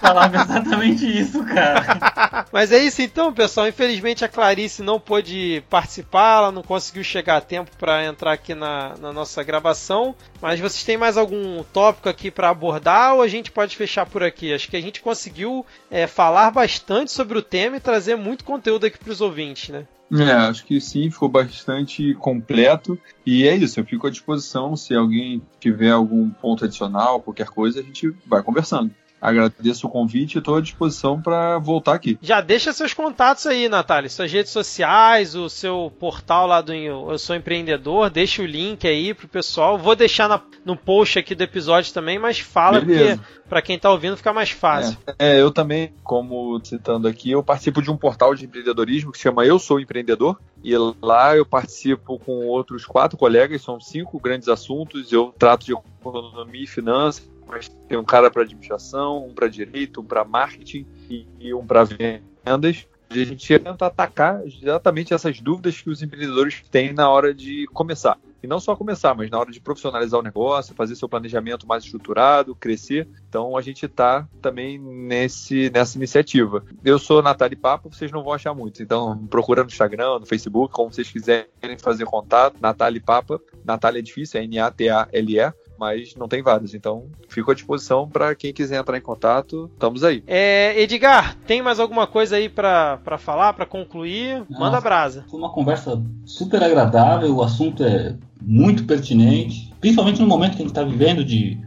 falava 0.01 0.37
exatamente 0.37 1.05
isso, 1.05 1.43
cara. 1.43 2.47
Mas 2.51 2.71
é 2.71 2.79
isso 2.79 3.01
então, 3.01 3.31
pessoal. 3.31 3.67
Infelizmente 3.67 4.25
a 4.25 4.27
Clarice 4.27 4.81
não 4.81 4.99
pôde 4.99 5.61
participar, 5.69 6.37
ela 6.37 6.51
não 6.51 6.63
conseguiu 6.63 7.03
chegar 7.03 7.37
a 7.37 7.41
tempo 7.41 7.69
para 7.77 8.03
entrar 8.05 8.31
aqui 8.31 8.55
na, 8.55 8.95
na, 8.99 9.13
nossa 9.13 9.43
gravação. 9.43 10.15
Mas 10.41 10.59
vocês 10.59 10.83
têm 10.83 10.97
mais 10.97 11.17
algum 11.17 11.61
tópico 11.71 12.09
aqui 12.09 12.31
para 12.31 12.49
abordar 12.49 13.15
ou 13.15 13.21
a 13.21 13.27
gente 13.27 13.51
pode 13.51 13.75
fechar 13.75 14.05
por 14.07 14.23
aqui? 14.23 14.53
Acho 14.53 14.69
que 14.69 14.77
a 14.77 14.81
gente 14.81 15.01
conseguiu 15.01 15.65
é, 15.91 16.07
falar 16.07 16.49
bastante 16.49 17.11
sobre 17.11 17.37
o 17.37 17.43
tema 17.43 17.77
e 17.77 17.81
trazer 17.81 18.15
muito 18.15 18.43
conteúdo 18.43 18.85
aqui 18.85 18.97
para 18.97 19.11
os 19.11 19.21
ouvintes, 19.21 19.69
né? 19.69 19.85
É, 20.11 20.31
acho 20.31 20.65
que 20.65 20.81
sim, 20.81 21.09
ficou 21.11 21.29
bastante 21.29 22.15
completo. 22.15 22.99
E 23.25 23.47
é 23.47 23.55
isso, 23.55 23.79
eu 23.79 23.85
fico 23.85 24.07
à 24.07 24.09
disposição. 24.09 24.75
Se 24.75 24.95
alguém 24.95 25.41
tiver 25.59 25.91
algum 25.91 26.29
ponto 26.29 26.65
adicional, 26.65 27.21
qualquer 27.21 27.47
coisa, 27.47 27.79
a 27.79 27.83
gente 27.83 28.13
vai 28.25 28.41
conversando. 28.41 28.91
Agradeço 29.21 29.87
o 29.87 29.89
convite 29.89 30.35
e 30.35 30.39
estou 30.39 30.55
à 30.55 30.61
disposição 30.61 31.21
para 31.21 31.57
voltar 31.59 31.93
aqui. 31.93 32.17
Já 32.21 32.41
deixa 32.41 32.71
seus 32.71 32.93
contatos 32.93 33.45
aí, 33.45 33.67
Natália. 33.67 34.09
Suas 34.09 34.31
redes 34.31 34.51
sociais, 34.51 35.35
o 35.35 35.49
seu 35.49 35.91
portal 35.99 36.47
lá 36.47 36.61
do 36.61 36.73
Eu 36.73 37.17
Sou 37.17 37.35
Empreendedor. 37.35 38.09
Deixa 38.09 38.41
o 38.41 38.45
link 38.45 38.87
aí 38.87 39.13
pro 39.13 39.27
pessoal. 39.27 39.77
Vou 39.77 39.95
deixar 39.95 40.29
na, 40.29 40.41
no 40.63 40.75
post 40.75 41.19
aqui 41.19 41.35
do 41.35 41.43
episódio 41.43 41.93
também, 41.93 42.17
mas 42.17 42.39
fala 42.39 42.79
Beleza. 42.79 43.17
porque 43.17 43.39
para 43.49 43.61
quem 43.61 43.75
está 43.75 43.89
ouvindo 43.89 44.15
fica 44.15 44.31
mais 44.31 44.51
fácil. 44.51 44.97
É, 45.17 45.37
é, 45.37 45.41
eu 45.41 45.51
também, 45.51 45.91
como 46.03 46.59
citando 46.63 47.07
aqui, 47.07 47.31
eu 47.31 47.43
participo 47.43 47.81
de 47.81 47.89
um 47.89 47.97
portal 47.97 48.35
de 48.35 48.45
empreendedorismo 48.45 49.11
que 49.11 49.17
se 49.17 49.23
chama 49.23 49.45
Eu 49.45 49.57
Sou 49.57 49.79
Empreendedor. 49.79 50.39
E 50.63 50.73
lá 51.01 51.35
eu 51.37 51.45
participo 51.45 52.19
com 52.19 52.45
outros 52.45 52.85
quatro 52.85 53.17
colegas, 53.17 53.61
são 53.61 53.79
cinco 53.79 54.19
grandes 54.19 54.47
assuntos. 54.47 55.11
Eu 55.11 55.33
trato 55.37 55.65
de 55.65 55.73
economia 55.73 56.63
e 56.63 56.67
finanças 56.67 57.29
mas 57.49 57.67
tem 57.87 57.97
um 57.97 58.03
cara 58.03 58.29
para 58.29 58.43
administração, 58.43 59.25
um 59.25 59.33
para 59.33 59.47
direito, 59.47 60.01
um 60.01 60.05
para 60.05 60.23
marketing 60.23 60.85
e, 61.09 61.51
um 61.53 61.65
para 61.65 61.83
vendas. 61.83 62.87
A 63.09 63.15
gente 63.15 63.59
tenta 63.59 63.87
atacar 63.87 64.45
exatamente 64.45 65.13
essas 65.13 65.41
dúvidas 65.41 65.81
que 65.81 65.89
os 65.89 66.03
empreendedores 66.03 66.63
têm 66.69 66.93
na 66.93 67.09
hora 67.09 67.33
de 67.33 67.65
começar. 67.73 68.17
E 68.41 68.47
não 68.47 68.59
só 68.59 68.75
começar, 68.75 69.13
mas 69.13 69.29
na 69.29 69.37
hora 69.37 69.51
de 69.51 69.59
profissionalizar 69.59 70.19
o 70.19 70.23
negócio, 70.23 70.75
fazer 70.75 70.95
seu 70.95 71.09
planejamento 71.09 71.67
mais 71.67 71.83
estruturado, 71.83 72.55
crescer. 72.55 73.07
Então 73.27 73.57
a 73.57 73.61
gente 73.61 73.85
está 73.85 74.27
também 74.41 74.77
nesse, 74.79 75.69
nessa 75.71 75.97
iniciativa. 75.97 76.63
Eu 76.83 76.97
sou 76.97 77.21
Natália 77.21 77.57
Papo, 77.57 77.89
vocês 77.93 78.11
não 78.11 78.23
vão 78.23 78.31
achar 78.31 78.53
muito. 78.53 78.81
Então 78.81 79.27
procura 79.27 79.63
no 79.63 79.67
Instagram, 79.67 80.19
no 80.19 80.25
Facebook, 80.25 80.73
como 80.73 80.93
vocês 80.93 81.09
quiserem 81.09 81.47
fazer 81.79 82.05
contato. 82.05 82.57
Natália 82.61 83.01
Papa. 83.03 83.41
Natália 83.65 83.99
é 83.99 84.03
difícil, 84.03 84.39
é 84.39 84.43
N-A-T-A-L-E 84.43 85.53
mas 85.79 86.15
não 86.15 86.27
tem 86.27 86.43
vários. 86.43 86.73
Então, 86.73 87.05
fico 87.29 87.51
à 87.51 87.53
disposição 87.53 88.07
para 88.07 88.35
quem 88.35 88.51
quiser 88.51 88.79
entrar 88.79 88.97
em 88.97 89.01
contato. 89.01 89.69
Estamos 89.73 90.03
aí. 90.03 90.23
É, 90.27 90.79
Edgar, 90.81 91.35
tem 91.47 91.61
mais 91.61 91.79
alguma 91.79 92.05
coisa 92.05 92.35
aí 92.35 92.49
para 92.49 93.17
falar, 93.17 93.53
para 93.53 93.65
concluir? 93.65 94.45
Nossa, 94.49 94.59
Manda 94.59 94.81
brasa. 94.81 95.25
Foi 95.29 95.39
uma 95.39 95.51
conversa 95.51 96.01
super 96.25 96.61
agradável, 96.61 97.33
o 97.35 97.41
assunto 97.41 97.83
é 97.83 98.15
muito 98.41 98.83
pertinente, 98.85 99.73
principalmente 99.79 100.21
no 100.21 100.27
momento 100.27 100.51
que 100.51 100.57
a 100.57 100.65
gente 100.65 100.71
está 100.71 100.83
vivendo 100.83 101.23
de 101.23 101.57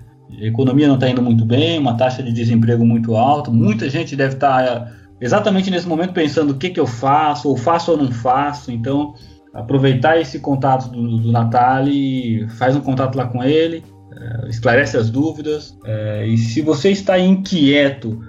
a 0.40 0.46
economia 0.46 0.88
não 0.88 0.94
está 0.94 1.08
indo 1.08 1.22
muito 1.22 1.44
bem, 1.44 1.78
uma 1.78 1.96
taxa 1.96 2.22
de 2.22 2.32
desemprego 2.32 2.84
muito 2.84 3.14
alta, 3.16 3.50
muita 3.50 3.88
gente 3.90 4.16
deve 4.16 4.34
estar 4.34 4.64
tá, 4.64 4.64
é, 4.64 5.24
exatamente 5.24 5.70
nesse 5.70 5.86
momento 5.86 6.12
pensando 6.12 6.50
o 6.50 6.56
que, 6.56 6.70
que 6.70 6.80
eu 6.80 6.86
faço, 6.86 7.48
ou 7.48 7.56
faço 7.56 7.92
ou 7.92 7.98
não 7.98 8.10
faço, 8.10 8.72
então 8.72 9.14
aproveitar 9.52 10.18
esse 10.18 10.40
contato 10.40 10.90
do, 10.90 11.18
do 11.18 11.30
Natali, 11.30 12.48
faz 12.56 12.74
um 12.74 12.80
contato 12.80 13.16
lá 13.16 13.26
com 13.26 13.44
ele, 13.44 13.84
esclarece 14.48 14.96
as 14.96 15.10
dúvidas. 15.10 15.76
É, 15.84 16.26
e 16.26 16.36
se 16.36 16.60
você 16.60 16.90
está 16.90 17.18
inquieto, 17.18 18.22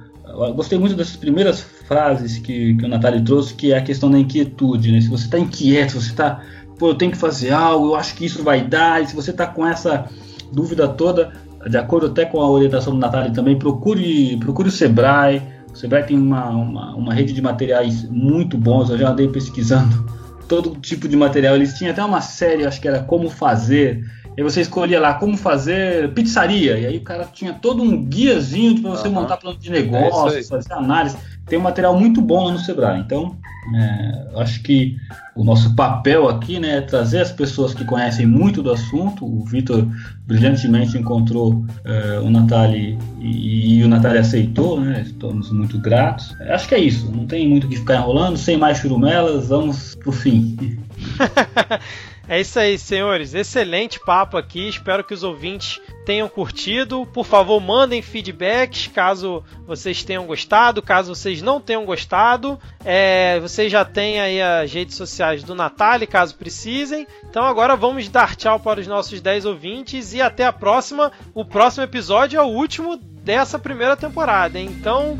gostei 0.55 0.77
muito 0.77 0.95
dessas 0.95 1.15
primeiras 1.15 1.61
frases 1.61 2.37
que, 2.37 2.75
que 2.75 2.85
o 2.85 2.87
Natália 2.87 3.21
trouxe, 3.21 3.53
que 3.53 3.71
é 3.73 3.77
a 3.77 3.81
questão 3.81 4.09
da 4.09 4.17
inquietude. 4.17 4.91
Né? 4.91 5.01
Se 5.01 5.09
você 5.09 5.25
está 5.25 5.37
inquieto, 5.37 5.93
você 5.93 6.09
está, 6.09 6.41
pô, 6.77 6.89
eu 6.89 6.95
tenho 6.95 7.11
que 7.11 7.17
fazer 7.17 7.51
algo, 7.51 7.87
eu 7.87 7.95
acho 7.95 8.15
que 8.15 8.25
isso 8.25 8.43
vai 8.43 8.61
dar, 8.61 9.01
e 9.03 9.07
se 9.07 9.15
você 9.15 9.31
está 9.31 9.45
com 9.45 9.65
essa 9.65 10.09
dúvida 10.51 10.87
toda, 10.87 11.33
de 11.69 11.77
acordo 11.77 12.07
até 12.07 12.25
com 12.25 12.41
a 12.41 12.49
orientação 12.49 12.93
do 12.93 12.99
Natália 12.99 13.31
também, 13.31 13.57
procure, 13.57 14.37
procure 14.37 14.69
o 14.69 14.71
Sebrae. 14.71 15.41
O 15.71 15.75
Sebrae 15.75 16.03
tem 16.03 16.17
uma, 16.17 16.49
uma, 16.49 16.95
uma 16.95 17.13
rede 17.13 17.33
de 17.33 17.41
materiais 17.41 18.07
muito 18.09 18.57
bons, 18.57 18.89
eu 18.89 18.97
já 18.97 19.09
andei 19.09 19.27
pesquisando 19.27 20.05
todo 20.47 20.75
tipo 20.79 21.07
de 21.07 21.15
material. 21.15 21.55
Eles 21.55 21.73
tinham 21.73 21.91
até 21.91 22.03
uma 22.03 22.21
série, 22.21 22.65
acho 22.65 22.79
que 22.79 22.87
era 22.87 23.01
Como 23.01 23.29
Fazer, 23.29 24.03
e 24.35 24.43
você 24.43 24.61
escolhia 24.61 24.99
lá 24.99 25.13
como 25.13 25.37
fazer 25.37 26.13
pizzaria. 26.13 26.77
E 26.77 26.85
aí 26.85 26.97
o 26.97 27.03
cara 27.03 27.25
tinha 27.25 27.53
todo 27.53 27.83
um 27.83 28.03
guiazinho 28.05 28.81
para 28.81 28.91
você 28.91 29.07
uhum. 29.07 29.15
montar 29.15 29.37
plano 29.37 29.57
de 29.57 29.69
negócio, 29.69 30.37
é 30.37 30.43
fazer 30.43 30.73
análise. 30.73 31.17
Tem 31.45 31.59
um 31.59 31.61
material 31.61 31.97
muito 31.99 32.21
bom 32.21 32.45
lá 32.45 32.51
no 32.53 32.59
Sebrae. 32.59 32.99
Então, 32.99 33.37
é, 33.75 34.41
acho 34.41 34.61
que 34.63 34.97
o 35.35 35.43
nosso 35.43 35.75
papel 35.75 36.29
aqui 36.29 36.59
né, 36.59 36.77
é 36.77 36.81
trazer 36.81 37.19
as 37.19 37.31
pessoas 37.31 37.73
que 37.73 37.83
conhecem 37.83 38.25
muito 38.25 38.63
do 38.63 38.71
assunto. 38.71 39.25
O 39.25 39.43
Vitor 39.45 39.87
brilhantemente 40.25 40.97
encontrou 40.97 41.65
é, 41.83 42.19
o 42.19 42.29
Natali 42.29 42.97
e, 43.19 43.79
e, 43.79 43.83
o 43.83 43.87
Natali 43.87 44.19
aceitou, 44.19 44.79
né? 44.79 45.03
Estamos 45.05 45.51
muito 45.51 45.77
gratos. 45.79 46.33
Acho 46.49 46.67
que 46.67 46.75
é 46.75 46.79
isso. 46.79 47.11
Não 47.11 47.25
tem 47.25 47.47
muito 47.47 47.67
o 47.67 47.69
que 47.69 47.77
ficar 47.77 47.95
enrolando. 47.95 48.37
Sem 48.37 48.57
mais 48.57 48.77
churumelas, 48.77 49.49
vamos 49.49 49.95
pro 49.95 50.11
fim. 50.11 50.77
É 52.27 52.39
isso 52.39 52.57
aí, 52.57 52.77
senhores. 52.77 53.33
Excelente 53.33 53.99
papo 53.99 54.37
aqui. 54.37 54.69
Espero 54.69 55.03
que 55.03 55.13
os 55.13 55.23
ouvintes 55.23 55.81
tenham 56.05 56.29
curtido. 56.29 57.05
Por 57.05 57.25
favor, 57.25 57.59
mandem 57.59 58.01
feedbacks 58.01 58.87
caso 58.87 59.43
vocês 59.67 60.03
tenham 60.03 60.25
gostado. 60.25 60.81
Caso 60.81 61.13
vocês 61.13 61.41
não 61.41 61.59
tenham 61.59 61.85
gostado, 61.85 62.57
é, 62.85 63.39
vocês 63.41 63.71
já 63.71 63.83
têm 63.83 64.21
aí 64.21 64.41
as 64.41 64.71
redes 64.71 64.95
sociais 64.95 65.43
do 65.43 65.53
Natália, 65.53 66.07
caso 66.07 66.35
precisem. 66.35 67.05
Então 67.29 67.43
agora 67.43 67.75
vamos 67.75 68.07
dar 68.07 68.35
tchau 68.35 68.59
para 68.59 68.79
os 68.79 68.87
nossos 68.87 69.19
10 69.19 69.45
ouvintes 69.45 70.13
e 70.13 70.21
até 70.21 70.45
a 70.45 70.53
próxima. 70.53 71.11
O 71.33 71.43
próximo 71.43 71.83
episódio 71.83 72.39
é 72.39 72.41
o 72.41 72.47
último 72.47 72.97
dessa 72.97 73.59
primeira 73.59 73.97
temporada. 73.97 74.57
Hein? 74.57 74.69
Então, 74.79 75.17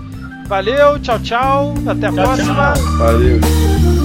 valeu, 0.48 1.00
tchau, 1.02 1.20
tchau. 1.20 1.74
Até 1.86 2.08
a 2.08 2.12
tchau, 2.12 2.24
próxima. 2.24 2.74
Tchau. 2.74 2.98
Valeu. 2.98 4.03